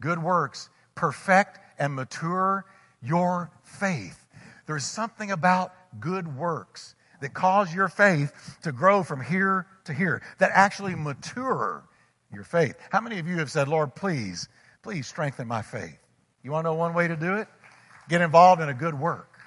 good 0.00 0.22
works 0.22 0.68
perfect 0.94 1.58
and 1.78 1.94
mature 1.94 2.64
your 3.02 3.50
faith. 3.62 4.26
There's 4.66 4.84
something 4.84 5.30
about 5.30 5.74
good 6.00 6.36
works 6.36 6.94
that 7.20 7.34
cause 7.34 7.74
your 7.74 7.88
faith 7.88 8.58
to 8.62 8.72
grow 8.72 9.02
from 9.02 9.22
here 9.22 9.66
to 9.84 9.92
here, 9.92 10.22
that 10.38 10.50
actually 10.54 10.94
mature 10.94 11.84
your 12.32 12.44
faith. 12.44 12.76
How 12.90 13.00
many 13.00 13.18
of 13.18 13.28
you 13.28 13.36
have 13.38 13.50
said, 13.50 13.68
Lord, 13.68 13.94
please, 13.94 14.48
please 14.82 15.06
strengthen 15.06 15.46
my 15.46 15.62
faith? 15.62 15.98
You 16.42 16.50
want 16.50 16.64
to 16.64 16.70
know 16.70 16.74
one 16.74 16.94
way 16.94 17.08
to 17.08 17.16
do 17.16 17.34
it? 17.36 17.48
Get 18.12 18.20
involved 18.20 18.60
in 18.60 18.68
a 18.68 18.74
good 18.74 18.92
work. 18.92 19.38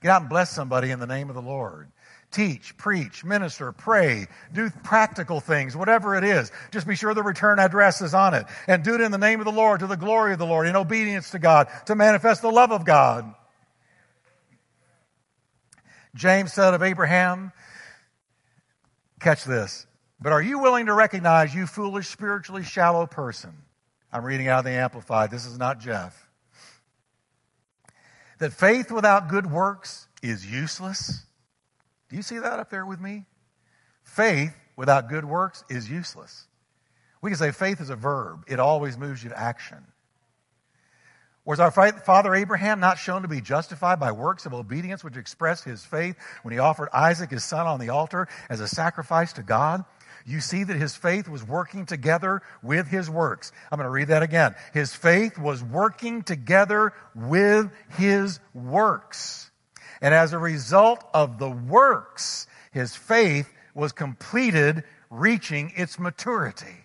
Get 0.00 0.10
out 0.10 0.22
and 0.22 0.30
bless 0.30 0.50
somebody 0.50 0.92
in 0.92 0.98
the 0.98 1.06
name 1.06 1.28
of 1.28 1.34
the 1.34 1.42
Lord. 1.42 1.92
Teach, 2.30 2.74
preach, 2.78 3.22
minister, 3.22 3.70
pray, 3.70 4.28
do 4.50 4.70
practical 4.82 5.40
things, 5.40 5.76
whatever 5.76 6.16
it 6.16 6.24
is. 6.24 6.50
Just 6.70 6.86
be 6.86 6.96
sure 6.96 7.12
the 7.12 7.22
return 7.22 7.58
address 7.58 8.00
is 8.00 8.14
on 8.14 8.32
it. 8.32 8.46
And 8.66 8.82
do 8.82 8.94
it 8.94 9.02
in 9.02 9.12
the 9.12 9.18
name 9.18 9.40
of 9.40 9.44
the 9.44 9.52
Lord, 9.52 9.80
to 9.80 9.86
the 9.86 9.94
glory 9.94 10.32
of 10.32 10.38
the 10.38 10.46
Lord, 10.46 10.66
in 10.66 10.74
obedience 10.74 11.32
to 11.32 11.38
God, 11.38 11.68
to 11.84 11.94
manifest 11.94 12.40
the 12.40 12.50
love 12.50 12.72
of 12.72 12.86
God. 12.86 13.34
James 16.14 16.50
said 16.54 16.72
of 16.72 16.82
Abraham, 16.82 17.52
catch 19.20 19.44
this, 19.44 19.86
but 20.18 20.32
are 20.32 20.40
you 20.40 20.60
willing 20.60 20.86
to 20.86 20.94
recognize, 20.94 21.54
you 21.54 21.66
foolish, 21.66 22.08
spiritually 22.08 22.64
shallow 22.64 23.06
person? 23.06 23.52
I'm 24.10 24.24
reading 24.24 24.48
out 24.48 24.60
of 24.60 24.64
the 24.64 24.70
Amplified. 24.70 25.30
This 25.30 25.44
is 25.44 25.58
not 25.58 25.78
Jeff. 25.78 26.27
That 28.38 28.52
faith 28.52 28.90
without 28.90 29.28
good 29.28 29.50
works 29.50 30.06
is 30.22 30.46
useless. 30.46 31.24
Do 32.08 32.16
you 32.16 32.22
see 32.22 32.38
that 32.38 32.58
up 32.58 32.70
there 32.70 32.86
with 32.86 33.00
me? 33.00 33.26
Faith 34.04 34.54
without 34.76 35.08
good 35.08 35.24
works 35.24 35.64
is 35.68 35.90
useless. 35.90 36.46
We 37.20 37.30
can 37.30 37.38
say 37.38 37.50
faith 37.50 37.80
is 37.80 37.90
a 37.90 37.96
verb, 37.96 38.44
it 38.46 38.60
always 38.60 38.96
moves 38.96 39.22
you 39.22 39.30
to 39.30 39.38
action. 39.38 39.84
Was 41.44 41.60
our 41.60 41.70
father 41.70 42.34
Abraham 42.34 42.78
not 42.78 42.98
shown 42.98 43.22
to 43.22 43.28
be 43.28 43.40
justified 43.40 43.98
by 43.98 44.12
works 44.12 44.44
of 44.44 44.52
obedience 44.52 45.02
which 45.02 45.16
expressed 45.16 45.64
his 45.64 45.82
faith 45.82 46.14
when 46.42 46.52
he 46.52 46.58
offered 46.58 46.90
Isaac, 46.92 47.30
his 47.30 47.42
son, 47.42 47.66
on 47.66 47.80
the 47.80 47.88
altar 47.88 48.28
as 48.50 48.60
a 48.60 48.68
sacrifice 48.68 49.32
to 49.32 49.42
God? 49.42 49.82
You 50.28 50.40
see 50.40 50.62
that 50.62 50.76
his 50.76 50.94
faith 50.94 51.28
was 51.28 51.42
working 51.42 51.86
together 51.86 52.42
with 52.62 52.86
his 52.86 53.08
works. 53.08 53.50
I'm 53.72 53.78
going 53.78 53.86
to 53.86 53.90
read 53.90 54.08
that 54.08 54.22
again. 54.22 54.54
His 54.74 54.94
faith 54.94 55.38
was 55.38 55.62
working 55.62 56.22
together 56.22 56.92
with 57.14 57.70
his 57.96 58.38
works. 58.52 59.50
And 60.00 60.14
as 60.14 60.32
a 60.32 60.38
result 60.38 61.02
of 61.14 61.38
the 61.38 61.50
works, 61.50 62.46
his 62.72 62.94
faith 62.94 63.50
was 63.74 63.92
completed, 63.92 64.84
reaching 65.10 65.72
its 65.76 65.98
maturity. 65.98 66.84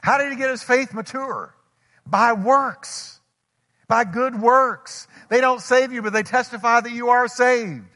How 0.00 0.18
did 0.18 0.30
he 0.30 0.36
get 0.36 0.50
his 0.50 0.62
faith 0.62 0.94
mature? 0.94 1.54
by 2.06 2.32
works, 2.32 3.20
by 3.88 4.04
good 4.04 4.40
works. 4.40 5.06
They 5.28 5.40
don't 5.40 5.60
save 5.60 5.92
you, 5.92 6.02
but 6.02 6.12
they 6.12 6.22
testify 6.22 6.80
that 6.80 6.92
you 6.92 7.10
are 7.10 7.28
saved. 7.28 7.88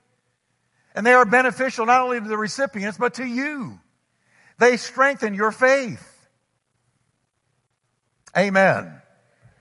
And 0.95 1.07
they 1.07 1.13
are 1.13 1.25
beneficial 1.25 1.87
not 1.87 2.03
only 2.03 2.21
to 2.21 2.29
the 2.29 2.37
recipients, 2.37 2.99
but 2.99 3.15
to 3.15 3.25
you. 3.25 3.79
They 4.59 4.77
strengthen 4.77 5.35
your 5.35 5.53
faith. 5.53 6.05
Amen. 8.37 9.01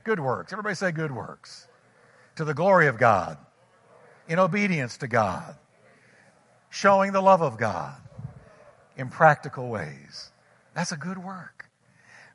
Good 0.04 0.20
works. 0.20 0.52
Everybody 0.52 0.76
say 0.76 0.92
good 0.92 1.12
works. 1.12 1.68
To 2.38 2.46
the 2.46 2.54
glory 2.54 2.88
of 2.88 2.98
God. 2.98 3.38
In 4.28 4.40
obedience 4.40 4.98
to 4.98 5.08
God. 5.08 5.56
Showing 6.70 7.12
the 7.12 7.22
love 7.22 7.42
of 7.42 7.58
God 7.58 7.96
in 8.98 9.10
practical 9.10 9.70
ways. 9.70 10.32
That's 10.74 10.92
a 10.92 10.98
good 10.98 11.18
work. 11.18 11.70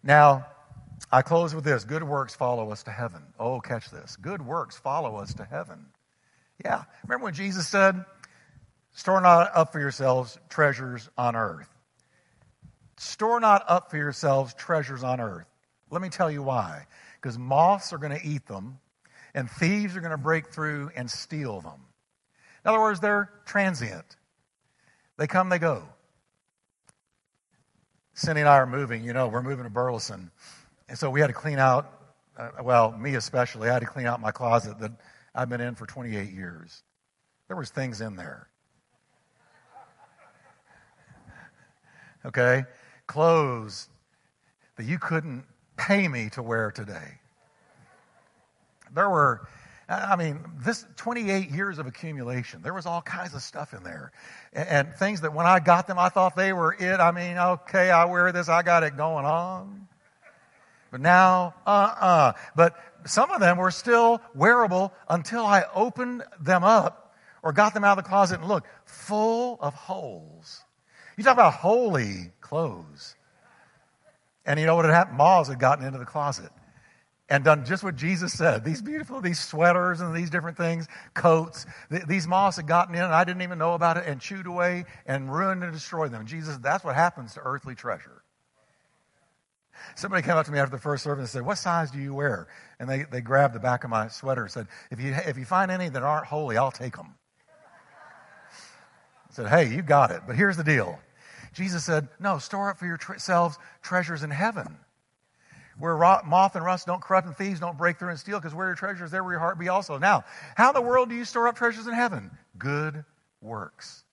Now, 0.02 0.46
I 1.10 1.22
close 1.22 1.54
with 1.54 1.64
this 1.64 1.84
good 1.84 2.02
works 2.02 2.34
follow 2.34 2.70
us 2.70 2.84
to 2.84 2.90
heaven. 2.90 3.22
Oh, 3.38 3.60
catch 3.60 3.90
this. 3.90 4.16
Good 4.16 4.40
works 4.44 4.78
follow 4.78 5.16
us 5.16 5.34
to 5.34 5.44
heaven. 5.44 5.86
Yeah. 6.64 6.84
Remember 7.04 7.24
when 7.24 7.34
Jesus 7.34 7.68
said, 7.68 8.04
Store 8.92 9.20
not 9.20 9.50
up 9.54 9.72
for 9.72 9.80
yourselves 9.80 10.38
treasures 10.48 11.08
on 11.16 11.34
earth. 11.34 11.68
Store 12.98 13.40
not 13.40 13.64
up 13.66 13.90
for 13.90 13.96
yourselves 13.96 14.54
treasures 14.54 15.02
on 15.02 15.20
earth. 15.20 15.46
Let 15.90 16.02
me 16.02 16.08
tell 16.08 16.30
you 16.30 16.42
why. 16.42 16.86
Because 17.20 17.38
moths 17.38 17.92
are 17.92 17.98
going 17.98 18.18
to 18.18 18.26
eat 18.26 18.46
them, 18.46 18.78
and 19.34 19.50
thieves 19.50 19.96
are 19.96 20.00
going 20.00 20.10
to 20.10 20.18
break 20.18 20.48
through 20.48 20.90
and 20.94 21.10
steal 21.10 21.60
them. 21.60 21.80
In 22.64 22.68
other 22.68 22.80
words, 22.80 23.00
they're 23.00 23.30
transient. 23.44 24.16
They 25.16 25.26
come, 25.26 25.48
they 25.48 25.58
go. 25.58 25.84
Cindy 28.14 28.42
and 28.42 28.48
I 28.48 28.56
are 28.56 28.66
moving. 28.66 29.04
You 29.04 29.12
know, 29.12 29.28
we're 29.28 29.42
moving 29.42 29.64
to 29.64 29.70
Burleson. 29.70 30.30
And 30.88 30.98
so 30.98 31.10
we 31.10 31.20
had 31.20 31.28
to 31.28 31.32
clean 31.32 31.58
out, 31.58 31.90
uh, 32.36 32.50
well, 32.62 32.92
me 32.92 33.14
especially, 33.14 33.70
I 33.70 33.74
had 33.74 33.80
to 33.80 33.86
clean 33.86 34.06
out 34.06 34.20
my 34.20 34.32
closet 34.32 34.78
that 34.80 34.92
I've 35.34 35.48
been 35.48 35.60
in 35.60 35.74
for 35.74 35.86
28 35.86 36.30
years. 36.30 36.82
There 37.48 37.56
was 37.56 37.70
things 37.70 38.00
in 38.00 38.16
there. 38.16 38.48
Okay? 42.24 42.64
Clothes 43.06 43.88
that 44.76 44.86
you 44.86 44.98
couldn't 44.98 45.44
pay 45.76 46.08
me 46.08 46.30
to 46.30 46.42
wear 46.42 46.70
today. 46.70 47.18
There 48.94 49.08
were, 49.08 49.48
I 49.88 50.16
mean, 50.16 50.40
this 50.64 50.84
28 50.96 51.50
years 51.50 51.78
of 51.78 51.86
accumulation, 51.86 52.62
there 52.62 52.74
was 52.74 52.86
all 52.86 53.02
kinds 53.02 53.34
of 53.34 53.42
stuff 53.42 53.74
in 53.74 53.82
there. 53.82 54.12
And, 54.52 54.68
and 54.68 54.94
things 54.94 55.22
that 55.22 55.32
when 55.34 55.46
I 55.46 55.60
got 55.60 55.86
them, 55.86 55.98
I 55.98 56.08
thought 56.08 56.36
they 56.36 56.52
were 56.52 56.74
it. 56.74 57.00
I 57.00 57.10
mean, 57.10 57.38
okay, 57.38 57.90
I 57.90 58.04
wear 58.04 58.32
this, 58.32 58.48
I 58.48 58.62
got 58.62 58.82
it 58.82 58.96
going 58.96 59.24
on. 59.24 59.88
But 60.90 61.00
now, 61.00 61.54
uh-uh. 61.66 62.34
But 62.54 62.76
some 63.06 63.30
of 63.30 63.40
them 63.40 63.56
were 63.56 63.70
still 63.70 64.20
wearable 64.34 64.92
until 65.08 65.44
I 65.44 65.64
opened 65.74 66.22
them 66.38 66.64
up 66.64 67.14
or 67.42 67.52
got 67.52 67.74
them 67.74 67.82
out 67.82 67.98
of 67.98 68.04
the 68.04 68.08
closet 68.08 68.40
and 68.40 68.48
looked, 68.48 68.68
full 68.84 69.58
of 69.60 69.74
holes. 69.74 70.62
You 71.16 71.24
talk 71.24 71.34
about 71.34 71.54
holy 71.54 72.32
clothes. 72.40 73.16
And 74.44 74.58
you 74.58 74.66
know 74.66 74.74
what 74.74 74.84
had 74.84 74.94
happened? 74.94 75.18
Moths 75.18 75.48
had 75.48 75.58
gotten 75.58 75.84
into 75.84 75.98
the 75.98 76.04
closet 76.04 76.50
and 77.28 77.44
done 77.44 77.64
just 77.64 77.82
what 77.82 77.96
Jesus 77.96 78.32
said. 78.32 78.64
These 78.64 78.82
beautiful, 78.82 79.20
these 79.20 79.40
sweaters 79.40 80.00
and 80.00 80.14
these 80.14 80.30
different 80.30 80.56
things, 80.56 80.88
coats, 81.14 81.64
th- 81.90 82.04
these 82.04 82.26
moths 82.26 82.56
had 82.56 82.66
gotten 82.66 82.94
in 82.94 83.02
and 83.02 83.14
I 83.14 83.24
didn't 83.24 83.42
even 83.42 83.58
know 83.58 83.74
about 83.74 83.96
it 83.96 84.04
and 84.06 84.20
chewed 84.20 84.46
away 84.46 84.84
and 85.06 85.32
ruined 85.32 85.62
and 85.62 85.72
destroyed 85.72 86.12
them. 86.12 86.26
Jesus, 86.26 86.58
that's 86.58 86.84
what 86.84 86.94
happens 86.94 87.34
to 87.34 87.40
earthly 87.40 87.74
treasure. 87.74 88.22
Somebody 89.96 90.22
came 90.22 90.36
up 90.36 90.46
to 90.46 90.52
me 90.52 90.58
after 90.58 90.76
the 90.76 90.82
first 90.82 91.04
service 91.04 91.22
and 91.22 91.28
said, 91.28 91.42
What 91.42 91.58
size 91.58 91.90
do 91.90 91.98
you 91.98 92.14
wear? 92.14 92.48
And 92.78 92.88
they, 92.88 93.04
they 93.04 93.20
grabbed 93.20 93.54
the 93.54 93.60
back 93.60 93.84
of 93.84 93.90
my 93.90 94.08
sweater 94.08 94.42
and 94.42 94.50
said, 94.50 94.66
If 94.90 95.00
you, 95.00 95.14
if 95.26 95.38
you 95.38 95.44
find 95.44 95.70
any 95.70 95.88
that 95.88 96.02
aren't 96.02 96.26
holy, 96.26 96.56
I'll 96.56 96.70
take 96.70 96.96
them. 96.96 97.14
Said, 99.32 99.48
Hey, 99.48 99.74
you 99.74 99.82
got 99.82 100.10
it. 100.10 100.22
But 100.26 100.36
here's 100.36 100.56
the 100.56 100.64
deal 100.64 100.98
Jesus 101.52 101.84
said, 101.84 102.08
No, 102.20 102.38
store 102.38 102.70
up 102.70 102.78
for 102.78 102.86
yourselves 102.86 103.58
treasures 103.82 104.22
in 104.22 104.30
heaven. 104.30 104.76
Where 105.78 105.96
moth 105.96 106.54
and 106.54 106.64
rust 106.64 106.86
don't 106.86 107.00
corrupt 107.00 107.26
and 107.26 107.36
thieves 107.36 107.58
don't 107.58 107.78
break 107.78 107.98
through 107.98 108.10
and 108.10 108.18
steal, 108.18 108.38
because 108.38 108.54
where 108.54 108.68
your 108.68 108.76
treasure 108.76 109.04
is, 109.04 109.10
there 109.10 109.24
will 109.24 109.32
your 109.32 109.40
heart 109.40 109.58
be 109.58 109.68
also. 109.68 109.98
Now, 109.98 110.24
how 110.54 110.68
in 110.68 110.74
the 110.74 110.82
world 110.82 111.08
do 111.08 111.14
you 111.14 111.24
store 111.24 111.48
up 111.48 111.56
treasures 111.56 111.86
in 111.86 111.94
heaven? 111.94 112.30
Good 112.58 113.04
works. 113.40 114.04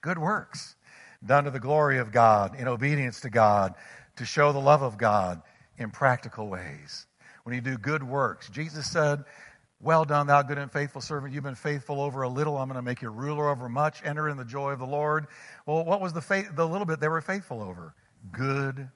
Good 0.00 0.18
works. 0.18 0.76
Done 1.26 1.44
to 1.44 1.50
the 1.50 1.60
glory 1.60 1.98
of 1.98 2.12
God, 2.12 2.58
in 2.58 2.68
obedience 2.68 3.20
to 3.22 3.30
God, 3.30 3.74
to 4.16 4.24
show 4.24 4.52
the 4.52 4.60
love 4.60 4.82
of 4.82 4.98
God 4.98 5.42
in 5.78 5.90
practical 5.90 6.48
ways. 6.48 7.06
when 7.42 7.54
you 7.54 7.60
do 7.60 7.76
good 7.76 8.02
works. 8.02 8.48
Jesus 8.48 8.90
said, 8.90 9.24
Well 9.80 10.04
done, 10.04 10.26
thou 10.26 10.40
good 10.42 10.56
and 10.56 10.72
faithful 10.72 11.00
servant. 11.00 11.34
You've 11.34 11.44
been 11.44 11.54
faithful 11.54 12.00
over 12.00 12.22
a 12.22 12.28
little. 12.28 12.56
I'm 12.56 12.68
going 12.68 12.76
to 12.76 12.82
make 12.82 13.02
you 13.02 13.10
ruler 13.10 13.50
over 13.50 13.68
much. 13.68 14.00
Enter 14.04 14.28
in 14.28 14.36
the 14.36 14.44
joy 14.44 14.72
of 14.72 14.78
the 14.78 14.86
Lord. 14.86 15.26
Well, 15.66 15.84
what 15.84 16.00
was 16.00 16.12
the, 16.12 16.48
the 16.54 16.66
little 16.66 16.86
bit 16.86 17.00
they 17.00 17.08
were 17.08 17.20
faithful 17.20 17.60
over? 17.60 17.94
Good 18.32 18.88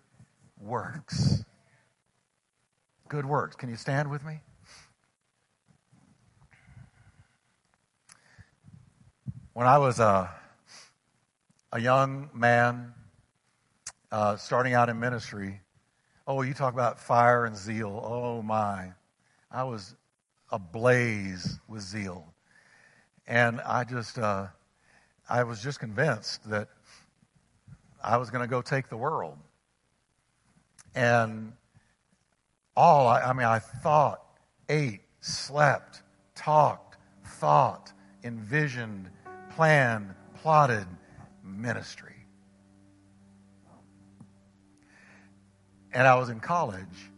works. 0.61 1.45
Good 3.09 3.27
works. 3.27 3.57
Can 3.57 3.69
you 3.69 3.77
stand 3.77 4.11
with 4.11 4.25
me? 4.25 4.41
When 9.53 9.67
I 9.67 9.79
was 9.79 9.99
a, 9.99 10.31
a 11.73 11.81
young 11.81 12.31
man 12.33 12.95
uh, 14.13 14.37
starting 14.37 14.73
out 14.73 14.89
in 14.89 15.01
ministry, 15.01 15.61
oh, 16.27 16.43
you 16.43 16.55
talk 16.55 16.73
about 16.73 17.01
fire 17.01 17.45
and 17.45 17.57
zeal. 17.57 18.01
Oh, 18.05 18.41
my. 18.41 18.93
I 19.51 19.65
was 19.65 19.95
ablaze 20.51 21.59
with 21.69 21.83
zeal. 21.83 22.33
And 23.27 23.61
I 23.61 23.85
just, 23.85 24.19
uh, 24.19 24.47
I 25.29 25.43
was 25.45 25.63
just 25.63 25.81
convinced 25.81 26.49
that 26.49 26.69
I 28.03 28.17
was 28.17 28.31
going 28.31 28.43
to 28.43 28.49
go 28.49 28.63
take 28.63 28.89
the 28.89 28.97
world. 28.97 29.37
And 30.95 31.53
all, 32.77 33.07
I, 33.07 33.21
I 33.23 33.33
mean, 33.33 33.47
I 33.47 33.59
thought, 33.59 34.23
ate, 34.69 35.03
slept, 35.21 36.03
talked, 36.35 36.97
thought, 37.25 37.93
envisioned, 38.25 39.11
planned, 39.51 40.15
plotted 40.41 40.87
ministry. 41.45 42.15
And 45.93 46.07
I 46.07 46.15
was 46.15 46.29
in 46.29 46.41
college 46.41 47.11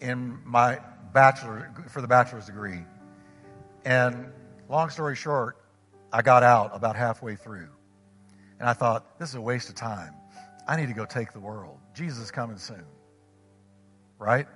in 0.00 0.38
my 0.44 0.78
bachelor 1.12 1.72
for 1.88 2.00
the 2.00 2.08
bachelor's 2.08 2.46
degree. 2.46 2.84
And 3.84 4.32
long 4.68 4.90
story 4.90 5.16
short, 5.16 5.56
I 6.12 6.22
got 6.22 6.42
out 6.42 6.70
about 6.74 6.96
halfway 6.96 7.36
through. 7.36 7.68
And 8.58 8.68
I 8.68 8.72
thought, 8.74 9.18
this 9.18 9.30
is 9.30 9.34
a 9.34 9.40
waste 9.40 9.68
of 9.68 9.74
time. 9.74 10.14
I 10.66 10.76
need 10.76 10.88
to 10.88 10.94
go 10.94 11.04
take 11.04 11.32
the 11.32 11.40
world. 11.40 11.78
Jesus 11.94 12.18
is 12.18 12.30
coming 12.30 12.58
soon. 12.58 12.84
Right? 14.18 14.46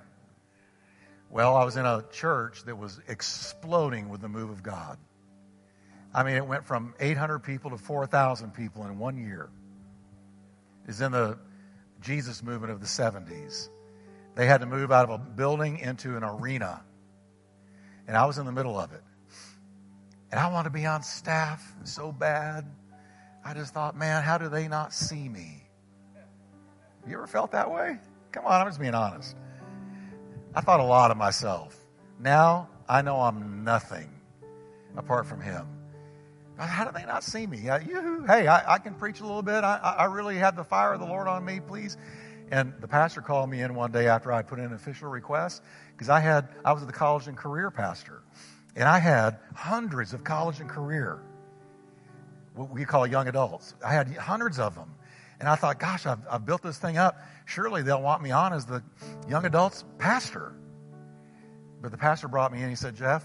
Well, 1.29 1.55
I 1.55 1.65
was 1.65 1.75
in 1.75 1.85
a 1.85 2.03
church 2.11 2.63
that 2.65 2.77
was 2.77 2.99
exploding 3.07 4.09
with 4.09 4.21
the 4.21 4.29
move 4.29 4.51
of 4.51 4.63
God. 4.63 4.97
I 6.13 6.23
mean, 6.23 6.35
it 6.35 6.45
went 6.47 6.65
from 6.65 6.93
800 6.99 7.39
people 7.39 7.71
to 7.71 7.77
4,000 7.77 8.53
people 8.53 8.85
in 8.85 8.99
one 8.99 9.17
year. 9.17 9.49
Is 10.87 11.01
in 11.01 11.11
the 11.11 11.37
Jesus 12.01 12.43
movement 12.43 12.71
of 12.71 12.79
the 12.79 12.85
70s. 12.85 13.69
They 14.35 14.45
had 14.45 14.61
to 14.61 14.65
move 14.65 14.91
out 14.91 15.09
of 15.09 15.09
a 15.09 15.17
building 15.17 15.79
into 15.79 16.17
an 16.17 16.23
arena. 16.23 16.81
And 18.07 18.15
I 18.15 18.25
was 18.25 18.37
in 18.37 18.45
the 18.45 18.51
middle 18.51 18.77
of 18.77 18.91
it. 18.91 19.01
And 20.31 20.39
I 20.39 20.51
wanted 20.51 20.69
to 20.69 20.73
be 20.73 20.85
on 20.85 21.01
staff 21.01 21.73
so 21.83 22.11
bad. 22.11 22.65
I 23.43 23.53
just 23.53 23.73
thought, 23.73 23.95
man, 23.95 24.23
how 24.23 24.37
do 24.37 24.49
they 24.49 24.67
not 24.67 24.93
see 24.93 25.29
me? 25.29 25.63
You 27.07 27.13
ever 27.13 27.27
felt 27.27 27.51
that 27.51 27.71
way? 27.71 27.97
Come 28.31 28.45
on, 28.45 28.61
I'm 28.61 28.67
just 28.67 28.79
being 28.79 28.95
honest. 28.95 29.35
I 30.53 30.61
thought 30.61 30.79
a 30.79 30.83
lot 30.83 31.11
of 31.11 31.17
myself. 31.17 31.77
Now 32.19 32.69
I 32.89 33.01
know 33.01 33.21
I'm 33.21 33.63
nothing 33.63 34.09
apart 34.97 35.25
from 35.25 35.41
Him. 35.41 35.67
How 36.57 36.85
do 36.85 36.91
they 36.91 37.05
not 37.05 37.23
see 37.23 37.45
me? 37.45 37.69
Uh, 37.69 37.79
you, 37.79 38.23
hey, 38.25 38.47
I, 38.47 38.75
I, 38.75 38.79
can 38.79 38.93
preach 38.93 39.19
a 39.19 39.25
little 39.25 39.41
bit. 39.41 39.63
I, 39.65 39.75
I 39.97 40.05
really 40.05 40.37
have 40.37 40.55
the 40.55 40.63
fire 40.63 40.93
of 40.93 41.01
the 41.01 41.05
Lord 41.05 41.27
on 41.27 41.43
me, 41.43 41.59
please. 41.59 41.97
And 42.51 42.73
the 42.79 42.87
pastor 42.87 43.21
called 43.21 43.49
me 43.49 43.61
in 43.61 43.73
one 43.73 43.91
day 43.91 44.07
after 44.07 44.31
I 44.31 44.41
put 44.43 44.59
in 44.59 44.65
an 44.65 44.73
official 44.73 45.09
request 45.09 45.63
because 45.93 46.09
I 46.09 46.19
had 46.19 46.49
I 46.63 46.73
was 46.73 46.85
the 46.85 46.91
college 46.91 47.27
and 47.27 47.37
career 47.37 47.71
pastor, 47.71 48.21
and 48.75 48.87
I 48.87 48.99
had 48.99 49.39
hundreds 49.55 50.13
of 50.13 50.23
college 50.23 50.59
and 50.59 50.69
career, 50.69 51.19
what 52.55 52.69
we 52.69 52.85
call 52.85 53.07
young 53.07 53.27
adults. 53.27 53.73
I 53.83 53.93
had 53.93 54.15
hundreds 54.15 54.59
of 54.59 54.75
them, 54.75 54.93
and 55.39 55.49
I 55.49 55.55
thought, 55.55 55.79
gosh, 55.79 56.05
I've, 56.05 56.19
I've 56.29 56.45
built 56.45 56.61
this 56.61 56.77
thing 56.77 56.97
up. 56.97 57.17
Surely 57.45 57.81
they'll 57.81 58.01
want 58.01 58.21
me 58.21 58.31
on 58.31 58.53
as 58.53 58.65
the 58.65 58.83
young 59.27 59.45
adults 59.45 59.83
pastor. 59.97 60.53
But 61.81 61.91
the 61.91 61.97
pastor 61.97 62.27
brought 62.27 62.51
me 62.53 62.61
in. 62.61 62.69
He 62.69 62.75
said, 62.75 62.95
Jeff, 62.95 63.23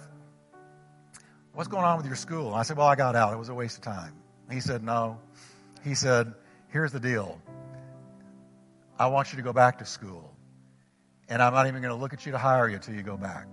What's 1.52 1.68
going 1.68 1.84
on 1.84 1.96
with 1.96 2.06
your 2.06 2.16
school? 2.16 2.48
And 2.48 2.56
I 2.56 2.62
said, 2.62 2.76
Well, 2.76 2.86
I 2.86 2.94
got 2.94 3.16
out. 3.16 3.32
It 3.32 3.38
was 3.38 3.48
a 3.48 3.54
waste 3.54 3.78
of 3.78 3.82
time. 3.82 4.14
He 4.50 4.60
said, 4.60 4.84
No. 4.84 5.18
He 5.82 5.94
said, 5.94 6.32
Here's 6.68 6.92
the 6.92 7.00
deal. 7.00 7.40
I 9.00 9.06
want 9.06 9.32
you 9.32 9.38
to 9.38 9.42
go 9.42 9.54
back 9.54 9.78
to 9.78 9.86
school. 9.86 10.30
And 11.30 11.42
I'm 11.42 11.54
not 11.54 11.66
even 11.66 11.80
going 11.80 11.94
to 11.94 11.98
look 11.98 12.12
at 12.12 12.26
you 12.26 12.32
to 12.32 12.38
hire 12.38 12.68
you 12.68 12.76
until 12.76 12.94
you 12.94 13.02
go 13.02 13.16
back. 13.16 13.46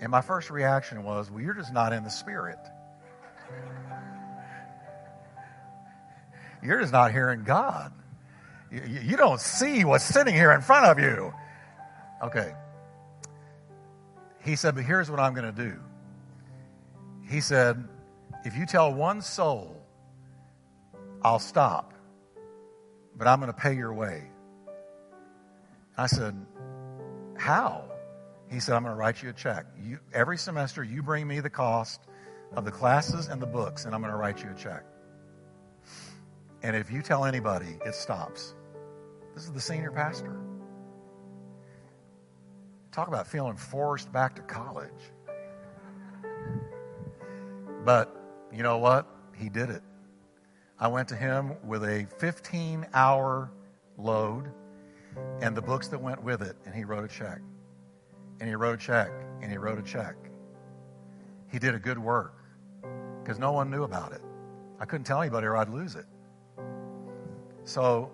And 0.00 0.10
my 0.10 0.22
first 0.22 0.50
reaction 0.50 1.04
was, 1.04 1.30
Well, 1.30 1.42
you're 1.42 1.54
just 1.54 1.72
not 1.72 1.92
in 1.92 2.02
the 2.02 2.10
spirit. 2.10 2.58
You're 6.62 6.80
just 6.80 6.92
not 6.92 7.12
hearing 7.12 7.44
God. 7.44 7.92
You, 8.72 9.00
you 9.02 9.16
don't 9.16 9.40
see 9.40 9.84
what's 9.84 10.04
sitting 10.04 10.34
here 10.34 10.52
in 10.52 10.62
front 10.62 10.86
of 10.86 10.98
you. 10.98 11.34
Okay. 12.22 12.54
He 14.42 14.56
said, 14.56 14.74
But 14.74 14.84
here's 14.84 15.10
what 15.10 15.20
I'm 15.20 15.34
going 15.34 15.54
to 15.54 15.62
do. 15.62 15.78
He 17.28 17.40
said, 17.40 17.86
If 18.44 18.56
you 18.56 18.64
tell 18.66 18.94
one 18.94 19.20
soul, 19.20 19.82
I'll 21.22 21.38
stop, 21.38 21.93
but 23.16 23.26
I'm 23.26 23.40
going 23.40 23.52
to 23.52 23.58
pay 23.58 23.74
your 23.74 23.92
way. 23.92 24.24
I 25.96 26.06
said, 26.06 26.34
How? 27.36 27.84
He 28.50 28.60
said, 28.60 28.74
I'm 28.74 28.82
going 28.82 28.94
to 28.94 28.98
write 28.98 29.22
you 29.22 29.30
a 29.30 29.32
check. 29.32 29.66
You, 29.80 29.98
every 30.12 30.38
semester, 30.38 30.84
you 30.84 31.02
bring 31.02 31.26
me 31.26 31.40
the 31.40 31.50
cost 31.50 32.00
of 32.52 32.64
the 32.64 32.70
classes 32.70 33.28
and 33.28 33.40
the 33.40 33.46
books, 33.46 33.84
and 33.84 33.94
I'm 33.94 34.00
going 34.00 34.12
to 34.12 34.18
write 34.18 34.42
you 34.42 34.50
a 34.50 34.54
check. 34.54 34.84
And 36.62 36.76
if 36.76 36.90
you 36.90 37.02
tell 37.02 37.24
anybody, 37.24 37.78
it 37.84 37.94
stops. 37.94 38.54
This 39.34 39.44
is 39.44 39.52
the 39.52 39.60
senior 39.60 39.90
pastor. 39.90 40.36
Talk 42.92 43.08
about 43.08 43.26
feeling 43.26 43.56
forced 43.56 44.12
back 44.12 44.36
to 44.36 44.42
college. 44.42 44.88
But 47.84 48.16
you 48.52 48.62
know 48.62 48.78
what? 48.78 49.06
He 49.36 49.48
did 49.48 49.68
it. 49.70 49.82
I 50.84 50.86
went 50.86 51.08
to 51.08 51.16
him 51.16 51.54
with 51.64 51.82
a 51.82 52.06
15 52.18 52.86
hour 52.92 53.50
load 53.96 54.50
and 55.40 55.56
the 55.56 55.62
books 55.62 55.88
that 55.88 55.98
went 55.98 56.22
with 56.22 56.42
it, 56.42 56.56
and 56.66 56.74
he 56.74 56.84
wrote 56.84 57.04
a 57.04 57.08
check. 57.08 57.40
And 58.38 58.50
he 58.50 58.54
wrote 58.54 58.74
a 58.74 58.84
check, 58.84 59.10
and 59.40 59.50
he 59.50 59.56
wrote 59.56 59.78
a 59.78 59.82
check. 59.82 60.14
He 61.50 61.58
did 61.58 61.74
a 61.74 61.78
good 61.78 61.98
work 61.98 62.34
because 63.22 63.38
no 63.38 63.50
one 63.52 63.70
knew 63.70 63.84
about 63.84 64.12
it. 64.12 64.20
I 64.78 64.84
couldn't 64.84 65.04
tell 65.04 65.22
anybody 65.22 65.46
or 65.46 65.56
I'd 65.56 65.70
lose 65.70 65.94
it. 65.94 66.04
So 67.64 68.10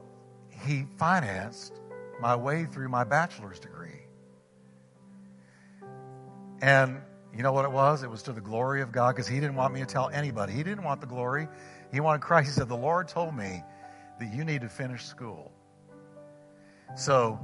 he 0.48 0.86
financed 0.96 1.80
my 2.20 2.36
way 2.36 2.66
through 2.66 2.88
my 2.88 3.02
bachelor's 3.02 3.58
degree. 3.58 4.06
And 6.62 7.00
you 7.34 7.42
know 7.42 7.52
what 7.52 7.64
it 7.64 7.72
was? 7.72 8.04
It 8.04 8.10
was 8.10 8.22
to 8.24 8.32
the 8.32 8.40
glory 8.40 8.80
of 8.80 8.92
God 8.92 9.16
because 9.16 9.26
he 9.26 9.40
didn't 9.40 9.56
want 9.56 9.74
me 9.74 9.80
to 9.80 9.86
tell 9.86 10.08
anybody. 10.10 10.52
He 10.52 10.62
didn't 10.62 10.84
want 10.84 11.00
the 11.00 11.08
glory. 11.08 11.48
He 11.92 12.00
wanted 12.00 12.22
Christ. 12.22 12.48
He 12.48 12.52
said, 12.52 12.68
The 12.68 12.76
Lord 12.76 13.08
told 13.08 13.34
me 13.34 13.62
that 14.18 14.32
you 14.32 14.44
need 14.44 14.60
to 14.60 14.68
finish 14.68 15.04
school. 15.04 15.50
So 16.96 17.38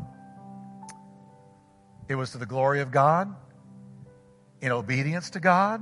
it 2.09 2.15
was 2.15 2.33
to 2.33 2.39
the 2.39 2.47
glory 2.47 2.81
of 2.81 2.91
God, 2.91 3.35
in 4.61 4.73
obedience 4.73 5.31
to 5.31 5.41
God, 5.41 5.81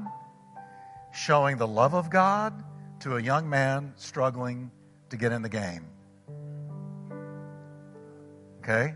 showing 1.13 1.57
the 1.57 1.67
love 1.67 1.95
of 1.95 2.11
God 2.11 2.65
to 3.01 3.17
a 3.17 3.23
young 3.23 3.49
man 3.49 3.93
struggling 3.97 4.71
to 5.11 5.17
get 5.17 5.33
in 5.33 5.43
the 5.43 5.49
game. 5.49 5.87
Okay? 8.61 8.95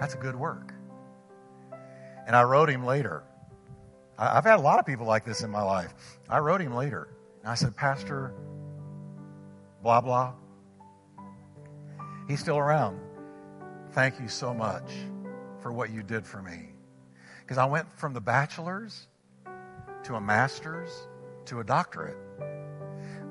That's 0.00 0.14
a 0.14 0.18
good 0.18 0.34
work. 0.34 0.72
And 2.26 2.34
I 2.34 2.42
wrote 2.42 2.70
him 2.70 2.84
later. 2.84 3.22
I've 4.18 4.44
had 4.44 4.58
a 4.58 4.62
lot 4.62 4.78
of 4.78 4.86
people 4.86 5.06
like 5.06 5.24
this 5.24 5.42
in 5.42 5.50
my 5.50 5.62
life. 5.62 6.18
I 6.28 6.38
wrote 6.38 6.60
him 6.60 6.74
later. 6.74 7.08
And 7.42 7.50
I 7.50 7.54
said, 7.54 7.76
Pastor, 7.76 8.32
blah, 9.84 10.00
blah. 10.00 10.32
He's 12.26 12.40
still 12.40 12.58
around. 12.58 12.98
Thank 13.92 14.18
you 14.18 14.28
so 14.28 14.54
much 14.54 14.90
for 15.60 15.72
what 15.72 15.90
you 15.90 16.02
did 16.02 16.26
for 16.26 16.40
me. 16.42 16.70
Because 17.42 17.58
I 17.58 17.66
went 17.66 17.92
from 17.92 18.14
the 18.14 18.20
bachelor's 18.20 19.06
to 20.04 20.14
a 20.14 20.20
master's 20.20 20.90
to 21.44 21.60
a 21.60 21.64
doctorate. 21.64 22.16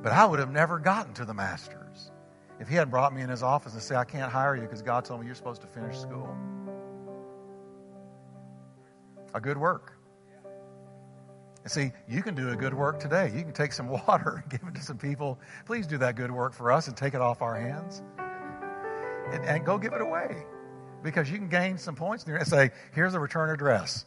But 0.03 0.11
I 0.11 0.25
would 0.25 0.37
have 0.37 0.51
never 0.51 0.77
gotten 0.77 1.15
to 1.15 1.25
the 1.25 1.33
master's 1.33 2.11
if 2.59 2.67
he 2.67 2.75
hadn't 2.75 2.91
brought 2.91 3.15
me 3.15 3.23
in 3.23 3.29
his 3.29 3.41
office 3.41 3.73
and 3.73 3.81
said, 3.81 3.97
I 3.97 4.03
can't 4.03 4.31
hire 4.31 4.55
you 4.55 4.61
because 4.61 4.83
God 4.83 5.05
told 5.05 5.21
me 5.21 5.25
you're 5.25 5.35
supposed 5.35 5.61
to 5.61 5.67
finish 5.67 5.97
school. 5.97 6.37
A 9.33 9.41
good 9.41 9.57
work. 9.57 9.92
And 11.63 11.71
see, 11.71 11.91
you 12.09 12.21
can 12.21 12.35
do 12.35 12.49
a 12.49 12.55
good 12.55 12.73
work 12.73 12.99
today. 12.99 13.31
You 13.33 13.41
can 13.41 13.53
take 13.53 13.71
some 13.73 13.87
water 14.07 14.43
and 14.43 14.51
give 14.51 14.67
it 14.67 14.75
to 14.75 14.81
some 14.81 14.97
people. 14.97 15.39
Please 15.65 15.87
do 15.87 15.97
that 15.99 16.15
good 16.15 16.31
work 16.31 16.53
for 16.53 16.71
us 16.71 16.87
and 16.87 16.97
take 16.97 17.13
it 17.13 17.21
off 17.21 17.41
our 17.41 17.55
hands. 17.55 18.01
And, 19.31 19.45
and 19.45 19.65
go 19.65 19.77
give 19.77 19.93
it 19.93 20.01
away. 20.01 20.45
because 21.03 21.29
you 21.29 21.37
can 21.37 21.49
gain 21.49 21.77
some 21.77 21.95
points 21.95 22.23
there 22.23 22.37
and 22.37 22.47
say, 22.47 22.71
here's 22.93 23.13
a 23.13 23.19
return 23.19 23.49
address. 23.49 24.05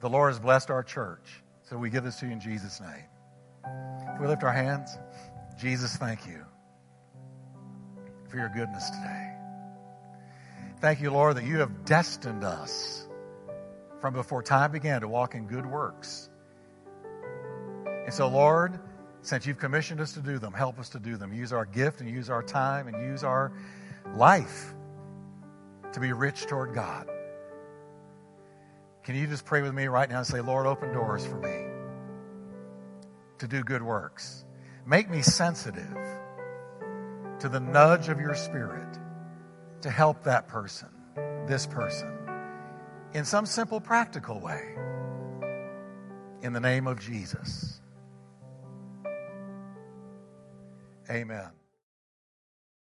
The 0.00 0.08
Lord 0.08 0.30
has 0.30 0.40
blessed 0.40 0.70
our 0.70 0.82
church. 0.82 1.42
So 1.68 1.76
we 1.76 1.90
give 1.90 2.04
this 2.04 2.16
to 2.20 2.26
you 2.26 2.32
in 2.32 2.40
Jesus' 2.40 2.80
name. 2.80 3.04
Can 3.64 4.18
we 4.20 4.26
lift 4.26 4.42
our 4.42 4.52
hands? 4.52 4.96
Jesus, 5.60 5.96
thank 5.96 6.26
you 6.26 6.44
for 8.28 8.36
your 8.36 8.48
goodness 8.48 8.88
today. 8.90 9.34
Thank 10.80 11.00
you, 11.00 11.10
Lord, 11.10 11.36
that 11.36 11.44
you 11.44 11.58
have 11.58 11.84
destined 11.84 12.44
us 12.44 13.06
from 14.00 14.14
before 14.14 14.42
time 14.42 14.72
began 14.72 15.00
to 15.02 15.08
walk 15.08 15.34
in 15.34 15.46
good 15.46 15.66
works. 15.66 16.30
And 18.04 18.12
so, 18.12 18.28
Lord, 18.28 18.78
since 19.22 19.46
you've 19.46 19.58
commissioned 19.58 20.00
us 20.00 20.12
to 20.12 20.20
do 20.20 20.38
them, 20.38 20.52
help 20.52 20.78
us 20.78 20.88
to 20.90 20.98
do 20.98 21.16
them. 21.16 21.32
Use 21.32 21.52
our 21.52 21.66
gift 21.66 22.00
and 22.00 22.08
use 22.08 22.30
our 22.30 22.42
time 22.42 22.88
and 22.88 22.96
use 23.10 23.22
our 23.22 23.52
life 24.14 24.74
to 25.92 26.00
be 26.00 26.12
rich 26.12 26.46
toward 26.46 26.74
God. 26.74 27.08
Can 29.02 29.16
you 29.16 29.26
just 29.26 29.44
pray 29.44 29.62
with 29.62 29.74
me 29.74 29.86
right 29.86 30.08
now 30.08 30.18
and 30.18 30.26
say, 30.26 30.40
Lord, 30.40 30.66
open 30.66 30.92
doors 30.92 31.26
for 31.26 31.36
me 31.36 31.66
to 33.38 33.48
do 33.48 33.62
good 33.62 33.82
works? 33.82 34.44
Make 34.86 35.10
me 35.10 35.22
sensitive 35.22 35.96
to 37.40 37.48
the 37.48 37.60
nudge 37.60 38.08
of 38.08 38.20
your 38.20 38.34
spirit 38.34 38.98
to 39.82 39.90
help 39.90 40.24
that 40.24 40.48
person, 40.48 40.88
this 41.46 41.66
person, 41.66 42.19
in 43.14 43.24
some 43.24 43.46
simple, 43.46 43.80
practical 43.80 44.40
way. 44.40 44.74
In 46.42 46.52
the 46.52 46.60
name 46.60 46.86
of 46.86 47.00
Jesus. 47.00 47.80
Amen. 51.10 51.59